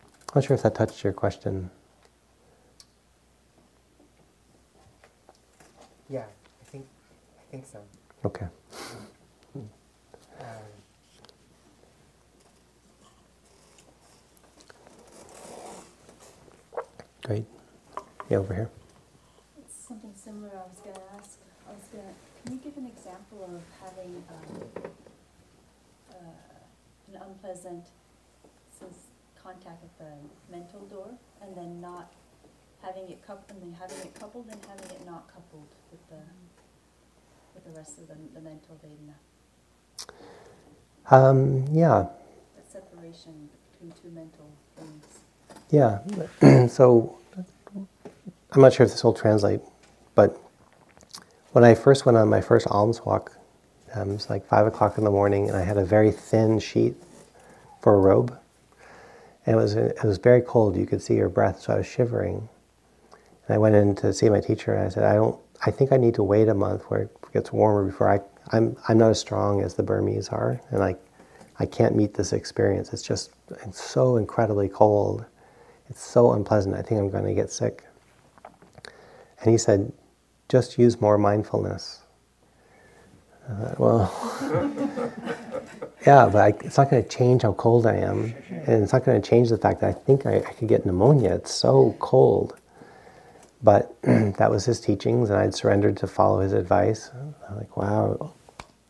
[0.00, 1.72] I'm not sure if that touched your question.
[6.08, 6.86] Yeah, I think
[7.36, 7.80] I think so.
[8.24, 8.46] Okay.
[17.28, 17.44] Great.
[18.30, 18.70] Yeah, over here.
[19.58, 21.38] It's something similar I was gonna ask.
[21.68, 24.92] I was gonna, can you give an example of having, um,
[26.10, 26.14] uh,
[27.12, 27.84] an unpleasant
[29.42, 30.12] contact at the
[30.50, 31.10] mental door
[31.42, 32.14] and then not
[32.80, 36.22] having it coupled, and then having it coupled and having it not coupled with the,
[37.54, 39.16] with the rest of the, the mental Vedana?
[41.10, 42.06] Um, yeah,
[42.56, 44.48] That separation between two mental
[44.78, 45.17] things.
[45.70, 45.98] Yeah.
[46.68, 47.18] so
[48.52, 49.60] I'm not sure if this will translate,
[50.14, 50.40] but
[51.52, 53.36] when I first went on my first alms walk,
[53.94, 56.58] um, it was like five o'clock in the morning, and I had a very thin
[56.58, 56.94] sheet
[57.80, 58.38] for a robe,
[59.46, 60.76] and it was it was very cold.
[60.76, 62.48] You could see your breath, so I was shivering.
[63.46, 65.38] And I went in to see my teacher, and I said, I don't.
[65.66, 68.20] I think I need to wait a month where it gets warmer before I.
[68.56, 70.96] I'm I'm not as strong as the Burmese are, and I,
[71.58, 72.92] I can't meet this experience.
[72.92, 73.32] It's just
[73.66, 75.24] it's so incredibly cold.
[75.88, 76.74] It's so unpleasant.
[76.74, 77.84] I think I'm going to get sick.
[79.40, 79.92] And he said,
[80.48, 82.00] just use more mindfulness.
[83.48, 84.12] Uh, well,
[86.06, 89.04] yeah, but I, it's not going to change how cold I am, and it's not
[89.04, 91.34] going to change the fact that I think I, I could get pneumonia.
[91.34, 92.58] It's so cold.
[93.62, 97.10] But that was his teachings, and I'd surrendered to follow his advice.
[97.48, 98.34] I'm like, wow,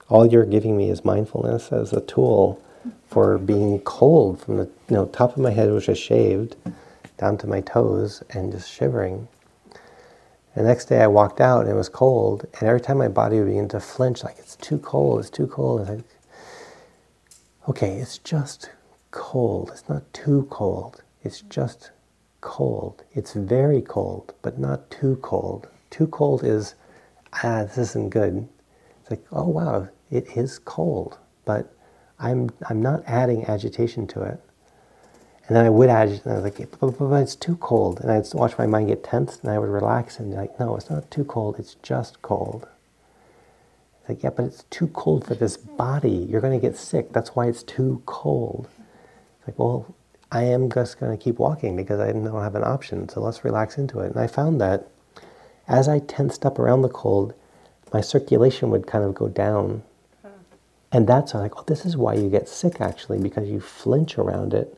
[0.08, 2.60] all you're giving me is mindfulness as a tool
[3.08, 6.56] for being cold from the you know top of my head which just shaved
[7.18, 9.28] down to my toes and just shivering.
[10.54, 13.38] The next day I walked out and it was cold, and every time my body
[13.38, 15.82] would begin to flinch, like it's too cold, it's too cold.
[15.82, 16.04] It's like,
[17.68, 18.70] okay, it's just
[19.10, 19.70] cold.
[19.72, 21.02] It's not too cold.
[21.22, 21.90] It's just
[22.40, 23.04] cold.
[23.12, 25.68] It's very cold, but not too cold.
[25.90, 26.74] Too cold is,
[27.42, 28.48] ah, this isn't good.
[29.00, 31.72] It's like, oh wow, it is cold, but
[32.18, 34.40] I'm I'm not adding agitation to it.
[35.48, 38.00] And then I would agitate, and I was like, but, but, but it's too cold.
[38.00, 40.76] And I'd watch my mind get tense, and I would relax and be like, no,
[40.76, 42.68] it's not too cold, it's just cold.
[44.00, 46.10] It's like, yeah, but it's too cold for this body.
[46.10, 47.14] You're going to get sick.
[47.14, 48.68] That's why it's too cold.
[49.38, 49.94] It's like, well,
[50.30, 53.08] I am just going to keep walking because I don't have an option.
[53.08, 54.12] So let's relax into it.
[54.12, 54.88] And I found that
[55.66, 57.32] as I tensed up around the cold,
[57.92, 59.82] my circulation would kind of go down.
[60.92, 64.52] And that's like, oh, this is why you get sick actually, because you flinch around
[64.52, 64.77] it.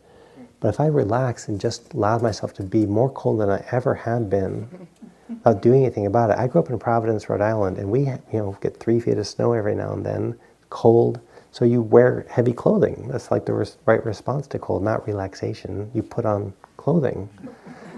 [0.61, 3.94] But if I relax and just allowed myself to be more cold than I ever
[3.94, 4.88] had been,
[5.28, 6.38] without doing anything about it.
[6.38, 9.26] I grew up in Providence, Rhode Island, and we, you know, get three feet of
[9.26, 10.38] snow every now and then,
[10.68, 11.20] cold.
[11.52, 13.08] So you wear heavy clothing.
[13.08, 15.90] That's like the res- right response to cold, not relaxation.
[15.94, 17.28] You put on clothing.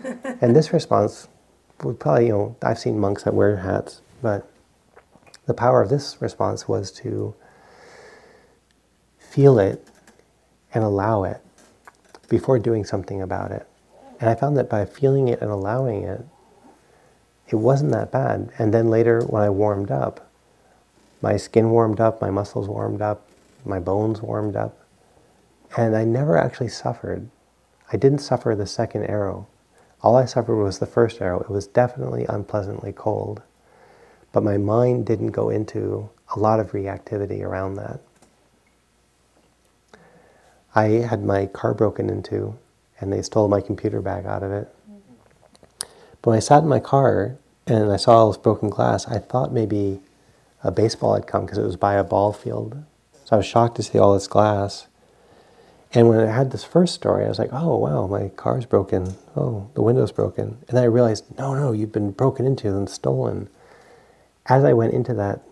[0.41, 1.29] and this response
[1.83, 4.49] would probably, you know, I've seen monks that wear hats, but
[5.47, 7.35] the power of this response was to
[9.19, 9.87] feel it
[10.73, 11.42] and allow it
[12.33, 13.69] before doing something about it.
[14.19, 16.25] And I found that by feeling it and allowing it,
[17.47, 18.51] it wasn't that bad.
[18.59, 20.33] And then later, when I warmed up,
[21.21, 23.29] my skin warmed up, my muscles warmed up,
[23.67, 24.81] my bones warmed up,
[25.77, 27.29] and I never actually suffered.
[27.93, 29.47] I didn't suffer the second arrow.
[30.01, 31.41] All I suffered was the first arrow.
[31.41, 33.43] It was definitely unpleasantly cold.
[34.33, 38.01] But my mind didn't go into a lot of reactivity around that.
[40.75, 42.57] I had my car broken into,
[43.01, 44.75] and they stole my computer bag out of it.
[46.23, 49.19] But when I sat in my car and I saw all this broken glass, I
[49.19, 50.01] thought maybe
[50.65, 52.83] a baseball had come because it was by a ball field.
[53.25, 54.87] So I was shocked to see all this glass.
[55.93, 59.15] And when I had this first story, I was like, oh, wow, my car's broken.
[59.37, 60.59] Oh, the window's broken.
[60.69, 63.51] And then I realized, no, no, you've been broken into and stolen.
[64.47, 65.43] As I went into that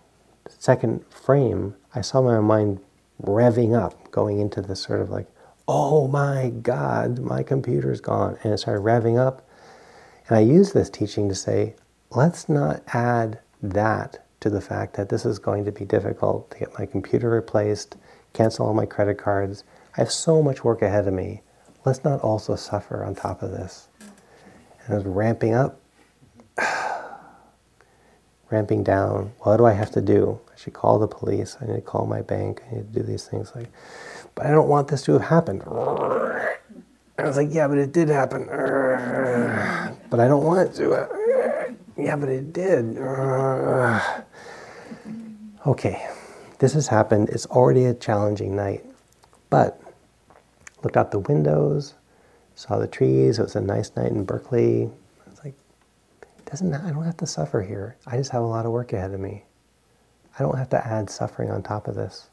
[0.49, 2.81] second frame, I saw my mind
[3.23, 5.27] revving up, going into this sort of like,
[5.69, 8.37] oh my God, my computer's gone.
[8.43, 9.49] And it started revving up.
[10.29, 11.77] And I use this teaching to say,
[12.11, 16.59] let's not add that to the fact that this is going to be difficult to
[16.59, 17.97] get my computer replaced,
[18.33, 19.65] cancel all my credit cards.
[19.97, 21.43] I have so much work ahead of me.
[21.85, 23.89] Let's not also suffer on top of this.
[24.85, 25.81] And it was ramping up,
[28.51, 29.33] ramping down.
[29.41, 30.41] What do I have to do?
[30.53, 31.57] I should call the police.
[31.61, 32.63] I need to call my bank.
[32.71, 33.53] I need to do these things.
[33.55, 33.69] Like,
[34.35, 35.63] but I don't want this to have happened.
[35.67, 38.47] I was like, yeah, but it did happen.
[40.11, 41.77] But I don't want it to.
[41.97, 42.99] Yeah, but it did.
[45.67, 46.09] Okay,
[46.59, 47.29] this has happened.
[47.29, 48.85] It's already a challenging night.
[49.51, 49.81] But
[50.83, 51.95] looked out the windows,
[52.55, 53.39] saw the trees.
[53.39, 54.91] It was a nice night in Berkeley.
[56.51, 57.97] Doesn't I don't have to suffer here.
[58.07, 59.45] I just have a lot of work ahead of me.
[60.39, 62.29] I don't have to add suffering on top of this.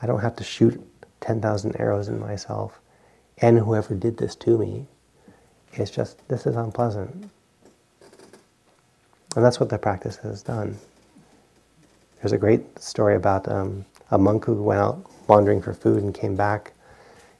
[0.00, 0.80] I don't have to shoot
[1.20, 2.80] 10,000 arrows in myself
[3.38, 4.86] and whoever did this to me.
[5.72, 7.30] It's just, this is unpleasant.
[9.34, 10.78] And that's what the practice has done.
[12.16, 16.14] There's a great story about um, a monk who went out wandering for food and
[16.14, 16.72] came back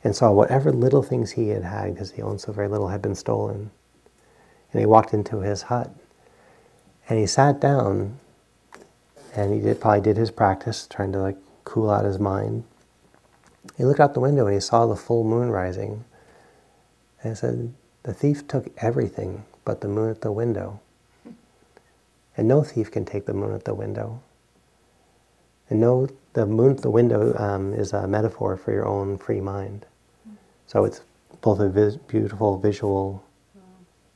[0.05, 3.01] and saw whatever little things he had had, because he owned so very little, had
[3.01, 3.70] been stolen.
[4.72, 5.90] And he walked into his hut.
[7.08, 8.18] And he sat down
[9.34, 12.64] and he did, probably did his practice, trying to like cool out his mind.
[13.76, 16.04] He looked out the window and he saw the full moon rising.
[17.22, 20.80] And he said, The thief took everything but the moon at the window.
[22.36, 24.20] And no thief can take the moon at the window.
[25.68, 29.40] And no, the moon at the window um, is a metaphor for your own free
[29.40, 29.84] mind.
[30.66, 31.02] So it's
[31.40, 33.24] both a vis- beautiful visual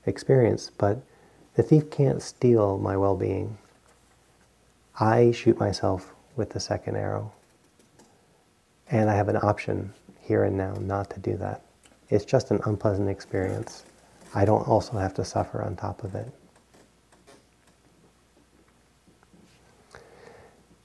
[0.07, 1.03] experience, but
[1.55, 3.59] the thief can't steal my well being.
[4.99, 7.33] I shoot myself with the second arrow.
[8.91, 11.63] And I have an option here and now not to do that.
[12.09, 13.85] It's just an unpleasant experience.
[14.35, 16.33] I don't also have to suffer on top of it.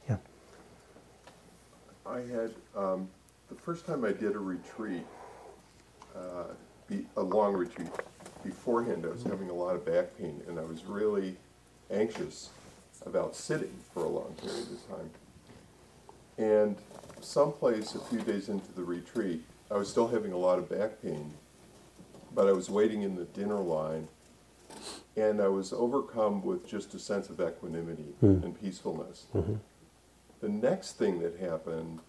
[0.10, 0.18] Yeah.
[2.06, 3.08] I had, um,
[3.50, 5.06] the first time I did a retreat,
[6.16, 6.46] uh,
[7.18, 7.90] a long retreat,
[8.56, 11.36] beforehand I was having a lot of back pain and I was really
[11.92, 12.50] anxious
[13.06, 15.10] about sitting for a long period of time.
[16.38, 16.76] And
[17.22, 21.02] someplace a few days into the retreat, I was still having a lot of back
[21.02, 21.34] pain,
[22.34, 24.08] but I was waiting in the dinner line,
[25.18, 28.44] and I was overcome with just a sense of equanimity Mm.
[28.44, 29.26] and peacefulness.
[29.34, 29.60] Mhm.
[30.42, 32.00] The next thing that happened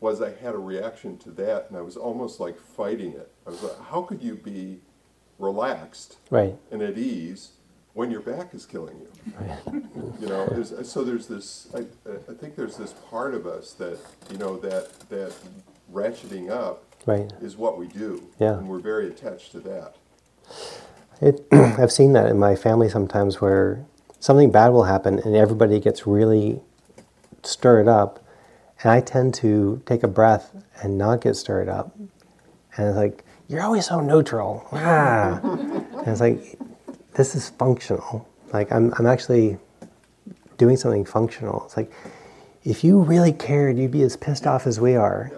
[0.00, 3.30] was I had a reaction to that, and I was almost like fighting it.
[3.46, 4.80] I was like, how could you be
[5.40, 6.56] relaxed Right.
[6.70, 7.50] and at ease
[7.94, 9.82] when your back is killing you?
[10.20, 11.68] you know, there's, so there's this.
[11.74, 11.80] I,
[12.30, 13.98] I think there's this part of us that
[14.30, 15.32] you know that that
[15.92, 17.32] ratcheting up Right.
[17.42, 18.58] is what we do, Yeah.
[18.58, 19.94] and we're very attached to that.
[21.20, 23.84] It, I've seen that in my family sometimes where
[24.20, 26.60] something bad will happen and everybody gets really
[27.42, 28.22] stirred up.
[28.82, 31.94] And I tend to take a breath and not get stirred up.
[32.76, 34.64] And it's like, you're always so neutral.
[34.72, 35.40] Ah.
[35.42, 36.56] and it's like,
[37.14, 38.28] this is functional.
[38.52, 39.58] Like, I'm, I'm actually
[40.56, 41.64] doing something functional.
[41.64, 41.92] It's like,
[42.62, 45.32] if you really cared, you'd be as pissed off as we are.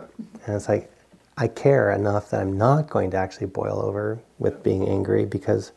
[0.46, 0.92] And it's like,
[1.38, 5.72] I care enough that I'm not going to actually boil over with being angry because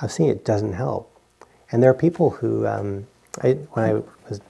[0.00, 1.20] I've seen it doesn't help.
[1.72, 3.08] And there are people who, um,
[3.42, 3.92] I, when I
[4.28, 4.40] was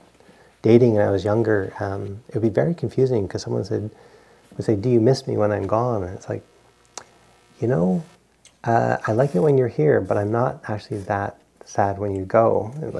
[0.61, 3.89] dating and I was younger, um, it would be very confusing because someone said,
[4.57, 6.43] would say, "Do you miss me when I'm gone?" And it's like,
[7.61, 8.03] you know,
[8.63, 12.25] uh, I like it when you're here, but I'm not actually that sad when you
[12.25, 12.73] go.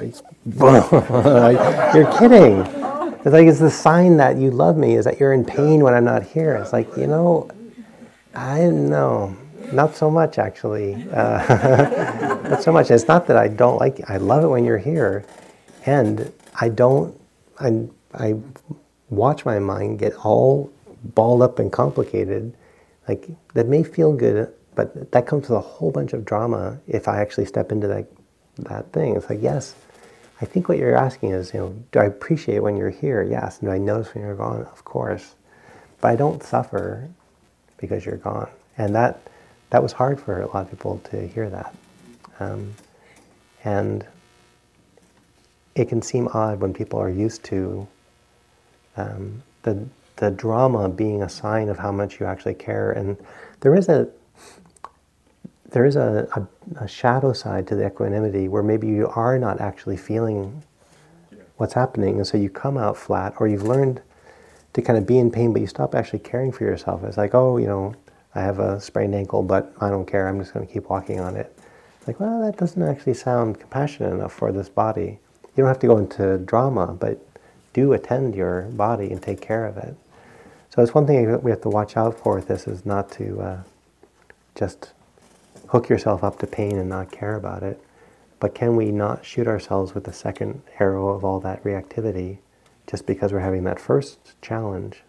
[0.46, 2.66] Like, you're kidding.
[3.24, 5.94] It's like it's the sign that you love me is that you're in pain when
[5.94, 6.56] I'm not here.
[6.56, 7.52] It's like you know,
[8.34, 9.36] I know,
[9.72, 10.96] not so much actually.
[11.12, 12.90] Uh, not so much.
[12.90, 14.00] It's not that I don't like.
[14.00, 14.06] You.
[14.08, 15.24] I love it when you're here,
[15.86, 17.16] and I don't.
[17.60, 18.36] I I
[19.12, 20.72] watch my mind get all
[21.04, 22.52] balled up and complicated.
[23.08, 27.08] Like that may feel good, but that comes with a whole bunch of drama if
[27.08, 28.08] I actually step into that
[28.58, 29.16] that thing.
[29.16, 29.76] It's like yes.
[30.42, 33.22] I think what you're asking is, you know, do I appreciate when you're here?
[33.22, 33.60] Yes.
[33.60, 34.64] Do I notice when you're gone?
[34.66, 35.36] Of course.
[36.00, 37.08] But I don't suffer
[37.78, 38.50] because you're gone.
[38.78, 39.22] And that
[39.70, 41.76] that was hard for a lot of people to hear that.
[42.40, 42.74] Um,
[43.64, 44.06] and
[45.76, 47.88] it can seem odd when people are used to
[48.98, 49.88] um, the
[50.22, 52.92] the drama being a sign of how much you actually care.
[52.92, 53.18] And
[53.62, 54.08] there is a
[55.72, 59.62] there is a, a, a, shadow side to the equanimity where maybe you are not
[59.62, 60.64] actually feeling
[61.56, 64.02] what's happening, and so you come out flat, or you've learned
[64.74, 67.06] to kind of be in pain, but you stop actually caring for yourself.
[67.06, 67.96] It's like, oh, you know,
[68.36, 70.28] I have a sprained ankle, but I don't care.
[70.28, 71.58] I'm just going to keep walking on it.
[72.06, 75.20] Like, well, that doesn't actually sound compassionate enough for this body.
[75.56, 77.26] You don't have to go into drama, but
[77.72, 79.96] do attend your body and take care of it.
[80.74, 83.12] So it's one thing that we have to watch out for with this is not
[83.14, 83.64] to uh,
[84.56, 84.94] just
[85.68, 87.84] hook yourself up to pain and not care about it.
[88.40, 92.38] But can we not shoot ourselves with the second arrow of all that reactivity
[92.88, 95.02] just because we're having that first challenge?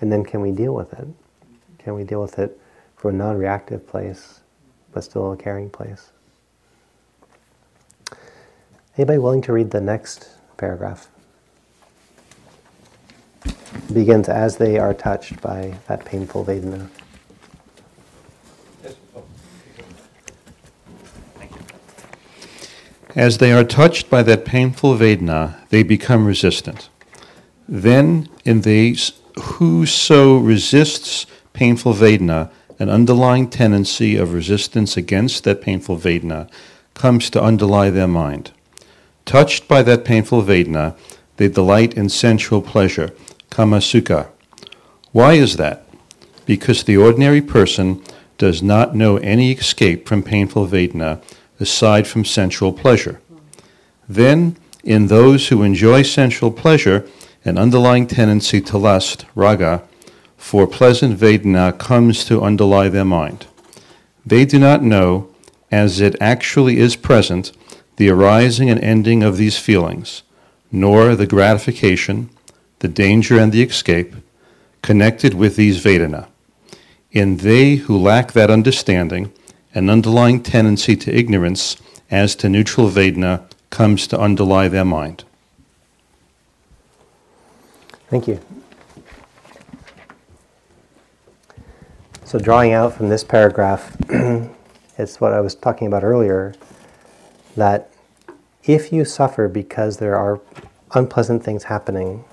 [0.00, 1.06] And then can we deal with it?
[1.78, 2.60] Can we deal with it
[2.96, 4.40] from a non reactive place,
[4.92, 6.10] but still a caring place?
[8.98, 11.11] Anybody willing to read the next paragraph?
[13.92, 16.88] Begins as they are touched by that painful Vedana.
[23.14, 26.88] As they are touched by that painful Vedana, they become resistant.
[27.68, 35.98] Then, in these, whoso resists painful Vedana, an underlying tendency of resistance against that painful
[35.98, 36.50] Vedana
[36.94, 38.52] comes to underlie their mind.
[39.24, 40.96] Touched by that painful Vedana,
[41.36, 43.10] they delight in sensual pleasure,
[43.52, 44.28] kama sukha.
[45.12, 45.86] Why is that?
[46.46, 48.02] Because the ordinary person
[48.38, 51.22] does not know any escape from painful Vedana
[51.60, 53.20] aside from sensual pleasure.
[54.08, 57.06] Then, in those who enjoy sensual pleasure,
[57.44, 59.82] an underlying tendency to lust, raga,
[60.36, 63.46] for pleasant Vedana comes to underlie their mind.
[64.24, 65.28] They do not know,
[65.70, 67.52] as it actually is present,
[67.96, 70.22] the arising and ending of these feelings,
[70.72, 72.30] nor the gratification,
[72.82, 74.14] the danger, and the escape
[74.82, 76.26] connected with these Vedana.
[77.12, 79.32] In they who lack that understanding,
[79.72, 81.76] an underlying tendency to ignorance
[82.10, 85.22] as to neutral Vedana comes to underlie their mind.
[88.10, 88.40] Thank you.
[92.24, 93.96] So, drawing out from this paragraph,
[94.98, 96.54] it's what I was talking about earlier
[97.56, 97.90] that
[98.64, 100.40] if you suffer because there are
[100.94, 102.24] unpleasant things happening,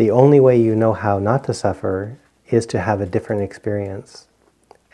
[0.00, 2.16] the only way you know how not to suffer
[2.48, 4.28] is to have a different experience.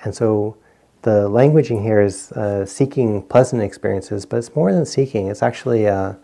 [0.03, 0.57] And so,
[1.03, 5.29] the languaging here is uh, seeking pleasant experiences, but it's more than seeking.
[5.29, 6.19] It's actually a,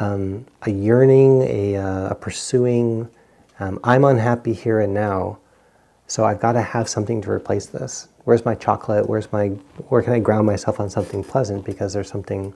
[0.00, 3.08] um, a yearning, a, uh, a pursuing,
[3.60, 5.38] Um, I'm unhappy here and now,
[6.08, 8.08] so I've got to have something to replace this.
[8.24, 9.08] Where's my chocolate?
[9.08, 9.46] Where's my
[9.90, 12.52] where can I ground myself on something pleasant because there's something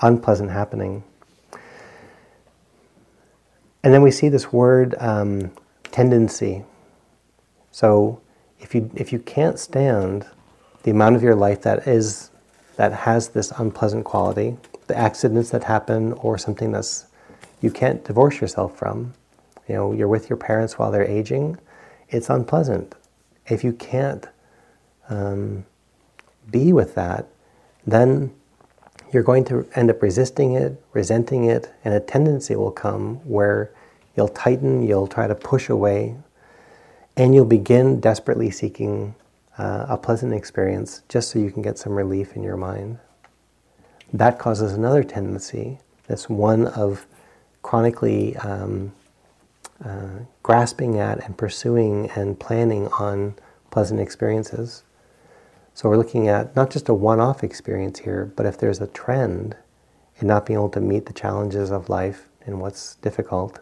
[0.00, 1.04] unpleasant happening.
[3.82, 5.50] And then we see this word um,
[5.90, 6.64] tendency.
[7.70, 8.20] So
[8.60, 10.26] if you if you can't stand
[10.84, 12.30] the amount of your life that is
[12.76, 14.56] that has this unpleasant quality,
[14.86, 17.06] the accidents that happen or something that's
[17.60, 19.14] you can't divorce yourself from.
[19.68, 21.58] You know, you're with your parents while they're aging.
[22.08, 22.94] It's unpleasant.
[23.46, 24.26] If you can't
[25.08, 25.64] um,
[26.50, 27.28] be with that,
[27.86, 28.34] then
[29.12, 33.70] you're going to end up resisting it, resenting it, and a tendency will come where
[34.16, 36.16] you'll tighten, you'll try to push away,
[37.16, 39.14] and you'll begin desperately seeking
[39.58, 42.98] uh, a pleasant experience just so you can get some relief in your mind.
[44.12, 45.78] That causes another tendency.
[46.06, 47.06] That's one of
[47.62, 48.92] chronically um,
[49.84, 53.34] uh, grasping at and pursuing and planning on
[53.70, 54.82] pleasant experiences.
[55.74, 58.86] So we're looking at not just a one off experience here, but if there's a
[58.88, 59.56] trend
[60.18, 63.58] in not being able to meet the challenges of life and what's difficult,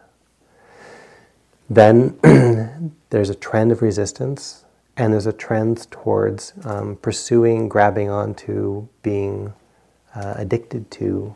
[1.69, 2.17] then
[3.11, 4.65] there's a trend of resistance
[4.97, 9.53] and there's a trend towards um, pursuing, grabbing onto, being
[10.13, 11.33] uh, addicted to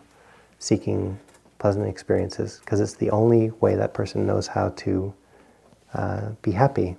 [0.59, 1.17] seeking
[1.57, 5.13] pleasant experiences because it's the only way that person knows how to
[5.93, 6.97] uh, be happy.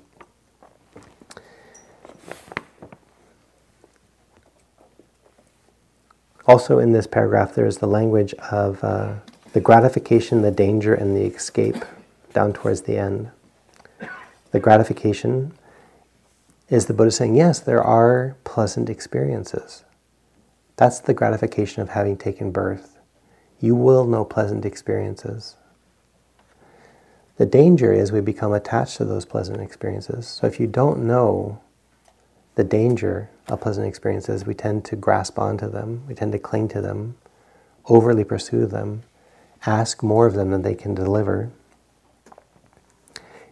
[6.46, 9.14] Also, in this paragraph, there's the language of uh,
[9.52, 11.84] the gratification, the danger, and the escape
[12.32, 13.30] down towards the end.
[14.52, 15.52] The gratification
[16.68, 19.84] is the Buddha saying, yes, there are pleasant experiences.
[20.76, 22.98] That's the gratification of having taken birth.
[23.60, 25.56] You will know pleasant experiences.
[27.38, 30.26] The danger is we become attached to those pleasant experiences.
[30.26, 31.60] So if you don't know
[32.56, 36.68] the danger of pleasant experiences, we tend to grasp onto them, we tend to cling
[36.68, 37.16] to them,
[37.86, 39.02] overly pursue them,
[39.64, 41.50] ask more of them than they can deliver.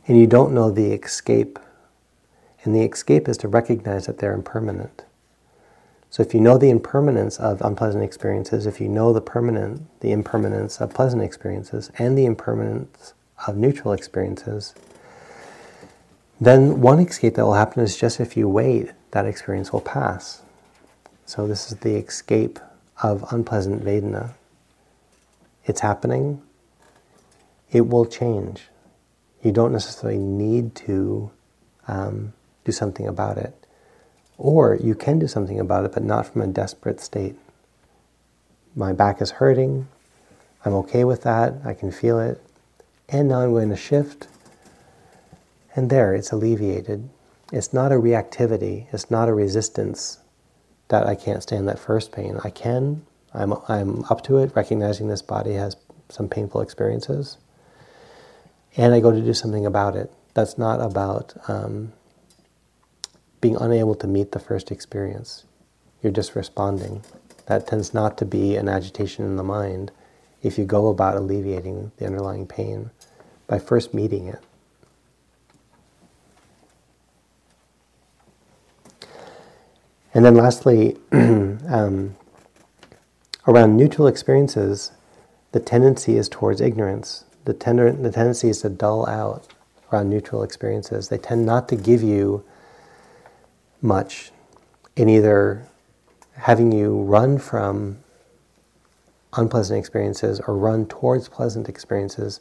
[0.06, 1.59] And you don't know the escape.
[2.62, 5.05] And the escape is to recognize that they're impermanent.
[6.09, 10.12] So if you know the impermanence of unpleasant experiences, if you know the permanent, the
[10.12, 13.14] impermanence of pleasant experiences, and the impermanence
[13.47, 14.74] of neutral experiences,
[16.44, 20.42] then one escape that will happen is just if you wait, that experience will pass.
[21.26, 22.58] So this is the escape
[23.02, 24.34] of unpleasant Vedana.
[25.64, 26.42] It's happening.
[27.70, 28.68] It will change.
[29.42, 31.30] You don't necessarily need to
[31.88, 32.32] um,
[32.64, 33.54] do something about it.
[34.36, 37.36] Or you can do something about it, but not from a desperate state.
[38.74, 39.86] My back is hurting.
[40.64, 41.54] I'm okay with that.
[41.64, 42.42] I can feel it.
[43.08, 44.26] And now I'm going to shift
[45.74, 47.09] and there, it's alleviated.
[47.52, 50.18] It's not a reactivity, it's not a resistance
[50.88, 52.38] that I can't stand that first pain.
[52.44, 55.76] I can, I'm, I'm up to it, recognizing this body has
[56.09, 57.38] some painful experiences.
[58.76, 60.12] And I go to do something about it.
[60.34, 61.92] That's not about um,
[63.40, 65.44] being unable to meet the first experience.
[66.02, 67.02] You're just responding.
[67.46, 69.90] That tends not to be an agitation in the mind
[70.42, 72.90] if you go about alleviating the underlying pain
[73.46, 74.42] by first meeting it.
[80.15, 82.15] And then lastly, um,
[83.49, 84.93] around neutral experiences,
[85.53, 87.24] the tendency is towards ignorance.
[87.45, 89.49] The, tender, the tendency is to dull out
[89.93, 91.09] around neutral experiences.
[91.09, 92.45] They tend not to give you
[93.82, 94.31] much
[94.97, 95.69] in either
[96.36, 97.99] having you run from
[99.35, 102.41] unpleasant experiences or run towards pleasant experiences.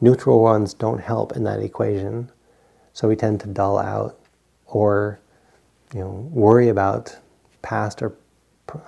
[0.00, 2.30] Neutral ones don't help in that equation.
[2.92, 4.18] So we tend to dull out
[4.66, 5.20] or
[5.94, 7.16] you know, worry about
[7.62, 8.14] past or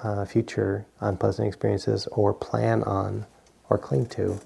[0.02, 3.26] uh, future unpleasant experiences or plan on
[3.68, 4.38] or cling to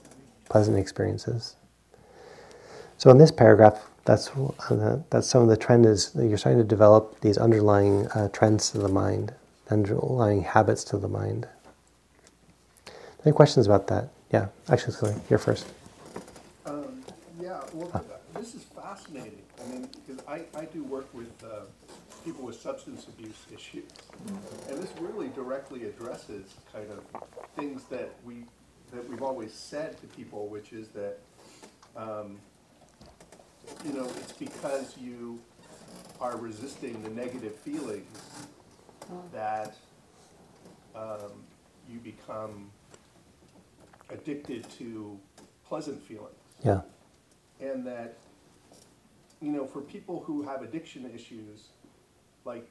[0.48, 1.56] pleasant experiences.
[2.98, 6.60] So in this paragraph, that's uh, that's some of the trend is that you're starting
[6.60, 9.34] to develop these underlying uh, trends to the mind,
[9.70, 11.48] underlying habits to the mind.
[13.24, 14.10] Any questions about that?
[14.30, 15.66] Yeah, actually, sorry, you're first.
[16.66, 17.02] Um,
[17.40, 18.04] yeah, well,
[18.34, 19.42] this is fascinating.
[19.62, 21.62] I mean, because I, I do work with uh,
[22.24, 23.90] people with substance abuse issues.
[24.68, 27.22] And this really directly addresses kind of
[27.56, 28.44] things that we
[28.92, 31.18] that we've always said to people, which is that
[31.96, 32.38] um,
[33.84, 35.38] you know it's because you
[36.20, 38.18] are resisting the negative feelings
[39.32, 39.76] that
[40.94, 41.44] um,
[41.88, 42.70] you become
[44.10, 45.18] addicted to
[45.66, 46.30] pleasant feelings.
[46.64, 46.82] Yeah.
[47.60, 48.16] And that
[49.44, 51.68] you know, for people who have addiction issues,
[52.44, 52.70] like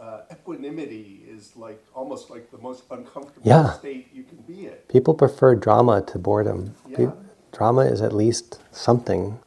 [0.00, 3.72] uh, equanimity is like almost like the most uncomfortable Yeah.
[3.72, 4.74] state you can be in.
[4.88, 6.74] People prefer drama to boredom.
[6.86, 7.12] Yeah.
[7.52, 9.38] drama is at least something.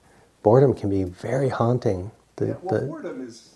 [0.43, 2.11] Boredom can be very haunting.
[2.35, 3.55] The, yeah, well, the, boredom is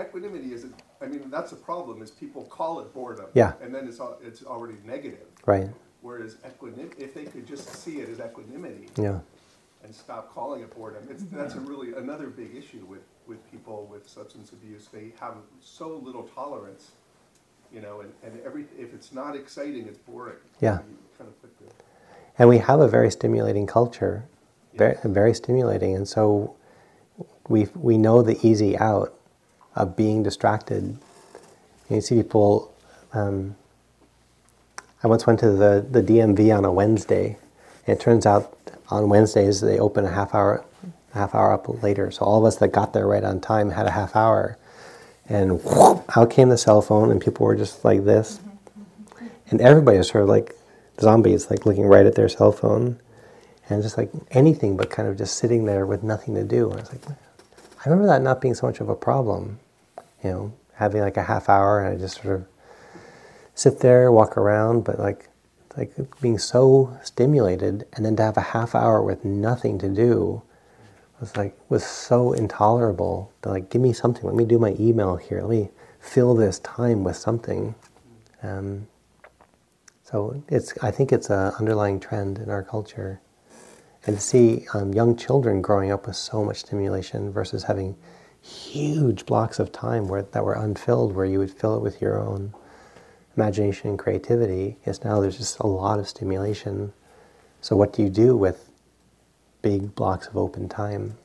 [0.00, 0.66] equanimity is.
[1.00, 2.02] I mean, that's a problem.
[2.02, 3.52] Is people call it boredom, Yeah.
[3.60, 5.26] and then it's it's already negative.
[5.46, 5.68] right.
[6.00, 9.20] Whereas equanimity, if they could just see it as equanimity Yeah.
[9.82, 13.86] and stop calling it boredom, it's, that's a really another big issue with, with people
[13.90, 14.88] with substance abuse.
[14.92, 16.92] They have so little tolerance,
[17.72, 20.36] you know, and, and every if it's not exciting, it's boring.
[20.60, 20.78] Yeah.
[21.18, 21.72] Kind of the,
[22.38, 24.24] And we have a very stimulating culture,
[24.74, 25.94] very, very stimulating.
[25.94, 26.54] And so
[27.48, 29.14] we, we know the easy out
[29.76, 30.82] of being distracted.
[30.82, 30.98] And
[31.90, 32.72] you see people,
[33.12, 33.56] um,
[35.02, 37.36] I once went to the, the DMV on a Wednesday,
[37.86, 38.56] and it turns out
[38.88, 40.64] on Wednesdays they open a half hour,
[41.14, 42.10] half hour up later.
[42.10, 44.58] So all of us that got there right on time had a half hour.
[45.28, 48.40] And whoop, out came the cell phone, and people were just like this.
[49.50, 50.54] And everybody was sort of like
[51.00, 53.00] zombies, like looking right at their cell phone,
[53.68, 56.70] and just like anything but kind of just sitting there with nothing to do.
[56.70, 59.58] And I was like, I remember that not being so much of a problem,
[60.22, 62.46] you know, having like a half hour and I just sort of
[63.54, 65.28] sit there, walk around, but like
[65.76, 70.42] like being so stimulated and then to have a half hour with nothing to do
[71.20, 73.32] was like was so intolerable.
[73.42, 74.24] To like, give me something.
[74.24, 75.40] Let me do my email here.
[75.40, 75.70] Let me
[76.00, 77.74] fill this time with something.
[78.42, 78.88] Um,
[80.02, 83.20] so it's I think it's an underlying trend in our culture,
[84.06, 87.96] and to see um, young children growing up with so much stimulation versus having
[88.42, 92.20] huge blocks of time where that were unfilled, where you would fill it with your
[92.20, 92.52] own
[93.36, 94.76] imagination and creativity.
[94.84, 96.92] Is now there's just a lot of stimulation.
[97.60, 98.68] So what do you do with
[99.64, 101.16] big blocks of open time?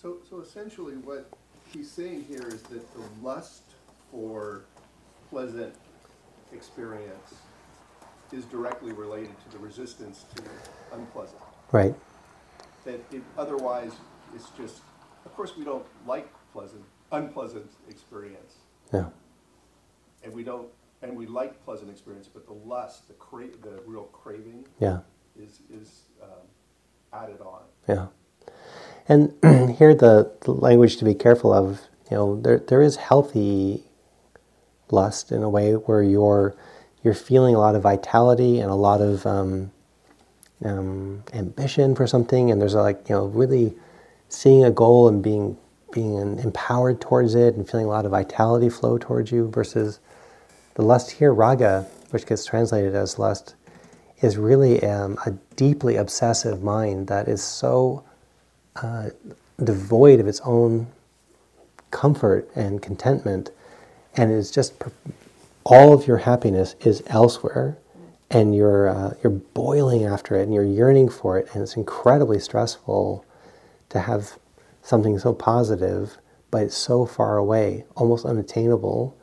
[0.00, 1.28] so, so essentially what
[1.70, 3.62] he's saying here is that the lust
[4.10, 4.62] for
[5.28, 5.74] pleasant
[6.52, 7.34] experience
[8.32, 10.42] is directly related to the resistance to
[10.92, 11.40] unpleasant.
[11.72, 11.94] Right.
[12.84, 13.92] That it, otherwise,
[14.34, 14.80] it's just,
[15.26, 18.54] of course, we don't like pleasant, unpleasant experience.
[18.94, 19.06] Yeah.
[20.24, 20.68] And we don't,
[21.02, 25.00] and we like pleasant experience, but the lust, the cra- the real craving Yeah.
[25.38, 26.28] Is, is um,
[27.12, 27.62] added on.
[27.88, 28.06] Yeah.
[29.08, 29.32] And
[29.76, 33.84] here the, the language to be careful of, you know, there there is healthy
[34.90, 36.56] lust in a way where you're
[37.02, 39.70] you're feeling a lot of vitality and a lot of um,
[40.64, 43.74] um, ambition for something, and there's like you know really
[44.28, 45.56] seeing a goal and being
[45.92, 50.00] being empowered towards it and feeling a lot of vitality flow towards you versus
[50.74, 53.54] the lust here, raga, which gets translated as lust,
[54.20, 58.04] is really um, a deeply obsessive mind that is so
[58.76, 59.10] uh,
[59.62, 60.86] devoid of its own
[61.90, 63.50] comfort and contentment,
[64.16, 64.74] and is just
[65.64, 67.78] all of your happiness is elsewhere,
[68.30, 72.38] and you're uh, you're boiling after it, and you're yearning for it, and it's incredibly
[72.38, 73.24] stressful
[73.88, 74.38] to have
[74.82, 76.18] something so positive,
[76.50, 79.16] but it's so far away, almost unattainable,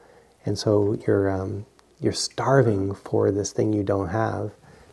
[0.45, 1.65] and so you're um,
[1.99, 4.51] you're starving for this thing you don't have.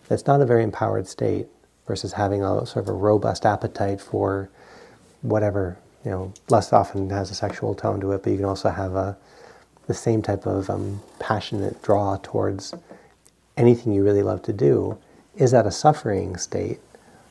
[0.09, 1.47] That's not a very empowered state
[1.87, 4.51] versus having a sort of a robust appetite for
[5.23, 6.33] whatever you know.
[6.49, 9.17] Lust often has a sexual tone to it, but you can also have a
[9.87, 12.73] the same type of um, passionate draw towards
[13.57, 14.97] anything you really love to do.
[15.37, 16.79] Is that a suffering state,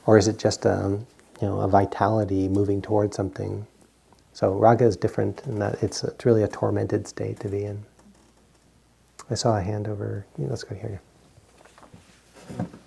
[0.06, 0.98] or is it just a
[1.40, 3.66] you know a vitality moving towards something?
[4.34, 7.84] So raga is different in that it's it's really a tormented state to be in.
[9.30, 10.26] I saw a hand over.
[10.36, 11.00] Let's go here.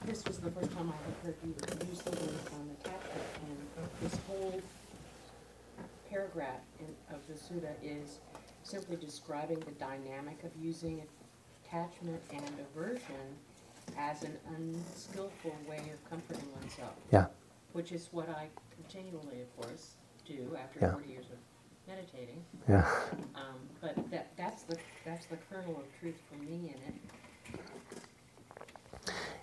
[0.05, 1.55] This was the first time I had heard you
[1.89, 4.61] use the word um, attachment, and this whole
[6.09, 8.19] paragraph in, of the sutta is
[8.63, 11.01] simply describing the dynamic of using
[11.65, 13.35] attachment and aversion
[13.97, 16.93] as an unskillful way of comforting oneself.
[17.11, 17.25] Yeah.
[17.73, 19.91] Which is what I continually, of course,
[20.25, 20.91] do after Yeah.
[20.91, 21.37] forty years of
[21.87, 22.43] meditating.
[22.69, 22.89] Yeah.
[23.35, 27.59] Um, but that, that's the, that's the kernel of truth for me in it.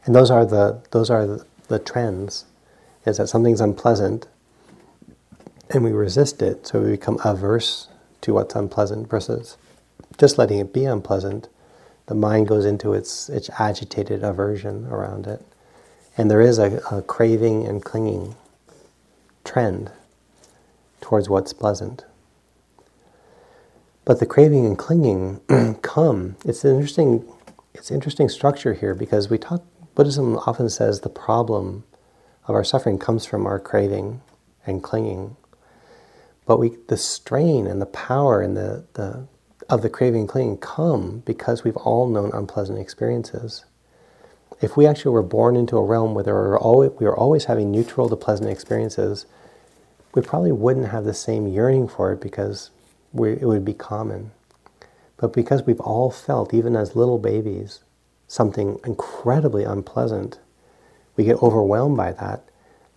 [0.05, 2.47] And those are the those are the, the trends.
[3.07, 4.29] Is that something's unpleasant,
[5.71, 7.89] and we resist it, so we become averse
[8.23, 9.57] to what's unpleasant versus
[10.19, 11.49] just letting it be unpleasant.
[12.07, 15.43] The mind goes into its its agitated aversion around it,
[16.19, 18.37] and there is a, a craving and clinging
[19.45, 19.91] trend
[21.01, 22.05] towards what's pleasant.
[24.05, 25.41] But the craving and clinging
[25.83, 26.37] come.
[26.45, 27.25] It's an interesting,
[27.74, 29.65] it's interesting structure here because we talk.
[29.94, 31.85] Buddhism often says the problem
[32.47, 34.20] of our suffering comes from our craving
[34.66, 35.36] and clinging.
[36.47, 39.27] But we, the strain and the power and the, the,
[39.69, 43.65] of the craving and clinging come because we've all known unpleasant experiences.
[44.61, 47.44] If we actually were born into a realm where there were always, we were always
[47.44, 49.27] having neutral to pleasant experiences,
[50.15, 52.70] we probably wouldn't have the same yearning for it because
[53.12, 54.32] we, it would be common.
[55.23, 57.85] But because we've all felt, even as little babies,
[58.27, 60.40] something incredibly unpleasant,
[61.15, 62.43] we get overwhelmed by that.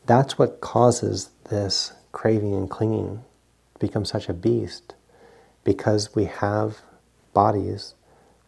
[0.07, 3.23] That's what causes this craving and clinging
[3.75, 4.95] to become such a beast
[5.63, 6.79] because we have
[7.35, 7.93] bodies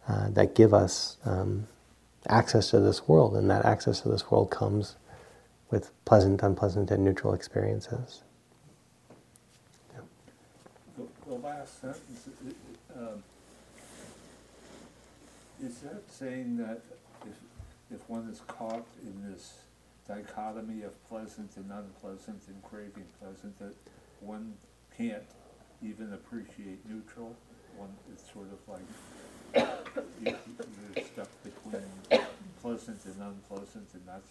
[0.08, 1.68] uh, that give us um,
[2.28, 4.96] access to this world, and that access to this world comes
[5.70, 8.22] with pleasant, unpleasant, and neutral experiences.
[10.96, 13.22] The, the last sentence, i- i- um,
[15.62, 16.80] is that saying that
[17.26, 17.36] if,
[18.00, 19.54] if one is caught in this
[20.06, 23.74] dichotomy of pleasant and unpleasant and craving pleasant, that
[24.20, 24.54] one
[24.96, 25.22] can't
[25.82, 27.34] even appreciate neutral?
[27.76, 29.68] One, it's sort of like,
[30.24, 30.34] you,
[30.96, 32.22] you're stuck between
[32.62, 34.28] pleasant and unpleasant, and that's,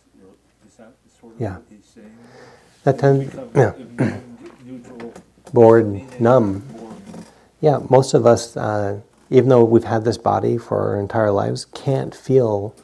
[0.67, 1.53] is that sort of Yeah.
[1.55, 2.17] what he's saying?
[2.83, 3.73] That You tend- yeah.
[3.75, 5.13] immune, neutral,
[5.53, 6.59] Bored, numb.
[6.59, 6.93] bored.
[7.61, 8.99] Yeah, most of us, uh,
[9.29, 12.75] even though we've had this body for our entire lives, can't feel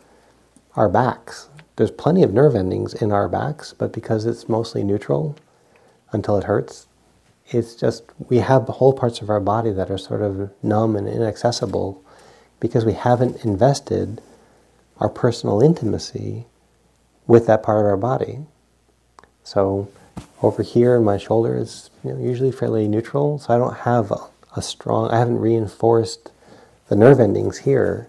[0.76, 1.50] our backs.
[1.76, 5.36] There's plenty of nerve endings in our backs, but because it's mostly neutral
[6.12, 6.88] until it hurts,
[7.48, 11.08] it's just we have whole parts of our body that are sort of numb and
[11.08, 12.02] inaccessible
[12.60, 14.22] because we haven't invested
[15.00, 16.46] our personal intimacy
[17.28, 18.40] with that part of our body.
[19.44, 19.90] So
[20.42, 24.12] over here in my shoulder is you know, usually fairly neutral, so I don't have
[24.12, 26.32] a, a strong, I haven't reinforced
[26.88, 28.08] the nerve endings here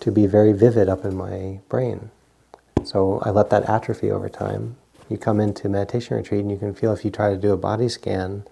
[0.00, 2.10] to be very vivid up in my brain.
[2.84, 4.76] So I let that atrophy over time.
[5.08, 7.56] You come into meditation retreat and you can feel if you try to do a
[7.56, 8.44] body scan,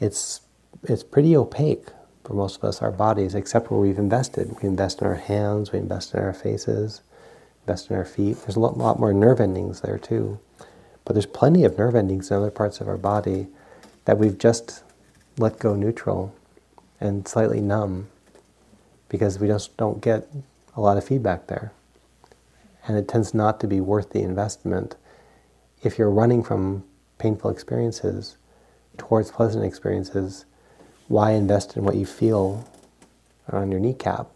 [0.00, 0.40] it's
[0.84, 1.88] it's pretty opaque
[2.24, 4.54] for most of us, our bodies, except where we've invested.
[4.62, 7.02] We invest in our hands, we invest in our faces,
[7.66, 8.38] invest in our feet.
[8.42, 10.38] There's a lot, lot more nerve endings there too.
[11.04, 13.48] But there's plenty of nerve endings in other parts of our body
[14.04, 14.82] that we've just
[15.36, 16.34] let go neutral
[17.00, 18.08] and slightly numb
[19.12, 20.26] because we just don't get
[20.74, 21.70] a lot of feedback there.
[22.88, 24.96] And it tends not to be worth the investment.
[25.82, 26.84] If you're running from
[27.18, 28.38] painful experiences
[28.96, 30.46] towards pleasant experiences,
[31.08, 32.66] why invest in what you feel
[33.50, 34.28] on your kneecap?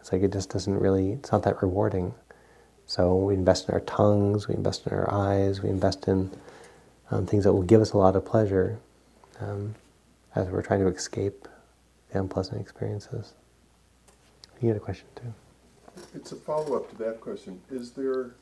[0.00, 2.14] It's like it just doesn't really, it's not that rewarding.
[2.86, 6.30] So we invest in our tongues, we invest in our eyes, we invest in
[7.10, 8.78] um, things that will give us a lot of pleasure
[9.38, 9.74] um,
[10.34, 11.46] as we're trying to escape
[12.10, 13.34] the unpleasant experiences.
[14.62, 15.34] You had a question too.
[16.14, 17.60] It's a follow-up to that question.
[17.70, 18.36] Is there,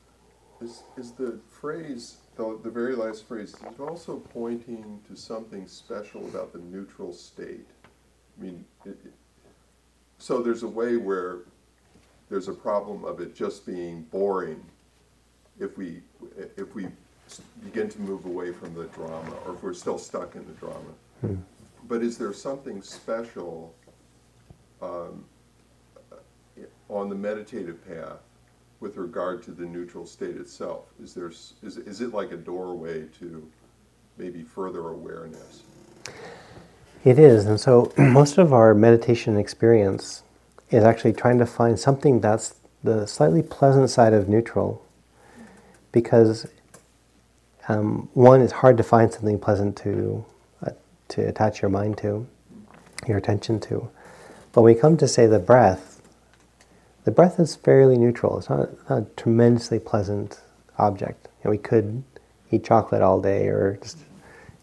[0.61, 5.67] is, is the phrase, the, the very last phrase, is it also pointing to something
[5.67, 7.67] special about the neutral state?
[8.39, 9.13] I mean, it, it-
[10.19, 11.39] so there's a way where
[12.29, 14.63] there's a problem of it just being boring
[15.59, 16.03] if we,
[16.55, 16.85] if we
[17.63, 20.93] begin to move away from the drama, or if we're still stuck in the drama.
[21.21, 21.35] Hmm.
[21.87, 23.73] But is there something special
[24.79, 25.25] um,
[26.91, 28.19] on the meditative path
[28.79, 30.85] with regard to the neutral state itself?
[31.01, 33.47] Is there, is, is it like a doorway to
[34.17, 35.63] maybe further awareness?
[37.03, 40.23] It is, and so most of our meditation experience
[40.69, 44.85] is actually trying to find something that's the slightly pleasant side of neutral,
[45.91, 46.47] because
[47.67, 50.25] um, one, it's hard to find something pleasant to
[50.65, 50.71] uh,
[51.09, 52.27] to attach your mind to,
[53.07, 53.89] your attention to.
[54.51, 55.90] But when we come to say the breath,
[57.03, 58.37] the breath is fairly neutral.
[58.37, 60.39] It's not, not a tremendously pleasant
[60.77, 61.27] object.
[61.39, 62.03] You know, we could
[62.51, 63.97] eat chocolate all day, or just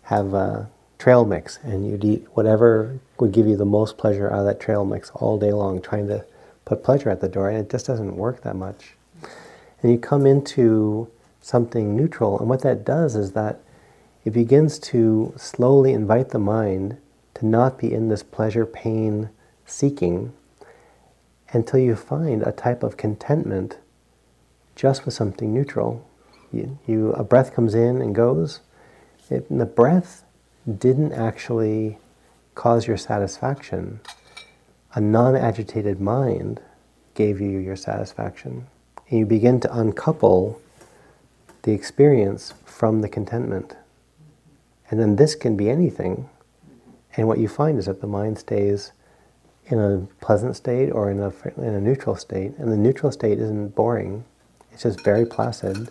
[0.03, 4.41] have a trail mix, and you'd eat whatever would give you the most pleasure out
[4.41, 6.25] of that trail mix all day long, trying to
[6.65, 8.95] put pleasure at the door, and it just doesn't work that much.
[9.83, 11.09] And you come into
[11.41, 13.61] something neutral, and what that does is that
[14.25, 16.99] it begins to slowly invite the mind
[17.35, 19.31] to not be in this pleasure pain
[19.65, 20.33] seeking
[21.51, 23.79] until you find a type of contentment
[24.77, 26.09] just with something neutral.
[26.53, 28.61] You, you a breath comes in and goes.
[29.31, 30.25] If the breath
[30.67, 31.99] didn't actually
[32.55, 34.01] cause your satisfaction,
[34.95, 36.61] a non-agitated mind
[37.15, 38.67] gave you your satisfaction.
[39.09, 40.61] And you begin to uncouple
[41.63, 43.77] the experience from the contentment.
[44.91, 46.29] And then this can be anything.
[47.17, 48.93] And what you find is that the mind stays
[49.69, 52.53] in a pleasant state or in a, in a neutral state.
[52.59, 54.25] And the neutral state isn't boring,
[54.73, 55.91] it's just very placid.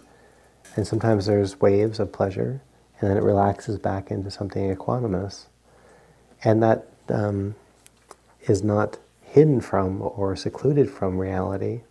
[0.76, 2.62] And sometimes there's waves of pleasure,
[3.00, 5.46] and then it relaxes back into something equanimous.
[6.44, 7.56] And that um,
[8.48, 11.82] is not hidden from or secluded from reality.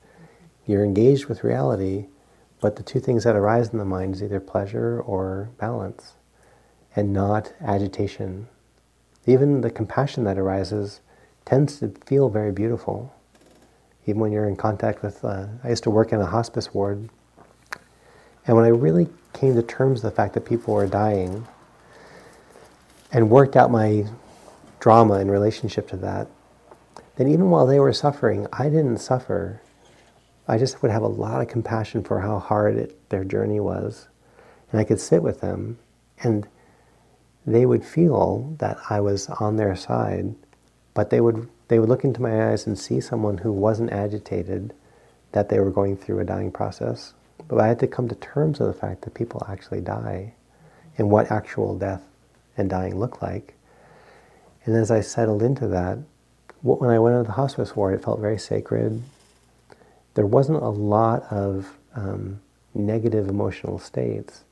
[0.67, 2.07] You're engaged with reality,
[2.61, 6.15] but the two things that arise in the mind is either pleasure or balance,
[6.95, 8.49] and not agitation.
[9.27, 11.01] Even the compassion that arises
[11.47, 13.15] tends to feel very beautiful.
[14.05, 17.09] Even when you're in contact with, uh, I used to work in a hospice ward,
[18.47, 21.47] and when I really came to terms with the fact that people were dying
[23.11, 24.07] and worked out my
[24.79, 26.29] drama in relationship to that,
[27.17, 29.63] then even while they were suffering, I didn't suffer.
[30.47, 34.07] I just would have a lot of compassion for how hard it, their journey was.
[34.71, 35.79] And I could sit with them,
[36.23, 36.47] and
[37.47, 40.35] they would feel that I was on their side,
[40.97, 44.73] but they would, they would look into my eyes and see someone who wasn't agitated
[45.33, 47.13] that they were going through a dying process.
[47.49, 50.33] But I had to come to terms with the fact that people actually die
[50.97, 52.03] and what actual death
[52.57, 53.53] and dying look like.
[54.65, 55.99] And as I settled into that,
[56.63, 59.03] when I went into the hospice ward, it felt very sacred.
[60.15, 62.41] There wasn't a lot of um,
[62.73, 64.45] negative emotional states.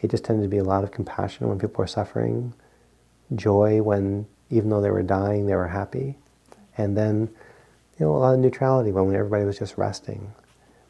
[0.00, 2.54] It just tended to be a lot of compassion when people were suffering,
[3.34, 6.16] joy when, even though they were dying, they were happy,
[6.76, 7.28] and then,
[7.98, 10.32] you know, a lot of neutrality when everybody was just resting.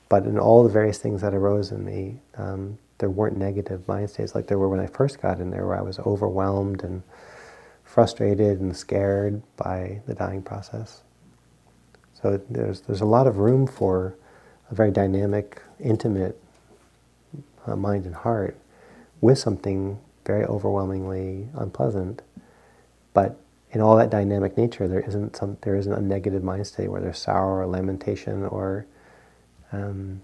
[0.09, 4.11] But in all the various things that arose in me, um, there weren't negative mind
[4.11, 7.03] states like there were when I first got in there, where I was overwhelmed and
[7.85, 11.03] frustrated and scared by the dying process.
[12.21, 14.17] So there's, there's a lot of room for
[14.71, 16.41] a very dynamic, intimate
[17.67, 18.57] uh, mind and heart
[19.21, 22.23] with something very overwhelmingly unpleasant.
[23.15, 23.39] But
[23.73, 27.01] in all that dynamic nature, there isn't some, there isn't a negative mind state where
[27.01, 28.87] there's sorrow or lamentation or
[29.73, 30.21] um,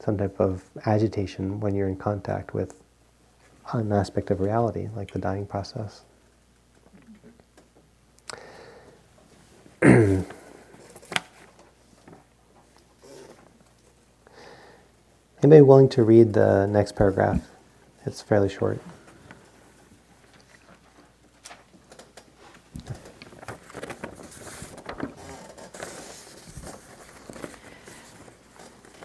[0.00, 2.80] some type of agitation when you're in contact with
[3.72, 6.02] an aspect of reality, like the dying process.
[9.82, 10.24] Anybody
[15.60, 17.46] willing to read the next paragraph?
[18.06, 18.80] It's fairly short.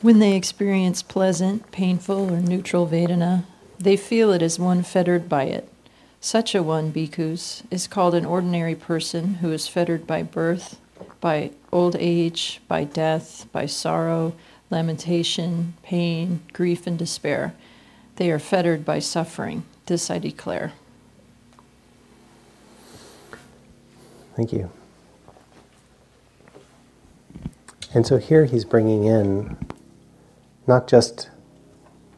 [0.09, 3.43] When they experience pleasant, painful, or neutral Vedana,
[3.77, 5.71] they feel it as one fettered by it.
[6.19, 10.79] Such a one, bhikkhus, is called an ordinary person who is fettered by birth,
[11.21, 14.33] by old age, by death, by sorrow,
[14.71, 17.53] lamentation, pain, grief, and despair.
[18.15, 19.63] They are fettered by suffering.
[19.85, 20.73] This I declare.
[24.35, 24.71] Thank you.
[27.93, 29.55] And so here he's bringing in
[30.69, 31.29] not just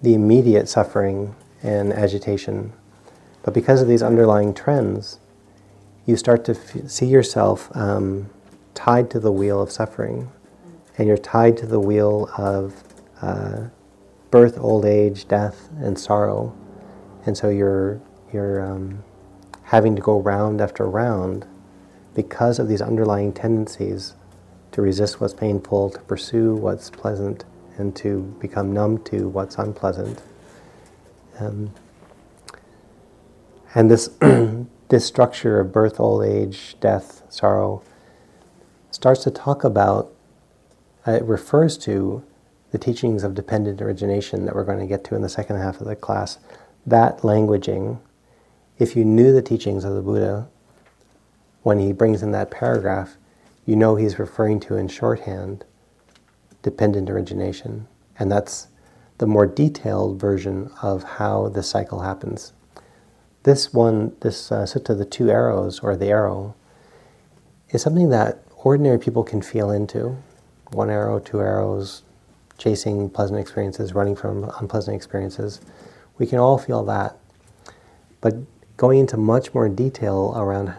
[0.03, 2.73] the immediate suffering and agitation
[3.43, 5.19] but because of these underlying trends,
[6.05, 8.29] you start to f- see yourself um,
[8.73, 10.31] tied to the wheel of suffering.
[10.97, 12.83] And you're tied to the wheel of
[13.21, 13.67] uh,
[14.29, 16.55] birth, old age, death, and sorrow.
[17.25, 17.99] And so you're,
[18.31, 19.03] you're um,
[19.63, 21.47] having to go round after round
[22.13, 24.15] because of these underlying tendencies
[24.73, 27.45] to resist what's painful, to pursue what's pleasant,
[27.81, 30.21] and to become numb to what's unpleasant.
[31.39, 31.73] Um,
[33.73, 34.07] and this,
[34.89, 37.83] this structure of birth, old age, death, sorrow
[38.91, 40.13] starts to talk about,
[41.07, 42.23] uh, it refers to
[42.71, 45.81] the teachings of dependent origination that we're going to get to in the second half
[45.81, 46.37] of the class.
[46.85, 47.99] That languaging,
[48.77, 50.47] if you knew the teachings of the Buddha,
[51.63, 53.17] when he brings in that paragraph,
[53.65, 55.65] you know he's referring to in shorthand
[56.61, 57.87] dependent origination.
[58.17, 58.67] And that's
[59.17, 62.53] the more detailed version of how the cycle happens.
[63.43, 66.55] This one, this uh, sutta, the two arrows, or the arrow,
[67.69, 70.17] is something that ordinary people can feel into.
[70.71, 72.03] One arrow, two arrows,
[72.57, 75.61] chasing pleasant experiences, running from unpleasant experiences.
[76.17, 77.17] We can all feel that.
[78.21, 78.35] But
[78.77, 80.73] going into much more detail around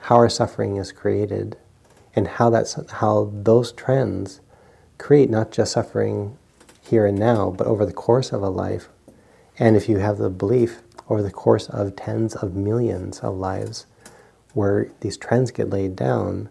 [0.00, 1.56] how our suffering is created
[2.14, 4.40] and how, that's, how those trends
[4.98, 6.36] create not just suffering
[6.82, 8.88] here and now, but over the course of a life.
[9.58, 13.86] And if you have the belief over the course of tens of millions of lives
[14.54, 16.48] where these trends get laid down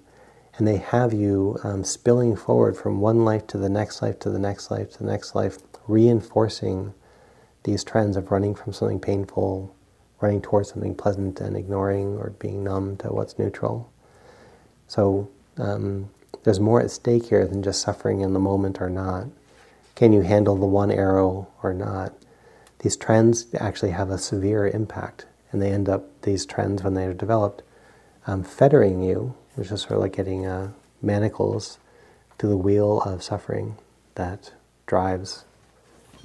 [0.58, 4.30] and they have you um, spilling forward from one life to the next life to
[4.30, 5.58] the next life to the next life,
[5.88, 6.94] reinforcing
[7.64, 9.76] these trends of running from something painful,
[10.22, 13.92] running towards something pleasant, and ignoring or being numb to what's neutral.
[14.88, 16.10] So um,
[16.44, 19.28] there's more at stake here than just suffering in the moment or not.
[19.96, 22.14] Can you handle the one arrow or not?
[22.86, 27.06] these trends actually have a severe impact, and they end up these trends when they
[27.06, 27.64] are developed
[28.28, 30.72] um, fettering you, which is sort of like getting uh,
[31.02, 31.80] manacles
[32.38, 33.76] to the wheel of suffering
[34.14, 34.54] that
[34.86, 35.46] drives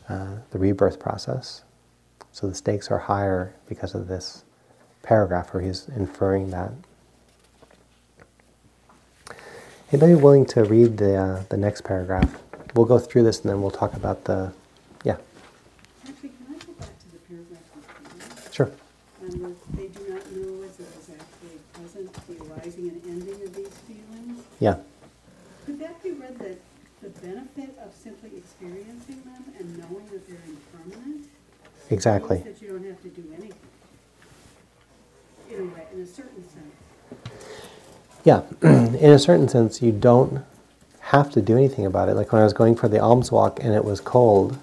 [0.06, 1.62] uh, the rebirth process.
[2.30, 4.44] So the stakes are higher because of this
[5.02, 6.72] paragraph where he's inferring that.
[9.92, 12.40] Anybody willing to read the, uh, the next paragraph?
[12.76, 14.52] We'll go through this and then we'll talk about the,
[15.02, 15.16] yeah.
[16.06, 18.52] Actually, can I go back to the paragraph before?
[18.52, 18.70] Sure.
[19.20, 23.52] The, they do not know as it is actually present, the arising and ending of
[23.56, 24.44] these feelings?
[24.60, 24.76] Yeah.
[25.66, 26.60] Could that be read that
[27.02, 31.26] the benefit of simply experiencing them and knowing that they're impermanent?
[31.90, 32.36] Exactly.
[32.36, 33.58] Means that you don't have to do anything.
[35.50, 36.76] In a way, in a certain sense.
[38.24, 40.44] Yeah, in a certain sense, you don't
[41.00, 42.14] have to do anything about it.
[42.14, 44.58] Like when I was going for the alms walk and it was cold,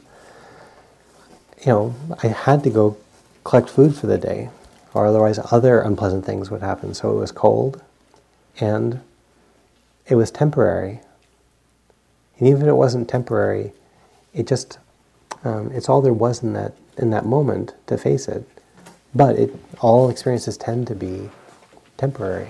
[1.65, 2.97] you know, I had to go
[3.43, 4.49] collect food for the day,
[4.93, 6.93] or otherwise other unpleasant things would happen.
[6.93, 7.81] So it was cold,
[8.59, 9.01] and
[10.05, 11.01] it was temporary.
[12.37, 13.73] And even if it wasn't temporary,
[14.33, 14.77] it just
[15.43, 18.47] um, it's all there was in that in that moment to face it.
[19.15, 21.29] But it all experiences tend to be
[21.97, 22.49] temporary,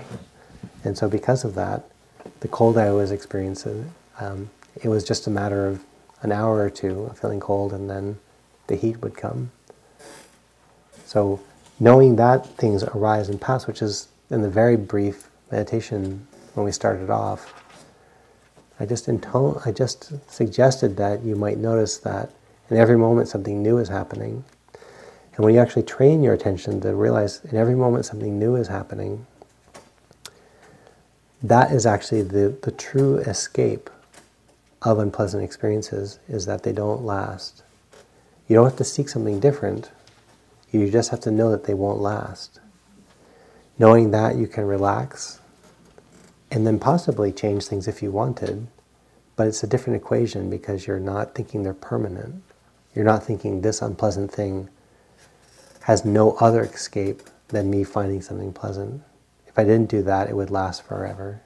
[0.84, 1.84] and so because of that,
[2.40, 4.50] the cold I was experiencing, um,
[4.82, 5.84] it was just a matter of
[6.22, 8.18] an hour or two of feeling cold, and then
[8.66, 9.50] the heat would come.
[11.04, 11.40] So
[11.80, 16.72] knowing that things arise and pass, which is in the very brief meditation when we
[16.72, 17.54] started off,
[18.80, 22.30] I just intone, I just suggested that you might notice that
[22.70, 24.44] in every moment something new is happening.
[25.34, 28.68] And when you actually train your attention to realize in every moment something new is
[28.68, 29.26] happening,
[31.42, 33.90] that is actually the, the true escape
[34.82, 37.62] of unpleasant experiences is that they don't last.
[38.48, 39.90] You don't have to seek something different.
[40.72, 42.60] You just have to know that they won't last.
[43.78, 45.40] Knowing that you can relax
[46.50, 48.66] and then possibly change things if you wanted,
[49.36, 52.42] but it's a different equation because you're not thinking they're permanent.
[52.94, 54.68] You're not thinking this unpleasant thing
[55.82, 59.02] has no other escape than me finding something pleasant.
[59.58, 61.40] If I didn't do that, it would last forever,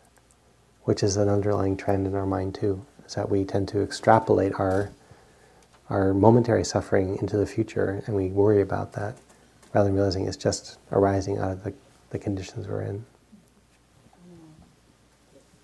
[0.84, 4.52] which is an underlying trend in our mind too, is that we tend to extrapolate
[4.60, 4.90] our,
[5.88, 9.16] our momentary suffering into the future and we worry about that
[9.72, 11.72] rather than realizing it's just arising out of the,
[12.10, 13.06] the conditions we're in.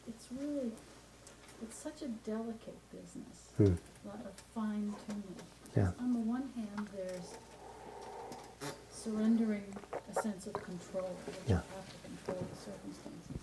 [0.08, 0.72] It's really,
[1.62, 3.52] it's such a delicate business.
[3.58, 3.74] Hmm.
[4.06, 5.36] A lot of fine tuning.
[5.76, 5.90] Yeah.
[6.00, 7.34] On the one hand, there's
[9.08, 11.16] surrendering a sense of control,
[11.46, 11.56] Yeah.
[11.56, 13.36] have to control the circumstances.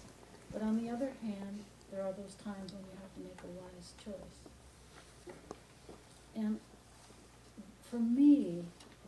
[0.56, 3.48] But on the other hand, there are those times when you have to make a
[3.60, 4.40] wise choice.
[6.34, 6.62] And
[7.82, 8.64] for me,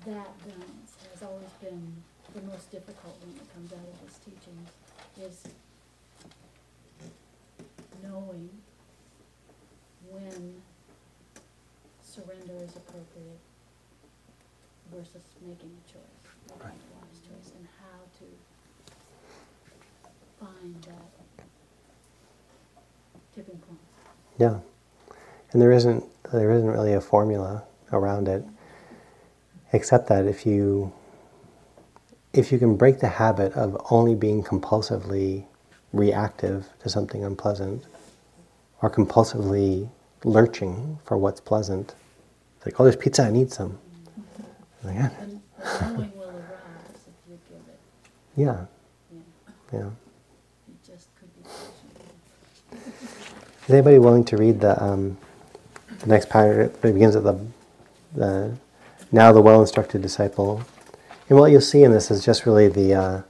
[0.06, 2.04] that balance has always been
[2.36, 4.70] the most difficult when it comes out of his teachings,
[5.22, 5.48] is
[8.04, 8.50] knowing
[10.10, 10.62] when
[12.04, 13.40] surrender is appropriate
[14.94, 18.26] versus making a choice, making a wise choice, and how to
[20.40, 21.17] find that
[23.38, 23.80] tipping point.
[24.40, 24.60] Yeah.
[25.52, 26.04] And there isn't
[26.34, 28.44] there isn't really a formula around it
[29.72, 30.92] except that if you
[32.34, 35.46] if you can break the habit of only being compulsively
[35.94, 37.86] reactive to something unpleasant
[38.82, 39.90] or compulsively
[40.26, 41.96] lurching for what's pleasant
[42.58, 43.78] it's like oh there's pizza I need some
[44.84, 45.10] like, yeah.
[45.22, 45.42] And
[45.98, 47.80] knowing will arise if you give it.
[48.36, 48.66] yeah
[49.14, 49.80] Yeah.
[49.80, 49.90] yeah
[50.68, 53.44] You just could be patient.
[53.68, 55.18] Is anybody willing to read the, um,
[56.00, 56.72] the next paragraph?
[56.86, 57.38] It begins at the,
[58.16, 58.58] the
[59.12, 60.64] now the well-instructed disciple.
[61.28, 63.22] And what you'll see in this is just really the, uh,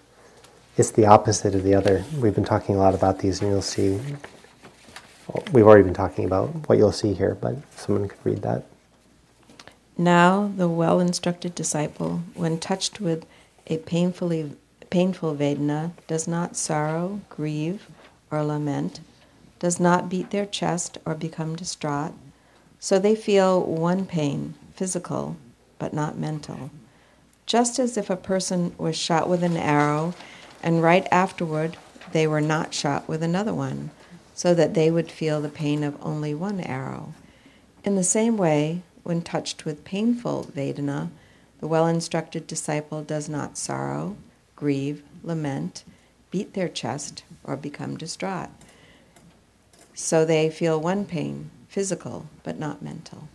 [0.77, 2.05] it's the opposite of the other.
[2.19, 3.99] We've been talking a lot about these, and you'll see.
[5.51, 8.64] We've already been talking about what you'll see here, but someone could read that.
[9.97, 13.26] Now, the well instructed disciple, when touched with
[13.65, 14.51] a painfully,
[14.91, 17.88] painful Vedana, does not sorrow, grieve,
[18.30, 18.99] or lament,
[19.60, 22.14] does not beat their chest or become distraught.
[22.80, 25.38] So they feel one pain, physical,
[25.80, 26.70] but not mental.
[27.46, 30.14] Just as if a person was shot with an arrow
[30.62, 31.78] and right afterward
[32.12, 33.90] they were not shot with another one,
[34.34, 37.14] so that they would feel the pain of only one arrow.
[37.84, 41.10] In the same way, when touched with painful Vedana,
[41.60, 44.16] the well instructed disciple does not sorrow,
[44.56, 45.84] grieve, lament,
[46.30, 48.50] beat their chest, or become distraught.
[49.99, 53.28] So they feel one pain, physical, but not mental.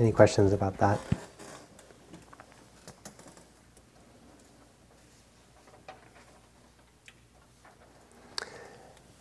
[0.00, 0.98] Any questions about that?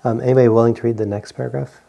[0.03, 1.81] Um, anybody willing to read the next paragraph?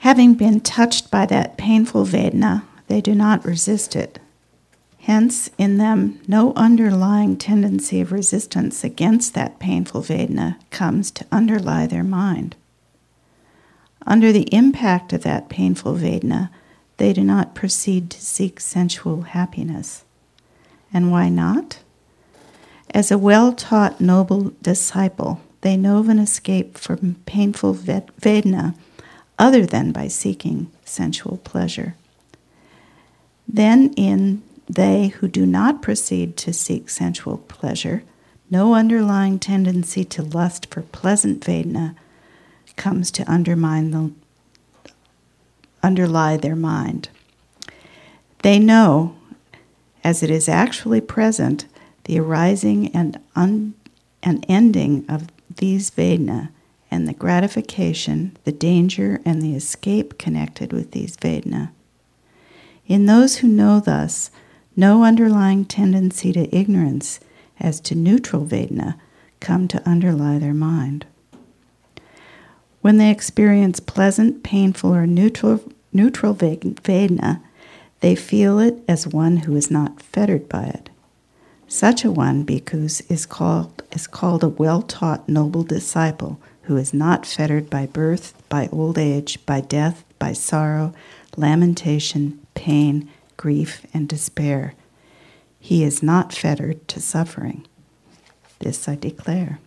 [0.00, 4.18] Having been touched by that painful Vedana, they do not resist it.
[5.00, 11.86] Hence, in them, no underlying tendency of resistance against that painful Vedana comes to underlie
[11.86, 12.56] their mind.
[14.06, 16.48] Under the impact of that painful Vedana,
[16.96, 20.04] they do not proceed to seek sensual happiness.
[20.94, 21.80] And why not?
[22.94, 28.74] As a well taught noble disciple, they know of an escape from painful Vedana
[29.40, 31.96] other than by seeking sensual pleasure.
[33.48, 38.04] Then, in they who do not proceed to seek sensual pleasure,
[38.50, 41.96] no underlying tendency to lust for pleasant Vedana
[42.76, 44.12] comes to undermine the,
[45.82, 47.08] underlie their mind.
[48.42, 49.16] They know,
[50.04, 51.66] as it is actually present,
[52.04, 53.74] the arising and, un,
[54.22, 56.50] and ending of these Vedana
[56.90, 61.70] and the gratification, the danger, and the escape connected with these Vedana.
[62.86, 64.30] In those who know thus,
[64.74, 67.20] no underlying tendency to ignorance
[67.60, 68.98] as to neutral Vedana
[69.38, 71.06] come to underlie their mind.
[72.80, 75.62] When they experience pleasant, painful, or neutral,
[75.92, 77.42] neutral Vedana,
[78.00, 80.90] they feel it as one who is not fettered by it.
[81.68, 86.40] Such a one, bhikkhus, is called, is called a well taught noble disciple
[86.70, 90.94] who is not fettered by birth, by old age, by death, by sorrow,
[91.36, 94.72] lamentation, pain, grief, and despair.
[95.58, 97.66] He is not fettered to suffering.
[98.60, 99.58] This I declare.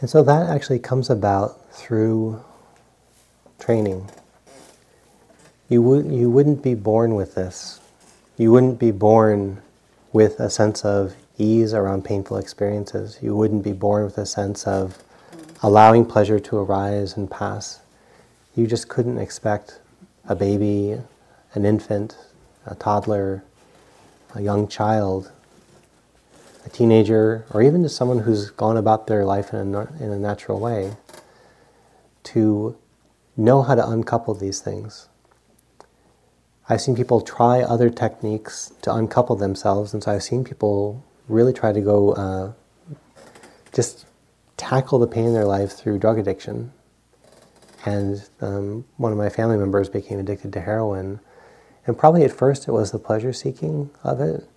[0.00, 2.42] And so that actually comes about through
[3.58, 4.08] training.
[5.68, 7.82] You, would, you wouldn't be born with this.
[8.36, 9.62] You wouldn't be born
[10.12, 13.18] with a sense of ease around painful experiences.
[13.22, 14.98] You wouldn't be born with a sense of
[15.62, 17.80] allowing pleasure to arise and pass.
[18.56, 19.78] You just couldn't expect
[20.28, 21.00] a baby,
[21.54, 22.16] an infant,
[22.66, 23.44] a toddler,
[24.34, 25.30] a young child,
[26.66, 30.18] a teenager, or even just someone who's gone about their life in a, in a
[30.18, 30.96] natural way
[32.24, 32.76] to
[33.36, 35.08] know how to uncouple these things.
[36.68, 41.52] I've seen people try other techniques to uncouple themselves, and so I've seen people really
[41.52, 42.52] try to go uh,
[43.72, 44.06] just
[44.56, 46.72] tackle the pain in their life through drug addiction.
[47.84, 51.20] And um, one of my family members became addicted to heroin.
[51.86, 54.48] And probably at first it was the pleasure seeking of it.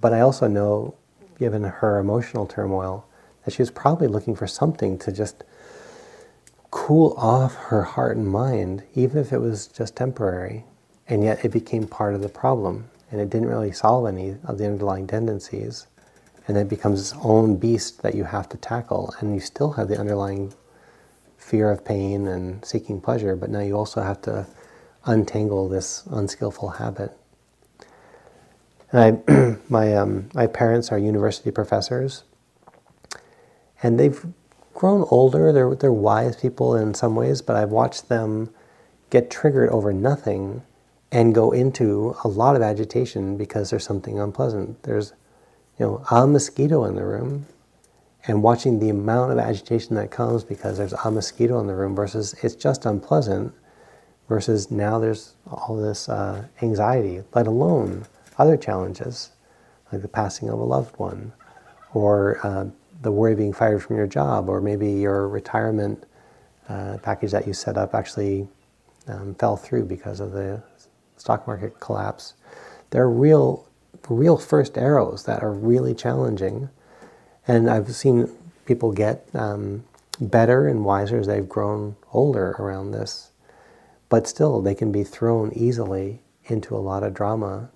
[0.00, 0.94] But I also know,
[1.38, 3.06] given her emotional turmoil,
[3.44, 5.44] that she was probably looking for something to just
[6.70, 10.64] cool off her heart and mind, even if it was just temporary.
[11.08, 14.58] And yet it became part of the problem, and it didn't really solve any of
[14.58, 15.86] the underlying tendencies.
[16.48, 19.88] And it becomes its own beast that you have to tackle, and you still have
[19.88, 20.52] the underlying
[21.36, 24.46] fear of pain and seeking pleasure, but now you also have to
[25.04, 27.16] untangle this unskillful habit.
[28.90, 32.24] And I, my, um, my parents are university professors,
[33.82, 34.24] and they've
[34.74, 35.52] grown older.
[35.52, 38.50] They're, they're wise people in some ways, but I've watched them
[39.10, 40.62] get triggered over nothing
[41.16, 44.82] and go into a lot of agitation because there's something unpleasant.
[44.82, 45.14] There's,
[45.78, 47.46] you know, a mosquito in the room,
[48.26, 51.96] and watching the amount of agitation that comes because there's a mosquito in the room
[51.96, 53.54] versus it's just unpleasant,
[54.28, 58.04] versus now there's all this uh, anxiety, let alone
[58.36, 59.30] other challenges
[59.90, 61.32] like the passing of a loved one,
[61.94, 62.66] or uh,
[63.00, 66.04] the worry of being fired from your job, or maybe your retirement
[66.68, 68.46] uh, package that you set up actually
[69.08, 70.62] um, fell through because of the
[71.16, 72.34] stock market collapse.
[72.90, 73.66] They're real,
[74.08, 76.68] real first arrows that are really challenging.
[77.46, 78.30] And I've seen
[78.64, 79.84] people get um,
[80.20, 83.30] better and wiser as they've grown older around this.
[84.08, 87.70] But still, they can be thrown easily into a lot of drama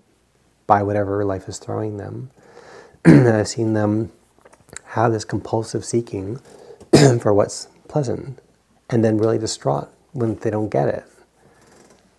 [0.67, 2.31] by whatever life is throwing them.
[3.05, 4.13] and I've seen them
[4.85, 6.41] have this compulsive seeking
[7.21, 8.39] for what's pleasant
[8.89, 11.05] and then really distraught when they don't get it.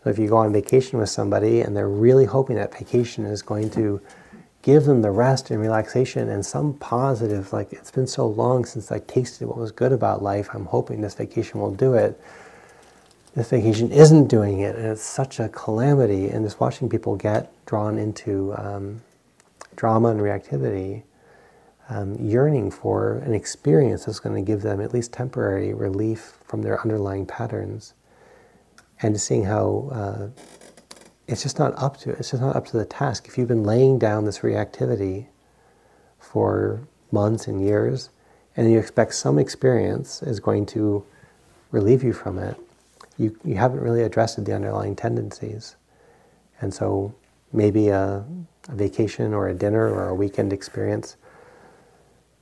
[0.04, 3.42] So if you go on vacation with somebody and they're really hoping that vacation is
[3.42, 4.02] going to
[4.64, 8.92] give them the rest and relaxation and some positive, like it's been so long since
[8.92, 10.50] I tasted what was good about life.
[10.54, 12.20] I'm hoping this vacation will do it.
[13.36, 16.28] This vacation isn't doing it, and it's such a calamity.
[16.28, 19.02] And just watching people get drawn into um,
[19.76, 21.04] drama and reactivity,
[21.90, 26.62] um, yearning for an experience that's going to give them at least temporary relief from
[26.62, 27.94] their underlying patterns,
[29.02, 30.28] and seeing how uh,
[31.28, 33.28] it's just not up to it's just not up to the task.
[33.28, 35.28] If you've been laying down this reactivity
[36.20, 38.10] for months and years,
[38.56, 41.04] and you expect some experience is going to
[41.72, 42.58] relieve you from it,
[43.18, 45.76] you, you haven't really addressed the underlying tendencies.
[46.60, 47.14] And so
[47.54, 48.26] maybe a,
[48.70, 51.18] a vacation or a dinner or a weekend experience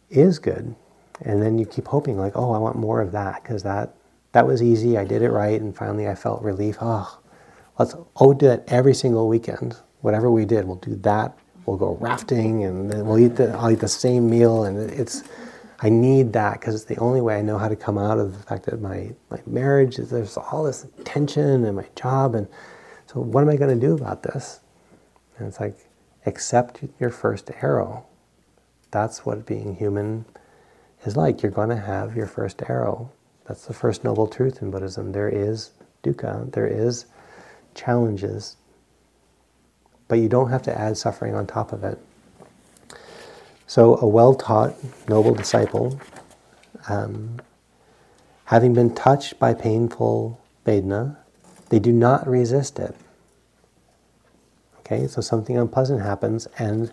[0.09, 0.75] is good.
[1.21, 3.93] And then you keep hoping like, oh, I want more of that because that
[4.31, 4.97] that was easy.
[4.97, 6.77] I did it right, and finally I felt relief.
[6.81, 7.19] Oh,
[7.77, 9.77] let's oh do that every single weekend.
[10.01, 11.37] Whatever we did, we'll do that.
[11.65, 15.23] We'll go rafting, and then we'll eat the I'll eat the same meal, and it's.
[15.81, 18.37] I need that because it's the only way I know how to come out of
[18.37, 22.49] the fact that my, my marriage is there's all this tension and my job and
[23.11, 24.59] so what am I going to do about this?
[25.37, 25.87] And it's like
[26.27, 28.05] accept your first arrow.
[28.91, 30.25] That's what being human
[31.05, 31.41] is like.
[31.41, 33.11] You're going to have your first arrow.
[33.49, 35.11] That's the first noble truth in Buddhism.
[35.11, 35.71] There is
[36.03, 37.07] dukkha, there is
[37.73, 38.57] challenges,
[40.07, 41.97] but you don't have to add suffering on top of it.
[43.65, 44.75] So, a well taught,
[45.07, 45.99] noble disciple,
[46.87, 47.41] um,
[48.45, 51.17] having been touched by painful Vedana,
[51.69, 52.95] they do not resist it.
[54.81, 56.91] Okay, so something unpleasant happens, and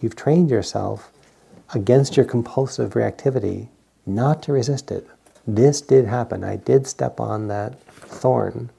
[0.00, 1.10] you've trained yourself
[1.74, 3.70] against your compulsive reactivity
[4.06, 5.08] not to resist it.
[5.46, 6.42] This did happen.
[6.42, 8.70] I did step on that thorn.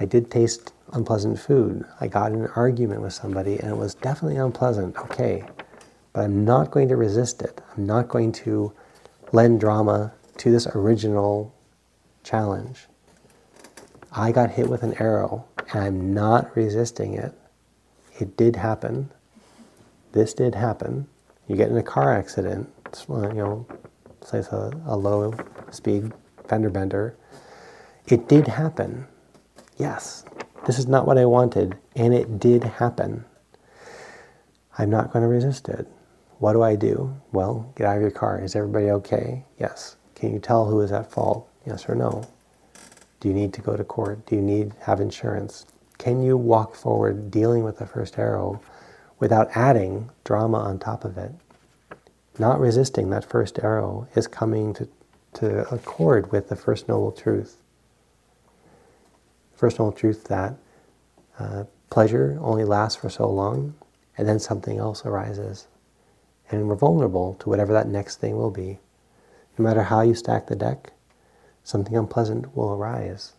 [0.00, 1.84] I did taste unpleasant food.
[2.00, 4.96] I got in an argument with somebody, and it was definitely unpleasant.
[4.96, 5.44] Okay,
[6.12, 7.60] but I'm not going to resist it.
[7.76, 8.72] I'm not going to
[9.32, 11.54] lend drama to this original
[12.22, 12.86] challenge.
[14.12, 17.32] I got hit with an arrow and I'm not resisting it.
[18.18, 19.10] It did happen.
[20.12, 21.06] This did happen.
[21.48, 22.68] You get in a car accident,
[23.08, 23.66] you know,
[24.22, 25.34] it's a, a low
[25.70, 26.12] speed
[26.48, 27.16] fender bender.
[28.06, 29.06] It did happen.
[29.78, 30.24] Yes,
[30.66, 33.24] this is not what I wanted, and it did happen.
[34.78, 35.86] I'm not going to resist it.
[36.38, 37.14] What do I do?
[37.32, 38.40] Well, get out of your car.
[38.42, 39.44] Is everybody okay?
[39.58, 39.96] Yes.
[40.14, 41.48] Can you tell who is at fault?
[41.66, 42.24] Yes or no?
[43.20, 44.26] Do you need to go to court?
[44.26, 45.66] Do you need have insurance?
[45.98, 48.60] Can you walk forward dealing with the first arrow
[49.20, 51.32] without adding drama on top of it?
[52.38, 54.88] Not resisting that first arrow is coming to,
[55.34, 57.62] to accord with the first noble truth.
[59.54, 60.54] First noble truth that
[61.38, 63.74] uh, pleasure only lasts for so long,
[64.16, 65.66] and then something else arises
[66.52, 68.78] and we're vulnerable to whatever that next thing will be.
[69.58, 70.92] No matter how you stack the deck,
[71.64, 73.32] something unpleasant will arise.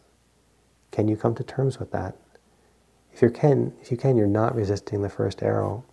[0.92, 2.16] Can you come to terms with that?
[3.14, 5.86] If you can, if you can, you're not resisting the first arrow.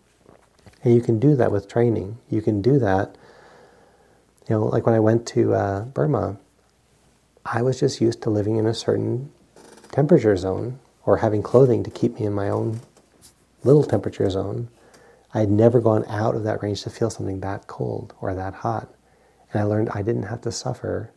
[0.83, 2.19] And you can do that with training.
[2.29, 3.17] You can do that.
[4.49, 6.39] You know, like when I went to uh, Burma,
[7.45, 9.31] I was just used to living in a certain
[9.93, 12.81] temperature zone or having clothing to keep me in my own
[13.63, 14.69] little temperature zone.
[15.33, 18.55] I had never gone out of that range to feel something that cold or that
[18.55, 18.89] hot.
[19.53, 21.13] And I learned I didn't have to suffer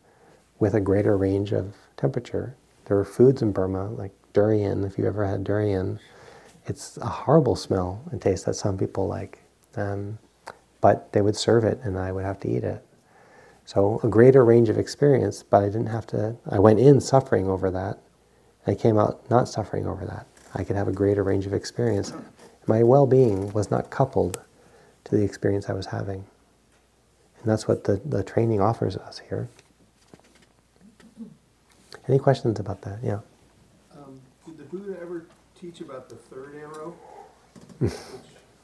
[0.58, 2.56] with a greater range of temperature.
[2.84, 5.98] There were foods in Burma, like durian, if you ever had durian.
[6.66, 9.40] It's a horrible smell and taste that some people like.
[9.76, 10.18] Um,
[10.80, 12.84] but they would serve it and I would have to eat it.
[13.64, 17.48] So a greater range of experience, but I didn't have to, I went in suffering
[17.48, 17.98] over that.
[18.66, 20.26] I came out not suffering over that.
[20.54, 22.12] I could have a greater range of experience
[22.66, 24.42] my well being was not coupled
[25.04, 26.24] to the experience I was having.
[27.42, 29.48] And that's what the, the training offers us here.
[32.08, 32.98] Any questions about that?
[33.02, 33.20] Yeah.
[33.92, 35.26] Um, did the Buddha ever
[35.64, 36.94] teach about the third arrow?
[37.78, 37.92] Which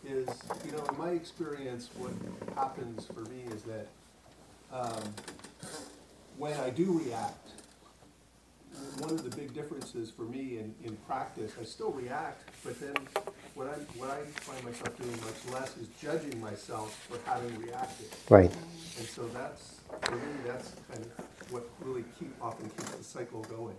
[0.05, 0.29] is,
[0.65, 2.13] you know, in my experience, what
[2.57, 3.87] happens for me is that
[4.73, 5.15] um,
[6.37, 7.51] when I do react,
[8.99, 12.95] one of the big differences for me in, in practice, I still react, but then
[13.55, 18.09] what I, what I find myself doing much less is judging myself for having reacted.
[18.29, 18.51] Right.
[18.99, 23.43] And so that's, for me, that's kind of what really keep, often keeps the cycle
[23.43, 23.77] going.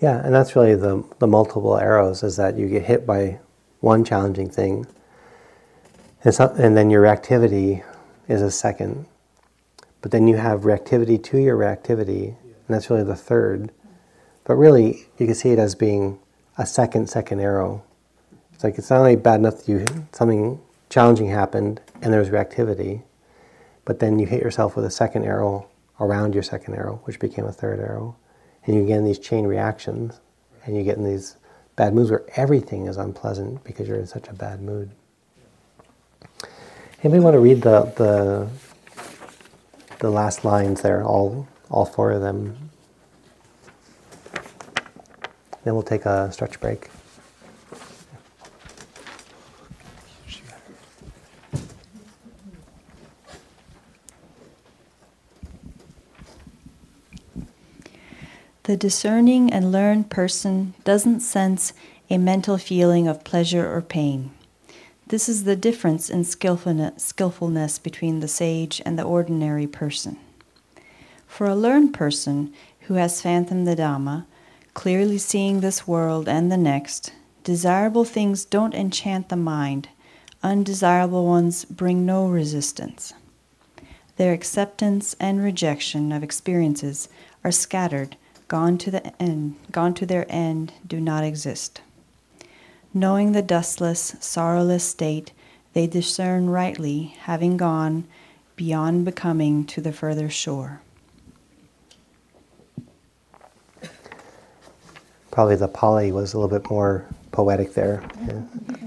[0.00, 3.38] Yeah, and that's really the, the multiple arrows is that you get hit by
[3.80, 4.86] one challenging thing,
[6.24, 7.84] and, so, and then your reactivity
[8.28, 9.06] is a second.
[10.00, 13.70] But then you have reactivity to your reactivity, and that's really the third.
[14.44, 16.18] But really, you can see it as being
[16.56, 17.82] a second, second arrow.
[18.54, 22.30] It's like it's not only bad enough that you something challenging happened and there was
[22.30, 23.02] reactivity,
[23.84, 25.68] but then you hit yourself with a second arrow
[25.98, 28.16] around your second arrow, which became a third arrow,
[28.66, 30.20] and you get in these chain reactions,
[30.64, 31.36] and you get in these
[31.76, 34.90] bad moods where everything is unpleasant because you're in such a bad mood.
[37.02, 38.48] Anybody want to read the the
[40.00, 42.70] the last lines there, all all four of them?
[45.64, 46.90] Then we'll take a stretch break.
[58.70, 61.72] The discerning and learned person doesn't sense
[62.08, 64.30] a mental feeling of pleasure or pain.
[65.08, 70.18] This is the difference in skillfulness, between the sage and the ordinary person.
[71.26, 72.52] For a learned person
[72.82, 74.26] who has fathomed the Dhamma,
[74.72, 79.88] clearly seeing this world and the next, desirable things don't enchant the mind,
[80.44, 83.14] undesirable ones bring no resistance.
[84.14, 87.08] Their acceptance and rejection of experiences
[87.42, 88.16] are scattered
[88.50, 91.80] gone to the end, gone to their end, do not exist.
[92.92, 95.30] Knowing the dustless, sorrowless state,
[95.72, 98.02] they discern rightly, having gone
[98.56, 100.82] beyond becoming to the further shore.
[105.30, 108.02] Probably the Pali was a little bit more poetic there.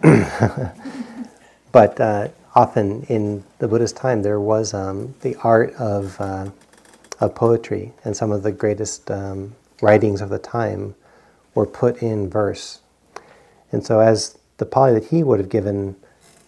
[0.04, 0.74] Yeah.
[1.72, 6.50] but uh, often in the Buddhist time, there was um, the art of uh,
[7.24, 10.96] of poetry, and some of the greatest um, writings of the time
[11.56, 12.82] were put in verse.
[13.72, 15.96] And so, as the Pali that he would have given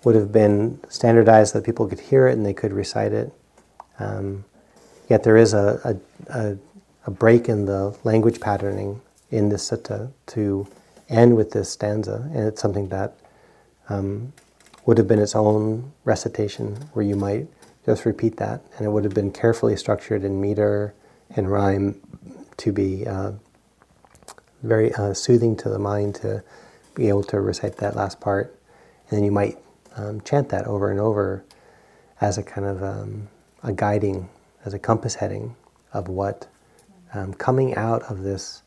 [0.03, 3.33] would have been standardized so that people could hear it and they could recite it.
[3.99, 4.45] Um,
[5.09, 5.99] yet there is a,
[6.29, 6.57] a, a,
[7.07, 10.67] a break in the language patterning in this sutta to
[11.09, 13.15] end with this stanza, and it's something that
[13.89, 14.31] um,
[14.85, 17.47] would have been its own recitation where you might
[17.85, 20.93] just repeat that, and it would have been carefully structured in meter
[21.35, 22.01] and rhyme
[22.57, 23.33] to be uh,
[24.63, 26.43] very uh, soothing to the mind to
[26.95, 28.57] be able to recite that last part,
[29.09, 29.57] and then you might
[29.95, 31.43] um, chant that over and over
[32.21, 33.27] as a kind of um,
[33.63, 34.29] a guiding,
[34.65, 35.55] as a compass heading
[35.93, 36.47] of what
[37.13, 38.61] um, coming out of this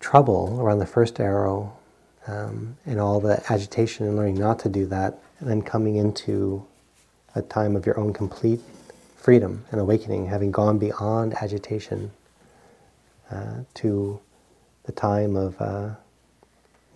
[0.00, 1.76] trouble around the first arrow
[2.26, 6.66] um, and all the agitation and learning not to do that, and then coming into
[7.38, 8.60] a time of your own complete
[9.16, 12.10] freedom and awakening, having gone beyond agitation
[13.30, 14.20] uh, to
[14.84, 15.90] the time of uh,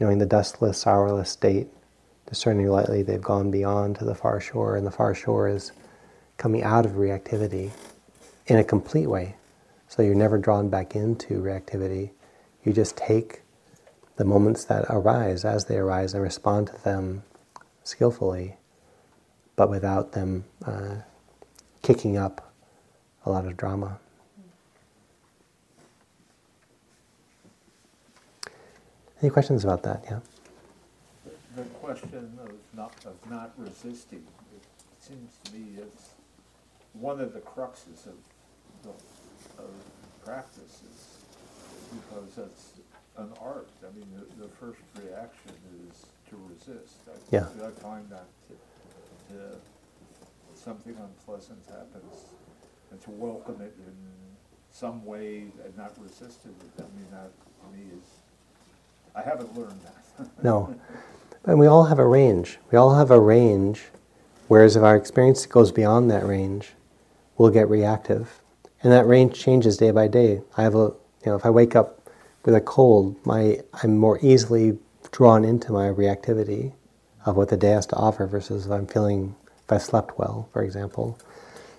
[0.01, 1.69] knowing the dustless, sorrowless state,
[2.27, 5.73] discerning lightly they've gone beyond to the far shore, and the far shore is
[6.39, 7.71] coming out of reactivity
[8.47, 9.37] in a complete way.
[9.89, 12.11] So you're never drawn back into reactivity.
[12.65, 13.43] You just take
[14.17, 17.23] the moments that arise as they arise and respond to them
[17.85, 18.57] skillfully
[19.57, 20.97] but without them uh,
[21.83, 22.53] kicking up
[23.25, 23.99] a lot of drama.
[29.21, 30.05] Any questions about that?
[30.11, 30.21] Yeah.
[31.55, 34.25] The question of not, of not resisting,
[34.57, 34.63] it
[35.01, 36.11] seems to me it's
[36.95, 38.15] one of the cruxes of,
[38.83, 38.89] the,
[39.63, 39.71] of
[41.93, 42.73] because it's
[43.19, 43.69] an art.
[43.83, 45.53] I mean, the, the first reaction
[45.89, 46.97] is to resist.
[47.07, 47.47] I, yeah.
[47.65, 48.27] I find that
[49.39, 49.57] uh,
[50.55, 52.27] something unpleasant happens,
[52.91, 53.95] and to welcome it in
[54.71, 57.31] some way and not resist it, I mean, that
[57.61, 58.09] to me is,
[59.15, 60.29] I haven't learned that.
[60.43, 60.75] no.
[61.45, 62.59] And we all have a range.
[62.71, 63.83] We all have a range,
[64.49, 66.71] whereas if our experience goes beyond that range,
[67.37, 68.41] we'll get reactive.
[68.83, 70.43] And that range changes day by day.
[70.57, 70.79] I have a,
[71.25, 72.09] you know, if I wake up
[72.45, 74.79] with a cold, my, I'm more easily
[75.11, 76.73] drawn into my reactivity
[77.25, 79.35] of what the day has to offer versus if I'm feeling,
[79.65, 81.19] if I slept well, for example.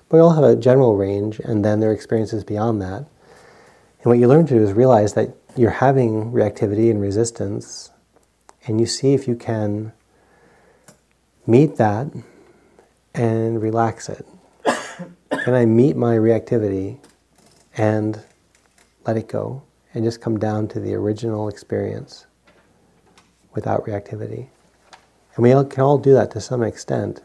[0.10, 3.00] But we all have a general range, and then there are experiences beyond that.
[3.00, 7.92] And what you learn to do is realize that you're having reactivity and resistance,
[8.68, 9.94] and you see if you can
[11.46, 12.08] meet that
[13.14, 14.26] and relax it.
[14.66, 17.00] can I meet my reactivity
[17.78, 18.22] and
[19.06, 19.64] let it go
[19.94, 22.26] and just come down to the original experience
[23.54, 24.48] without reactivity?
[25.36, 27.22] And we all can all do that to some extent.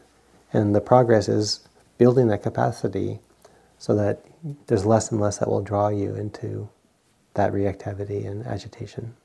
[0.51, 1.67] And the progress is
[1.97, 3.19] building that capacity
[3.77, 4.25] so that
[4.67, 6.69] there's less and less that will draw you into
[7.35, 9.15] that reactivity and agitation.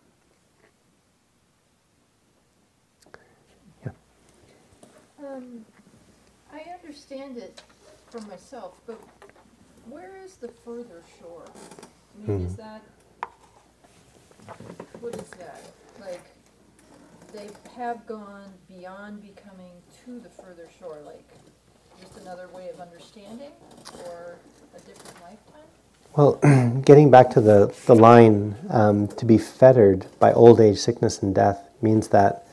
[3.85, 3.93] Yeah.
[5.19, 5.65] Um,
[6.53, 7.63] I understand it
[8.11, 9.01] for myself, but
[9.89, 11.45] where is the further shore?
[11.47, 12.47] I mean, Hmm.
[12.47, 12.83] is that,
[15.01, 15.61] what is that?
[16.01, 16.23] Like,
[17.35, 19.73] they have gone beyond becoming
[20.05, 21.29] to the further shore, like
[22.01, 23.51] just another way of understanding
[24.07, 24.37] or
[24.77, 25.65] a different lifetime?
[26.17, 31.21] Well, getting back to the, the line, um, to be fettered by old age, sickness,
[31.23, 32.47] and death means that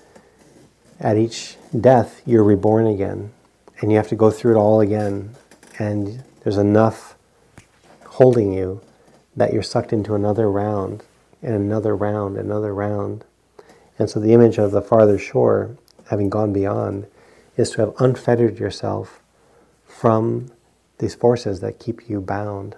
[0.99, 3.31] at each death, you're reborn again.
[3.79, 5.35] And you have to go through it all again.
[5.79, 7.15] And there's enough
[8.05, 8.81] holding you
[9.35, 11.03] that you're sucked into another round,
[11.41, 13.23] and another round, another round.
[14.01, 15.77] And so the image of the farther shore,
[16.09, 17.05] having gone beyond,
[17.55, 19.21] is to have unfettered yourself
[19.85, 20.51] from
[20.97, 22.75] these forces that keep you bound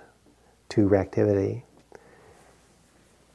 [0.68, 1.62] to reactivity,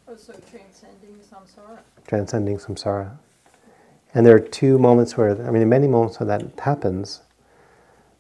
[0.07, 1.79] Oh, so transcending samsara.
[2.07, 3.17] transcending samsara.
[4.13, 7.23] And there are two moments where, I mean, many moments where that happens,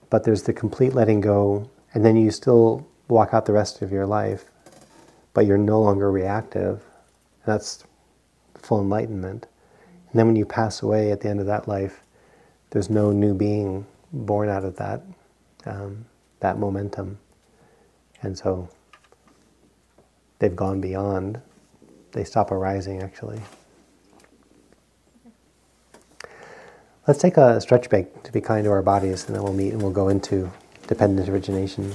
[0.09, 3.93] but there's the complete letting go, and then you still walk out the rest of
[3.93, 4.47] your life,
[5.35, 6.82] but you're no longer reactive.
[7.45, 7.85] And that's
[8.55, 9.47] full enlightenment.
[10.19, 12.03] And then when you pass away at the end of that life,
[12.70, 15.01] there's no new being born out of that,
[15.65, 16.07] um,
[16.40, 17.20] that momentum.
[18.23, 18.69] And so
[20.40, 21.40] they've gone beyond,
[22.11, 23.40] they stop arising actually.
[27.07, 29.73] Let's take a stretch break to be kind to our bodies, and then we'll meet
[29.73, 30.51] and we'll go into
[30.89, 31.95] dependent origination.